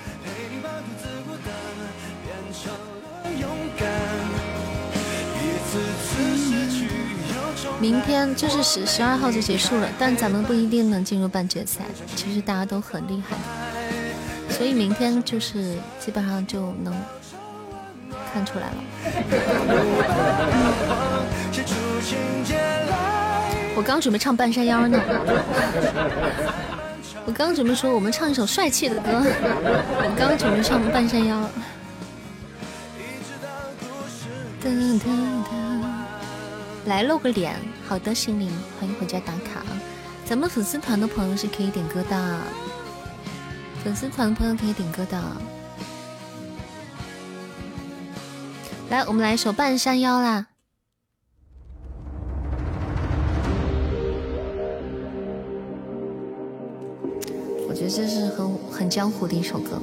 [7.80, 11.82] 明天就是十十二号就结束了，但咱们不一定能进入半决赛。
[12.16, 13.36] 其实大家都很厉害，
[14.50, 16.92] 所以明天就是基本上就能
[18.32, 18.74] 看出来了。
[23.76, 25.00] 我刚准备唱半山腰呢，
[27.24, 31.48] 我刚准备说我们唱一首帅气的歌，我刚准备唱半山腰。
[36.89, 37.55] 来露个脸，
[37.86, 38.51] 好的，心灵，
[38.81, 39.62] 欢迎回家打卡。
[40.24, 42.40] 咱们粉丝团的朋友是可以点歌的，
[43.85, 45.23] 粉丝团的朋友可以点歌的。
[48.89, 50.47] 来，我们来一首《半山腰》啦。
[57.69, 59.78] 我觉得这是很很江湖的一首歌。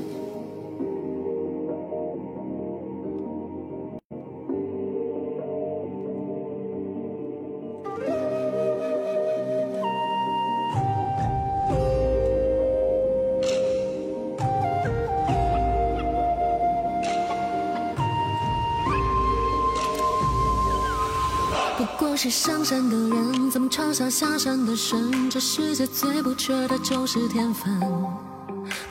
[22.15, 25.29] 是上山的人，怎么嘲笑下山的神？
[25.29, 27.77] 这世界最不缺的就是天分。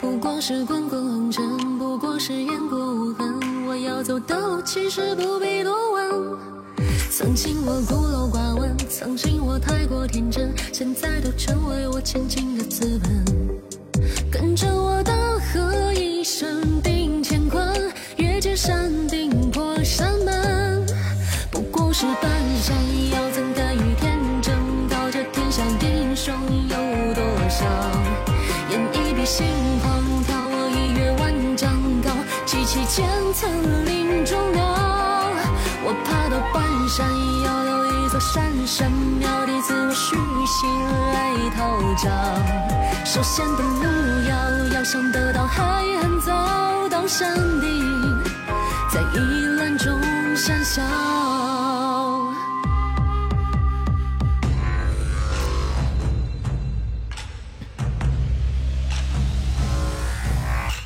[0.01, 3.67] 不过是滚滚红尘，不过是雁过无痕。
[3.67, 6.39] 我要走的路其实不必多问。
[7.11, 13.25] 曾经我孤陋寡闻，曾经我太过天真，现在都成为我前进的资本。
[14.31, 15.13] 跟着我的
[15.53, 20.87] 河，一生定乾坤，越界山顶破山门。
[21.51, 22.31] 不过是半
[22.61, 22.77] 山
[29.37, 29.45] 心
[29.83, 32.09] 狂跳，我一跃万丈高，
[32.47, 33.05] 几起千
[33.35, 33.51] 层
[33.85, 34.63] 林中鸟。
[35.83, 37.05] 我爬到半山
[37.43, 38.89] 腰，有一座山神
[39.19, 40.15] 庙，弟子我虚
[40.47, 40.71] 心
[41.13, 42.07] 来讨教。
[43.05, 43.83] 手先的路
[44.29, 44.35] 遥，
[44.73, 48.23] 要想得到还很早，到山顶，
[48.89, 50.01] 在一览众
[50.37, 50.81] 山小。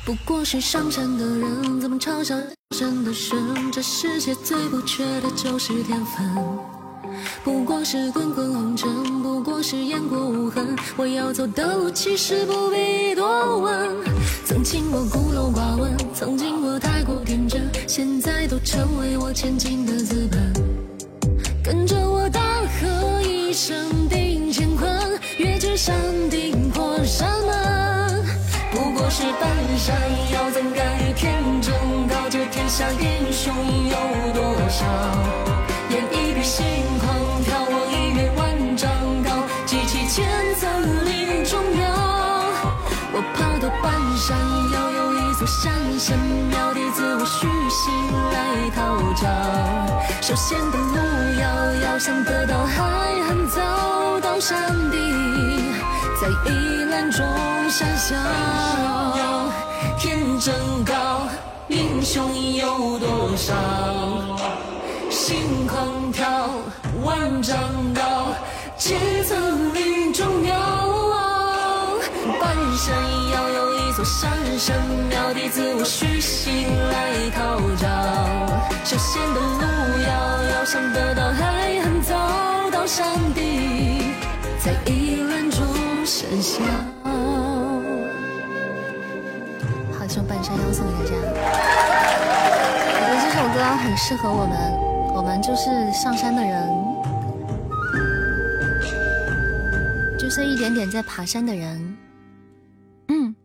[0.09, 2.35] 不过是上山的人，怎么嘲笑
[2.71, 3.37] 山的神？
[3.71, 6.35] 这世界最不缺的就是天分。
[7.43, 10.75] 不过是滚滚红尘，不过是雁过无痕。
[10.97, 13.97] 我要走的路其实不必多问。
[14.45, 20.51] 曾经我孤陋寡闻，曾经我太过天真，现在都成为我前进的资本。
[21.63, 22.41] 跟着我大
[22.81, 25.95] 喝，一声定乾坤，越至山
[26.31, 27.68] 顶破山门。
[29.09, 29.99] 是半山
[30.31, 31.73] 腰，怎敢与天争？
[32.07, 33.53] 高这天下英雄
[33.87, 34.85] 有多少？
[35.89, 36.63] 演一笔心
[36.99, 38.87] 狂跳，我一跃万丈
[39.23, 40.69] 高，几起千层
[41.05, 41.89] 林中鸟。
[43.11, 44.37] 我爬到半山
[44.73, 46.15] 腰，有一座山神
[46.51, 47.91] 庙，弟子我虚心
[48.31, 49.27] 来讨教。
[50.21, 50.95] 首先的路
[51.41, 55.68] 遥，要想得到还很早，到山顶，
[56.19, 57.25] 在一览众
[57.69, 58.13] 山小。
[59.97, 61.29] 天真高，
[61.69, 63.55] 英雄有多少？
[65.09, 66.49] 心狂跳，
[67.03, 67.57] 万丈
[67.93, 68.33] 高，
[68.77, 70.55] 千层林中鸟。
[72.37, 72.97] 半山
[73.31, 74.75] 腰有一座山神
[75.09, 77.87] 庙，弟子我虚心来讨教。
[78.83, 79.63] 修仙的路
[80.03, 80.09] 遥，
[80.51, 84.13] 要想得到还很早，到山顶，
[84.59, 85.48] 在一览
[86.09, 86.63] 山小。
[89.93, 91.11] 好，这首《半山腰》送给大家。
[92.95, 94.57] 我觉得这首歌很适合我们，
[95.13, 96.67] 我们就是上山的人，
[100.17, 101.95] 就是一点点在爬山的人。
[103.09, 103.35] 嗯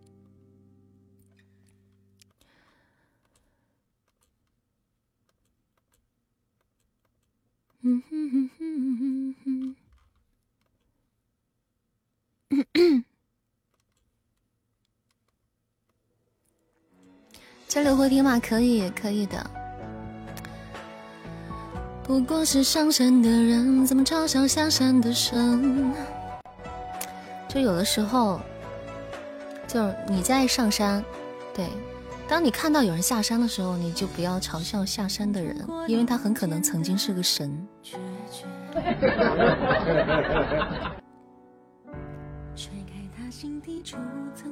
[17.66, 18.39] 交流会听吗？
[18.39, 19.51] 可以，可以的。
[22.05, 25.93] 不过是上山的人，怎么嘲笑下山的神？
[27.48, 28.40] 就有的时候，
[29.66, 31.05] 就是你在上山，
[31.55, 31.68] 对，
[32.28, 37.66] 当你看到有人下山的时候，你就不要嘲笑下山的人，因为他很可能曾经是个神。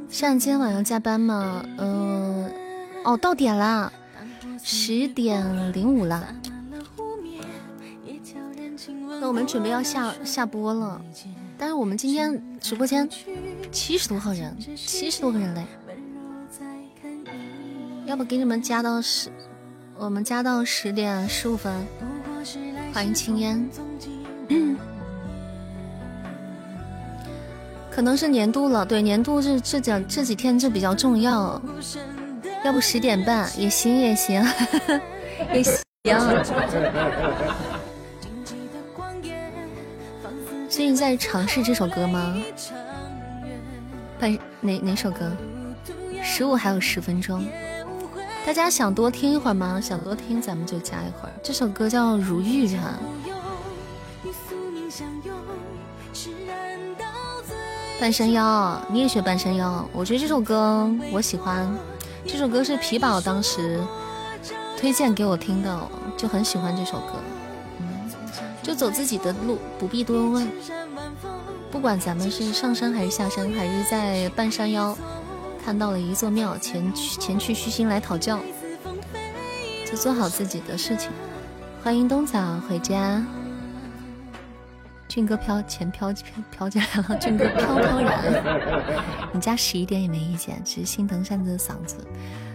[0.09, 1.65] 像今天晚上加班吗？
[1.79, 2.51] 嗯、
[3.05, 3.91] 哦，到点啦，
[4.63, 6.23] 十点零五啦。
[9.21, 11.01] 那我们准备要下下播了，
[11.57, 13.09] 但是我们今天直播间
[13.71, 15.65] 七十多号人，七十多个人嘞，
[18.05, 19.31] 要不给你们加到十，
[19.97, 21.73] 我们加到十点十五分。
[22.93, 23.71] 欢迎青烟，
[24.49, 24.77] 嗯，
[27.95, 31.61] 可能是年度了，对，年度这这几这几天就比较重要，
[32.65, 34.43] 要不十点半也行也行，
[35.53, 35.75] 也行。
[40.69, 42.35] 最近在尝试这首歌吗？
[44.19, 45.31] 半哪哪首歌？
[46.23, 47.45] 十五还有十分钟，
[48.47, 49.79] 大家想多听一会儿吗？
[49.79, 51.33] 想多听咱们就加一会儿。
[51.43, 52.95] 这首歌叫《如玉》哈。
[58.03, 59.89] 半山腰，你也学半山腰？
[59.93, 61.73] 我觉得这首歌我喜欢，
[62.27, 63.81] 这首歌是皮宝当时
[64.77, 67.13] 推荐给我听的，就很喜欢这首歌。
[67.79, 68.11] 嗯
[68.61, 70.51] 就走自己的路，不必多问。
[71.71, 74.99] 不管咱们是上山还是下山，还是在半山腰
[75.65, 78.41] 看到了一座庙，前去前去虚心来讨教，
[79.89, 81.09] 就做好自己的事情。
[81.85, 83.25] 欢迎冬枣回家。
[85.13, 88.33] 俊哥飘钱飘飘飘进来了，俊哥飘飘然。
[89.31, 91.99] 你加十一点也没意见，只是心疼扇子的嗓子。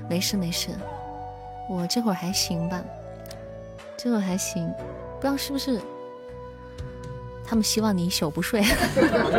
[0.09, 0.71] 没事没事，
[1.69, 2.81] 我这会儿还行吧，
[3.95, 4.67] 这会儿还行，
[5.17, 5.79] 不知道是不是
[7.45, 8.63] 他们希望你一宿不睡，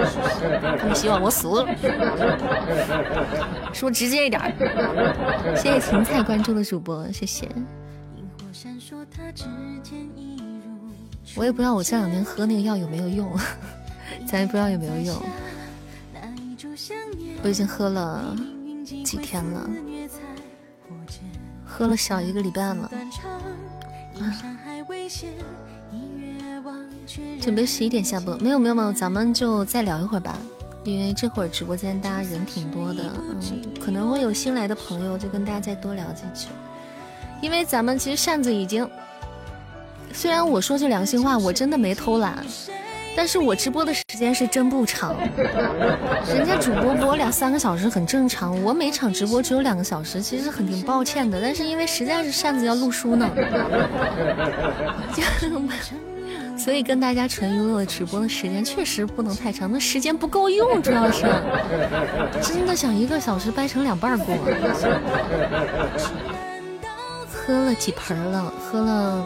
[0.79, 1.67] 他们希望我死，
[3.73, 4.41] 说直接一点。
[5.57, 7.49] 谢谢芹菜关注的主播，谢谢。
[11.37, 13.31] 我也不知道我这两天喝那个药有没有用，
[14.27, 15.17] 咱也不知道有没有用。
[17.43, 18.37] 我已经喝了
[19.05, 19.71] 几天了。
[21.65, 22.91] 喝了小一个礼拜了，
[27.41, 30.37] 准备十一点下播，没有没有没有，咱们就再聊一会儿吧，
[30.83, 33.41] 因为这会儿直播间大家人挺多的，嗯，
[33.81, 36.49] 可能会有新来的朋友，就跟大家再多聊几句。
[37.41, 38.89] 因为咱们其实扇子已经，
[40.19, 42.45] 虽然我说句良心话，我真的没偷懒。
[43.17, 45.15] 但是我直播的时间是真不长，
[46.27, 51.41] 人家主播播两三个小时很正常，我每场直播只有两个小时，其实很挺抱歉的。
[51.41, 53.31] 但是因为实在是扇子要录书呢，
[56.59, 61.27] 所以跟大家纯娱乐直播的时间确实不能太长，那时间不够用，主要是
[62.43, 64.35] 真的想一个小时掰成两半过。
[67.31, 69.25] 喝了几盆了，喝了。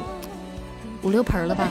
[1.02, 1.68] 五六盆了吧？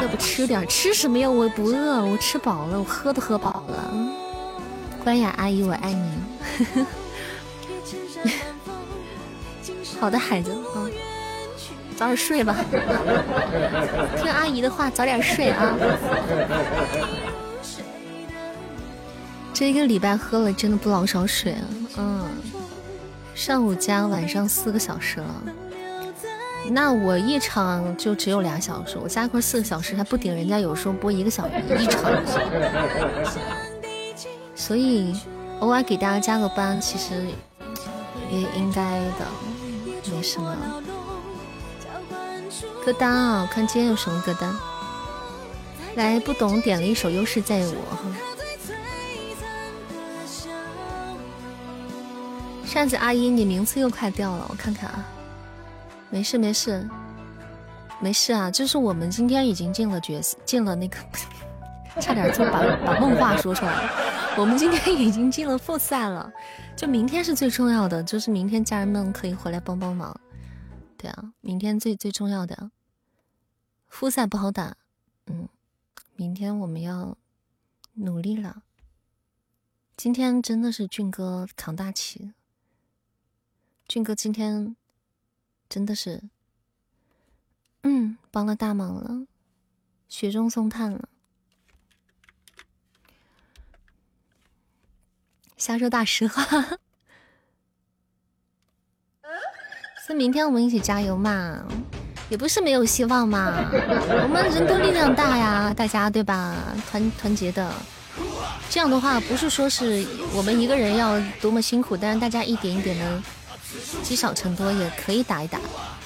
[0.00, 0.66] 要不吃点？
[0.68, 1.28] 吃什么呀？
[1.28, 3.92] 我不饿，我吃饱了，我喝都喝饱了。
[5.02, 6.10] 关雅阿姨，我爱你。
[10.00, 10.90] 好的，孩子，嗯，
[11.96, 12.56] 早点睡吧。
[14.16, 15.74] 听阿姨的话，早点睡啊。
[19.52, 21.64] 这一个礼拜喝了真的不老少水啊，
[21.96, 22.28] 嗯，
[23.34, 25.42] 上午加晚上四个小时了。
[26.70, 32.12] 那我一场就只有俩小时，我加一块四个小时还不顶人家有时候播一个小时一场，
[34.54, 35.14] 所以
[35.60, 37.26] 偶尔给大家加个班其实
[38.30, 39.26] 也应该的，
[40.12, 40.56] 没什么。
[42.84, 44.54] 歌单啊，看今天有什么歌单。
[45.94, 48.02] 来，不懂点了一首《优势在我》哈。
[52.66, 55.04] 扇子阿姨，你名次又快掉了，我看看啊。
[56.10, 56.88] 没事没事，
[58.00, 58.50] 没事啊！
[58.50, 60.96] 就是我们今天已经进了决赛，进了那个，
[62.00, 63.90] 差点就把把梦话说出来了。
[64.38, 66.32] 我们今天已经进了复赛了，
[66.76, 70.18] 就明天是最重要的，就是明天家人们可以回来帮帮忙。
[70.96, 72.70] 对啊，明天最最重要的
[73.88, 74.76] 复赛不好打，
[75.26, 75.48] 嗯，
[76.14, 77.16] 明天我们要
[77.94, 78.62] 努力了。
[79.96, 82.32] 今天真的是俊哥扛大旗，
[83.88, 84.76] 俊哥今天。
[85.68, 86.22] 真的是，
[87.82, 89.26] 嗯，帮了大忙了，
[90.08, 91.08] 雪中送炭了。
[95.56, 96.42] 瞎说大实话，
[100.04, 101.66] 所以明天我们一起加油嘛，
[102.28, 103.68] 也不是没有希望嘛。
[103.72, 106.54] 我们人多力量大呀，大家对吧？
[106.88, 107.74] 团团结的，
[108.70, 113.22] 这样的话不是说是我们一个人要多么辛苦，但是大家一点一点的。
[114.02, 115.58] 积少成多也可以打一打，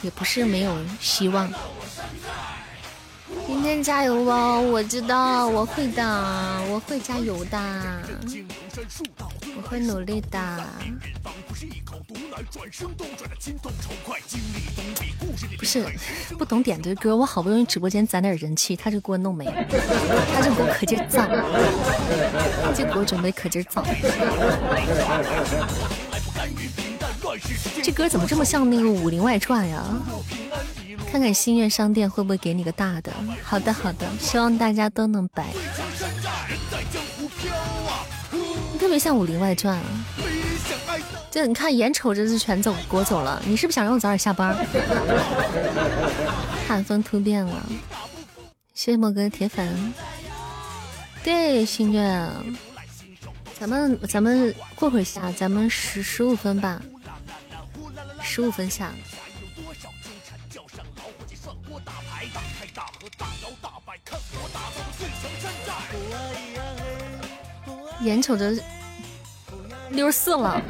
[0.02, 1.50] 也不是没有希望。
[3.46, 4.58] 明天加油吧！
[4.58, 6.02] 我知道我会的，
[6.68, 7.58] 我会加油的，
[9.56, 10.64] 我会努力的。
[15.58, 15.84] 不是
[16.38, 19.52] 不懂点对歌，我好不容易直播间攒点人气，他就给我弄没了。
[20.34, 21.26] 他就给我可劲造，
[22.74, 23.84] 就给我准备可劲造。
[27.82, 29.84] 这歌怎么这么像那个《武林外传》呀？
[31.10, 33.12] 看看心愿商店会不会给你个大的？
[33.42, 35.46] 好的好的，希望大家都能白。
[38.72, 39.76] 你特别像《武林外传》，
[41.30, 44.56] 这你看眼瞅着就全走国走了，你是不是想让我早点下班？
[46.68, 47.66] 汉风突变了，
[48.74, 49.92] 谢谢莫哥铁粉。
[51.24, 52.30] 对，心愿，
[53.58, 56.80] 咱们咱们过会儿下，咱们十十五分吧。
[58.22, 58.92] 十五分下，
[68.02, 68.52] 眼瞅着
[69.90, 70.60] 六十四了，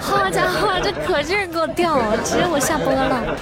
[0.00, 3.36] 好家伙，这可劲儿给我掉了，直接我下播了。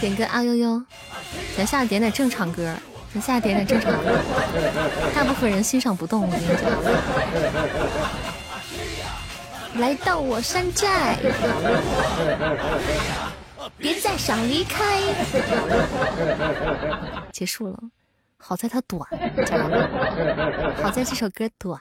[0.00, 0.82] 点个啊悠悠，
[1.56, 2.74] 咱下点点正常歌。
[3.14, 3.92] 你下点点正常，
[5.14, 6.26] 大部分人欣赏不动。
[6.26, 6.68] 我跟你讲，
[9.80, 11.16] 来到我山寨，
[13.78, 15.00] 别再想离开。
[17.30, 17.80] 结束了，
[18.36, 19.08] 好在它短，
[19.46, 21.80] 家人们，好在这首歌短。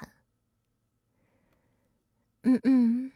[2.43, 3.11] 嗯嗯，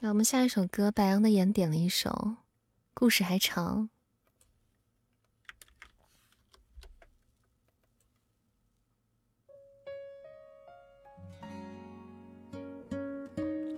[0.00, 2.10] 那我们下一首歌，白羊的眼点了一首
[2.92, 3.88] 《故事还长》。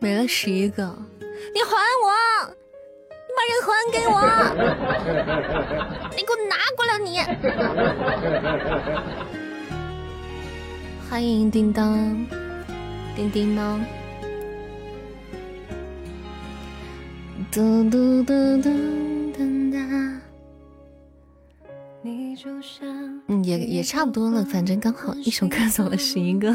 [0.04, 0.84] 没了十一个，
[1.18, 1.74] 你还
[2.04, 2.12] 我，
[3.24, 4.20] 你把人还给我，
[6.14, 7.24] 你给我拿过来，你。
[11.08, 11.96] 欢迎叮当，
[13.16, 13.80] 叮叮猫。
[17.50, 18.68] 嘟嘟嘟嘟
[19.32, 19.38] 嘟
[19.72, 19.78] 哒。
[23.28, 26.54] 嗯，也也差不多了，反正刚好一首歌走了十一个。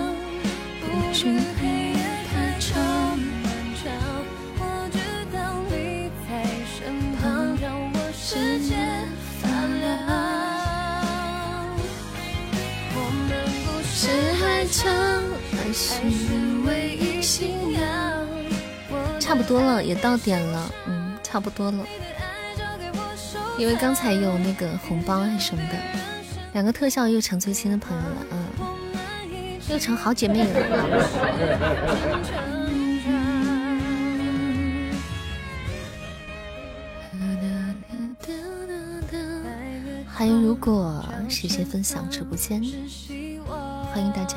[19.19, 21.85] 差不多了，也到点了，嗯，差不多了。
[23.57, 25.77] 因为刚才有那个红包啊什么的，
[26.53, 28.37] 两个特效又成最新的朋友了，嗯，
[29.69, 30.49] 又成好姐妹了。
[40.13, 42.61] 欢迎， 如果谢谢分享直播间，
[43.93, 44.35] 欢迎大家。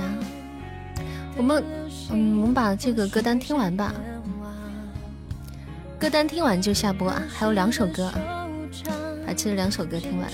[1.37, 1.65] 我们，
[2.11, 3.93] 嗯，我们把这个歌单听完吧。
[5.99, 8.47] 歌单听完就下播啊，还有两首歌啊，
[9.27, 10.31] 把这两首歌听完。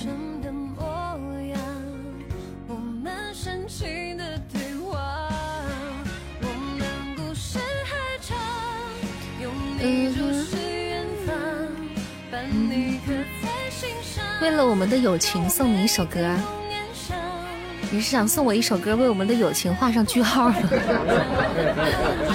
[14.42, 16.36] 为了我们的友情，送你一首歌。
[17.92, 20.54] 你是想送我一首歌，为我们的友情画上句号吗？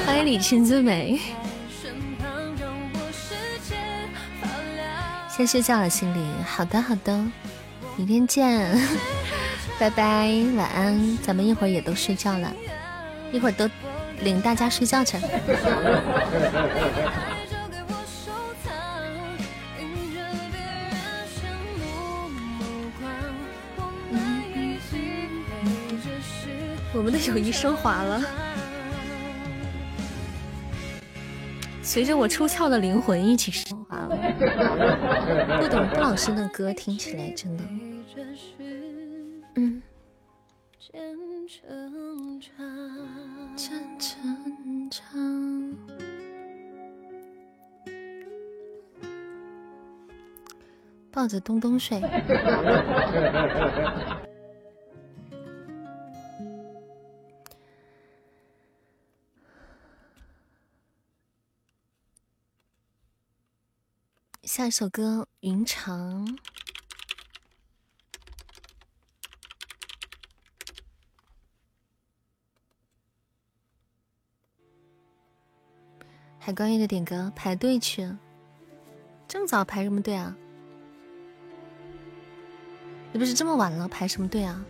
[0.06, 1.18] 欢迎李青最美。
[5.30, 7.26] 先睡觉了，心里好的好的，
[7.96, 8.78] 明天见，
[9.80, 11.18] 拜拜，晚安。
[11.24, 12.52] 咱们一会儿也都睡觉了，
[13.32, 13.70] 一会儿都
[14.20, 15.18] 领大家睡觉去。
[26.96, 28.22] 我们的友谊升华了，
[31.84, 34.18] 随着我出窍的灵魂一起升华了。
[35.60, 37.64] 不懂布老师的歌听起来真的，
[39.56, 39.82] 嗯。
[51.12, 52.02] 抱着东东睡。
[64.46, 66.28] 下一首歌《云长》，
[76.38, 78.16] 海关一个点歌，排队去。
[79.28, 80.38] 这么早排什么队啊？
[83.12, 84.64] 你不是这么晚了，排什么队啊？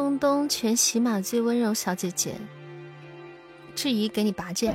[0.00, 2.34] 东东全喜马最温柔小姐姐，
[3.74, 4.74] 质疑给你拔剑。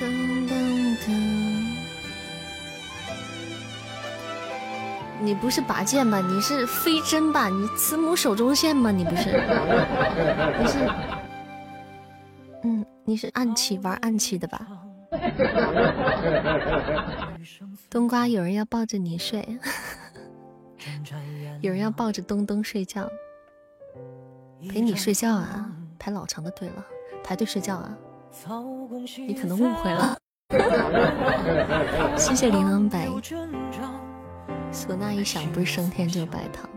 [0.00, 0.06] 噔
[0.48, 1.10] 噔噔，
[5.20, 6.18] 你不是拔剑吧？
[6.18, 7.50] 你是飞针吧？
[7.50, 8.90] 你慈母手中线吗？
[8.90, 9.24] 你不是？
[10.58, 10.78] 你是？
[12.64, 14.66] 嗯，你是暗器玩暗器的吧？
[17.90, 19.46] 冬瓜，有人要抱着你睡，
[21.60, 23.08] 有人要抱着东东睡觉，
[24.68, 25.70] 陪你睡觉啊？
[25.98, 26.84] 排老长的队了，
[27.22, 27.96] 排队睡觉啊？
[29.26, 30.16] 你可能误会了。
[32.18, 33.06] 谢谢琳琅白，
[34.72, 36.68] 唢呐一响，不是升天就是白糖。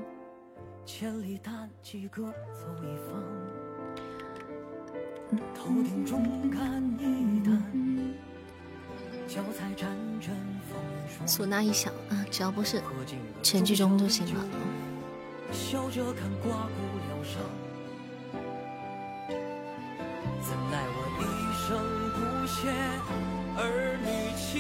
[11.28, 12.82] 唢呐一响啊，只要不是
[13.42, 14.46] 全剧终就行了。
[23.58, 24.08] 儿女
[24.38, 24.54] 情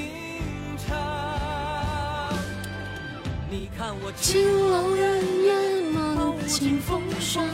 [0.78, 0.88] 长。
[3.50, 7.46] 你看我青楼人月梦尽风霜。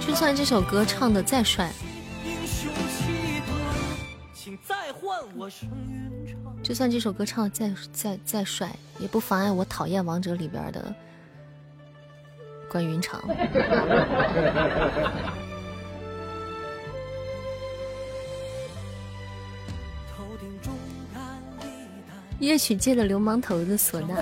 [0.00, 1.70] 就算这首歌唱的再帅，
[6.62, 10.94] 就算这首歌唱的再再再帅，也不妨碍我讨厌王者里边的
[12.68, 13.22] 关云长。
[22.38, 24.14] 乐曲界的流氓头子唢呐。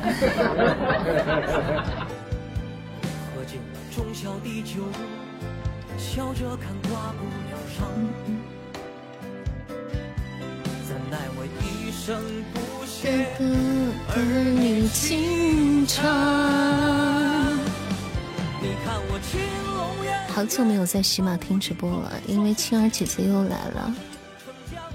[20.29, 23.95] 好久没有在喜马听直播了，因为青儿姐姐又来了。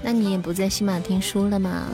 [0.02, 1.86] 那你也不在喜马听书了吗？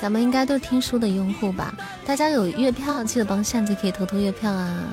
[0.00, 1.74] 咱们应该都是听书的用户吧？
[2.06, 4.84] 大家有月票，记得帮扇子可以投投月票啊！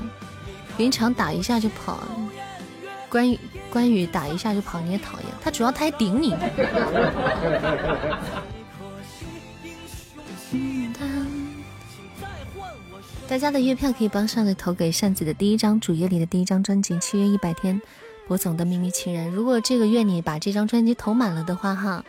[0.78, 2.00] 云长打一下就跑，
[3.08, 6.36] 关羽关羽打一下就跑，你也讨厌他，主要他还顶你。
[13.28, 17.80] 大家的月票可以帮扇子投给扇子的第一张主页里的第一张专辑《七月一百天》，
[18.28, 19.30] 博总的秘密情人。
[19.30, 22.04] 如果这个月你把这张专辑投满了的话，哈。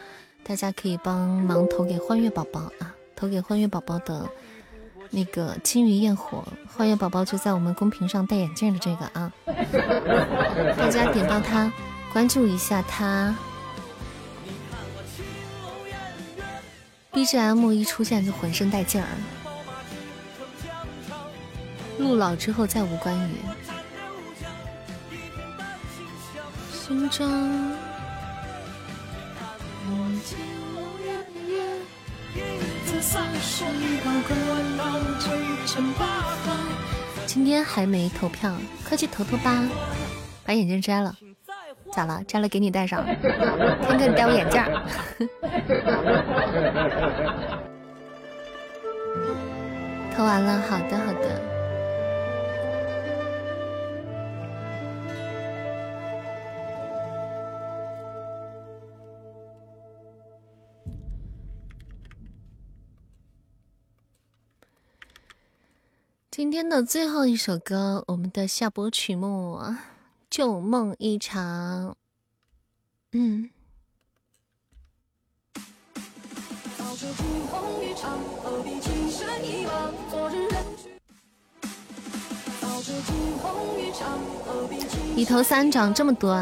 [0.49, 4.31] 大家可以帮忙投给欢悦宝宝啊，投给欢悦宝宝的
[5.11, 9.33] 那个金鱼焰火，欢悦宝宝就在我们公屏上戴眼镜的这个啊，
[10.77, 11.73] 大家点到他，
[12.13, 13.35] 关注一下他。
[17.13, 19.09] BGM 一出现就浑身带劲儿，
[21.99, 23.33] 陆老之后再无关羽。
[26.71, 27.86] 勋章。
[37.27, 38.53] 今天还没投票，
[38.89, 39.63] 快去投投吧！
[40.45, 41.15] 把眼镜摘了，
[41.93, 42.23] 咋了？
[42.27, 43.05] 摘了给你戴上。
[43.05, 43.21] 天
[43.99, 44.63] 哥，你戴我眼镜。
[50.17, 51.56] 投完了，好的，好的。
[66.37, 69.59] 今天的最后一首歌，我们的下播曲目
[70.29, 71.93] 《旧梦一场》。
[73.13, 73.49] 嗯。
[85.17, 86.39] 一头三长这么多！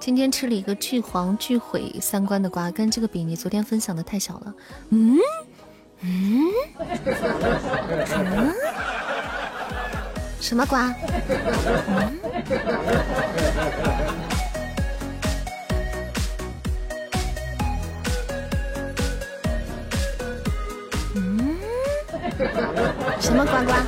[0.00, 4.54] 今天吃了一个巨黄巨毁三观的瓜，跟这个比，你昨天分享的太小了。
[4.88, 5.16] 嗯。
[6.02, 6.50] 嗯？
[8.08, 8.54] 嗯？
[10.40, 10.94] 什么瓜？
[21.14, 21.56] 嗯？
[23.20, 23.84] 什么瓜瓜？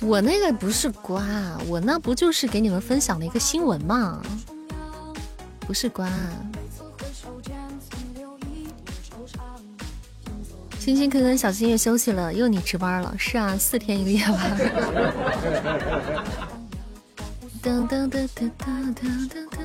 [0.00, 1.22] 我那个不是瓜，
[1.68, 4.22] 我那不就是给你们分享的一个新闻吗？
[5.60, 6.08] 不是瓜。
[10.84, 13.14] 星星可跟小心也休息了，又你值班了。
[13.16, 14.60] 是啊，四天一个夜班。
[17.62, 19.58] 噔噔噔噔噔噔噔。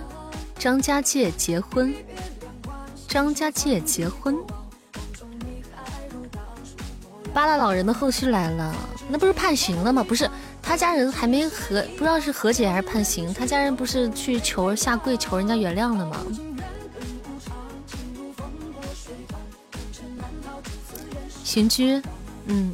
[0.58, 1.94] 张家界结婚，
[3.06, 4.34] 张家界结婚。
[7.34, 8.74] 巴拉老人的后续来了，
[9.10, 10.02] 那不是判刑了吗？
[10.02, 10.32] 不是，
[10.64, 13.34] 他家人还没和，不知道是和解还是判刑。
[13.34, 16.16] 他家人不是去求下跪求人家原谅了吗？
[21.50, 22.00] 刑拘，
[22.46, 22.72] 嗯。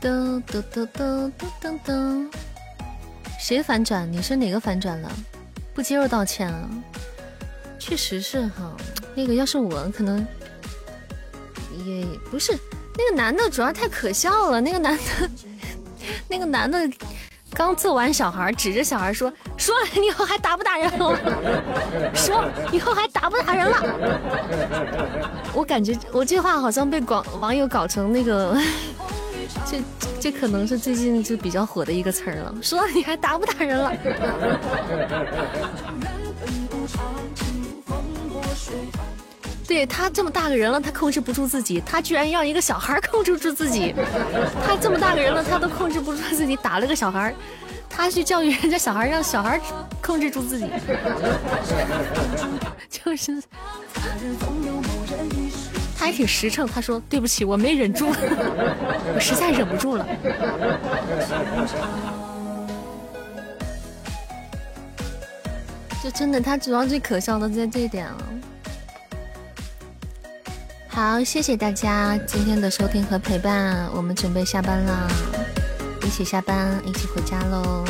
[0.00, 2.32] 噔噔噔噔噔噔噔，
[3.40, 4.10] 谁反转？
[4.12, 5.10] 你是哪个反转了？
[5.74, 6.70] 不接受道歉啊？
[7.80, 8.76] 确实是哈，
[9.16, 10.24] 那个要是我可能
[11.84, 12.56] 也不是
[12.96, 14.60] 那个男的，主要太可笑了。
[14.60, 15.30] 那个男的，
[16.30, 16.78] 那个男的
[17.54, 21.18] 刚揍完小孩，指着小孩说：“说 你以后还打不打人了？
[22.14, 23.76] 说以后还打不打人了？”
[25.54, 28.56] 我感觉我这话好像被广网友搞成那个。
[29.66, 29.78] 这
[30.18, 32.54] 这可能是最近就比较火的一个词儿了。
[32.62, 33.92] 说你还打不打人了？
[39.66, 43.94] 对他这么大个人了，他控制不住自己，他居然让一个小孩控制住自己。
[44.66, 47.34] 他这么大个人了，他都控制不住自己，打了个小孩，
[47.88, 49.58] 他去教育人家小孩，让小孩
[50.02, 50.68] 控制住自己，
[52.90, 53.42] 就是。
[55.96, 58.08] 他还挺实诚，他说：“对不起，我没忍住，
[59.14, 60.04] 我实在忍不住了。”
[66.02, 68.18] 就真的，他主要最可笑的在这一点了。
[70.94, 75.08] 好，谢谢大家今天的收听和陪伴，我们准备下班了，
[76.04, 77.82] 一起下班，一起回家喽。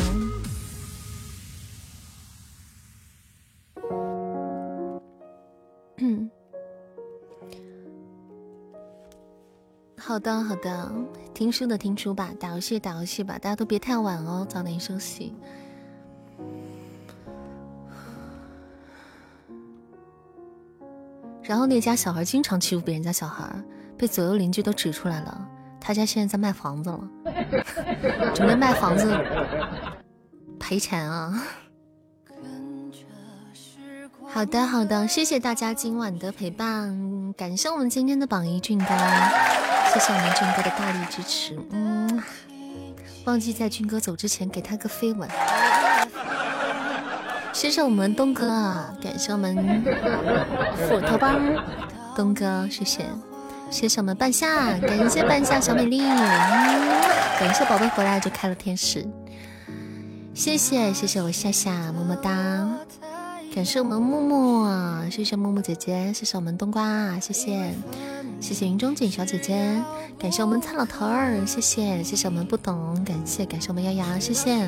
[5.97, 6.31] 嗯。
[9.99, 10.89] 好的，好的，
[11.33, 15.33] 听书的听书吧，打游戏打游戏吧，大家都别太晚哦，早点休息。
[21.43, 23.43] 然后那家小孩经常欺负别人家小孩，
[23.97, 25.47] 被左右邻居都指出来了。
[25.79, 27.01] 他家现在在卖房子了，
[28.33, 29.13] 准备卖房子
[30.57, 31.43] 赔钱啊。
[34.29, 38.85] 好的，好的，谢谢大家今晚的陪伴，感谢我们今天的榜一俊哥，
[39.93, 42.23] 谢谢我们俊哥的大力支持，嗯，
[43.25, 45.29] 忘记在俊哥走之前给他个飞吻，
[47.53, 48.47] 谢谢我们东哥，
[49.01, 49.55] 感谢我们
[50.89, 51.39] 斧头帮
[52.15, 53.05] 东哥，谢谢，
[53.69, 59.07] 谢谢我们半夏，感谢半夏小美丽，感谢宝贝回来就开了天使，
[60.33, 62.31] 谢谢谢谢我夏夏，么么哒。
[63.55, 67.71] 感谢我们木木，谢谢木木姐姐，谢谢我们冬瓜，谢谢，
[68.41, 69.79] 谢谢云中锦小姐姐，
[70.17, 74.67] 感谢我们蔡老头儿，谢谢，谢谢我们不懂，感谢感谢我们瑶瑶，谢谢。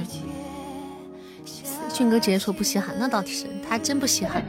[1.96, 4.44] 俊哥直接说不稀罕，那倒是，他真不稀罕。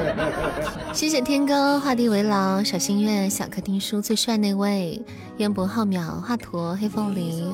[0.92, 5.00] 谢谢天哥，画地为牢，小心愿，小客听书最帅那位，
[5.38, 7.46] 烟波浩渺，华佗，黑凤梨，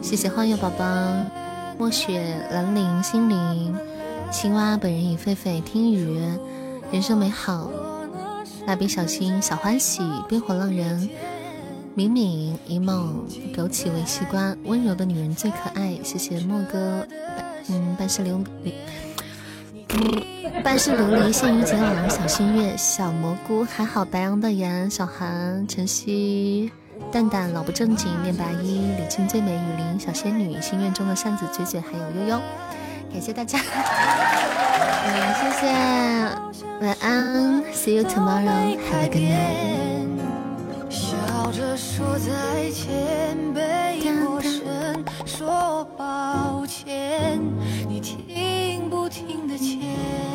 [0.00, 0.84] 谢谢荒野宝宝，
[1.76, 3.76] 墨雪，兰陵，心灵。
[4.30, 6.16] 青蛙本人已狒狒听雨，
[6.92, 7.68] 人生美好。
[8.68, 11.10] 蜡笔小新小欢喜，冰火浪人，
[11.96, 15.98] 敏敏一梦，枸杞为西瓜，温柔的女人最可爱。
[16.04, 17.04] 谢谢莫哥，
[17.68, 18.74] 嗯，半世琉璃，
[20.62, 22.10] 半世流离，陷于结网。
[22.10, 26.70] 小心月，小蘑菇，还好白羊的羊，小韩，晨曦，
[27.10, 32.40] 蛋蛋，老不正经，念白衣，李青最美，雨林，小仙女，心愿中的扇子，嘴嘴，还有悠悠。
[33.12, 33.58] 感谢大家，
[35.06, 35.66] 嗯，谢谢，
[36.80, 40.04] 晚安，See you tomorrow, have a good night。
[40.90, 44.43] 笑着说再见，背过身
[45.44, 47.38] 说抱歉
[47.86, 50.33] 你听不听得见？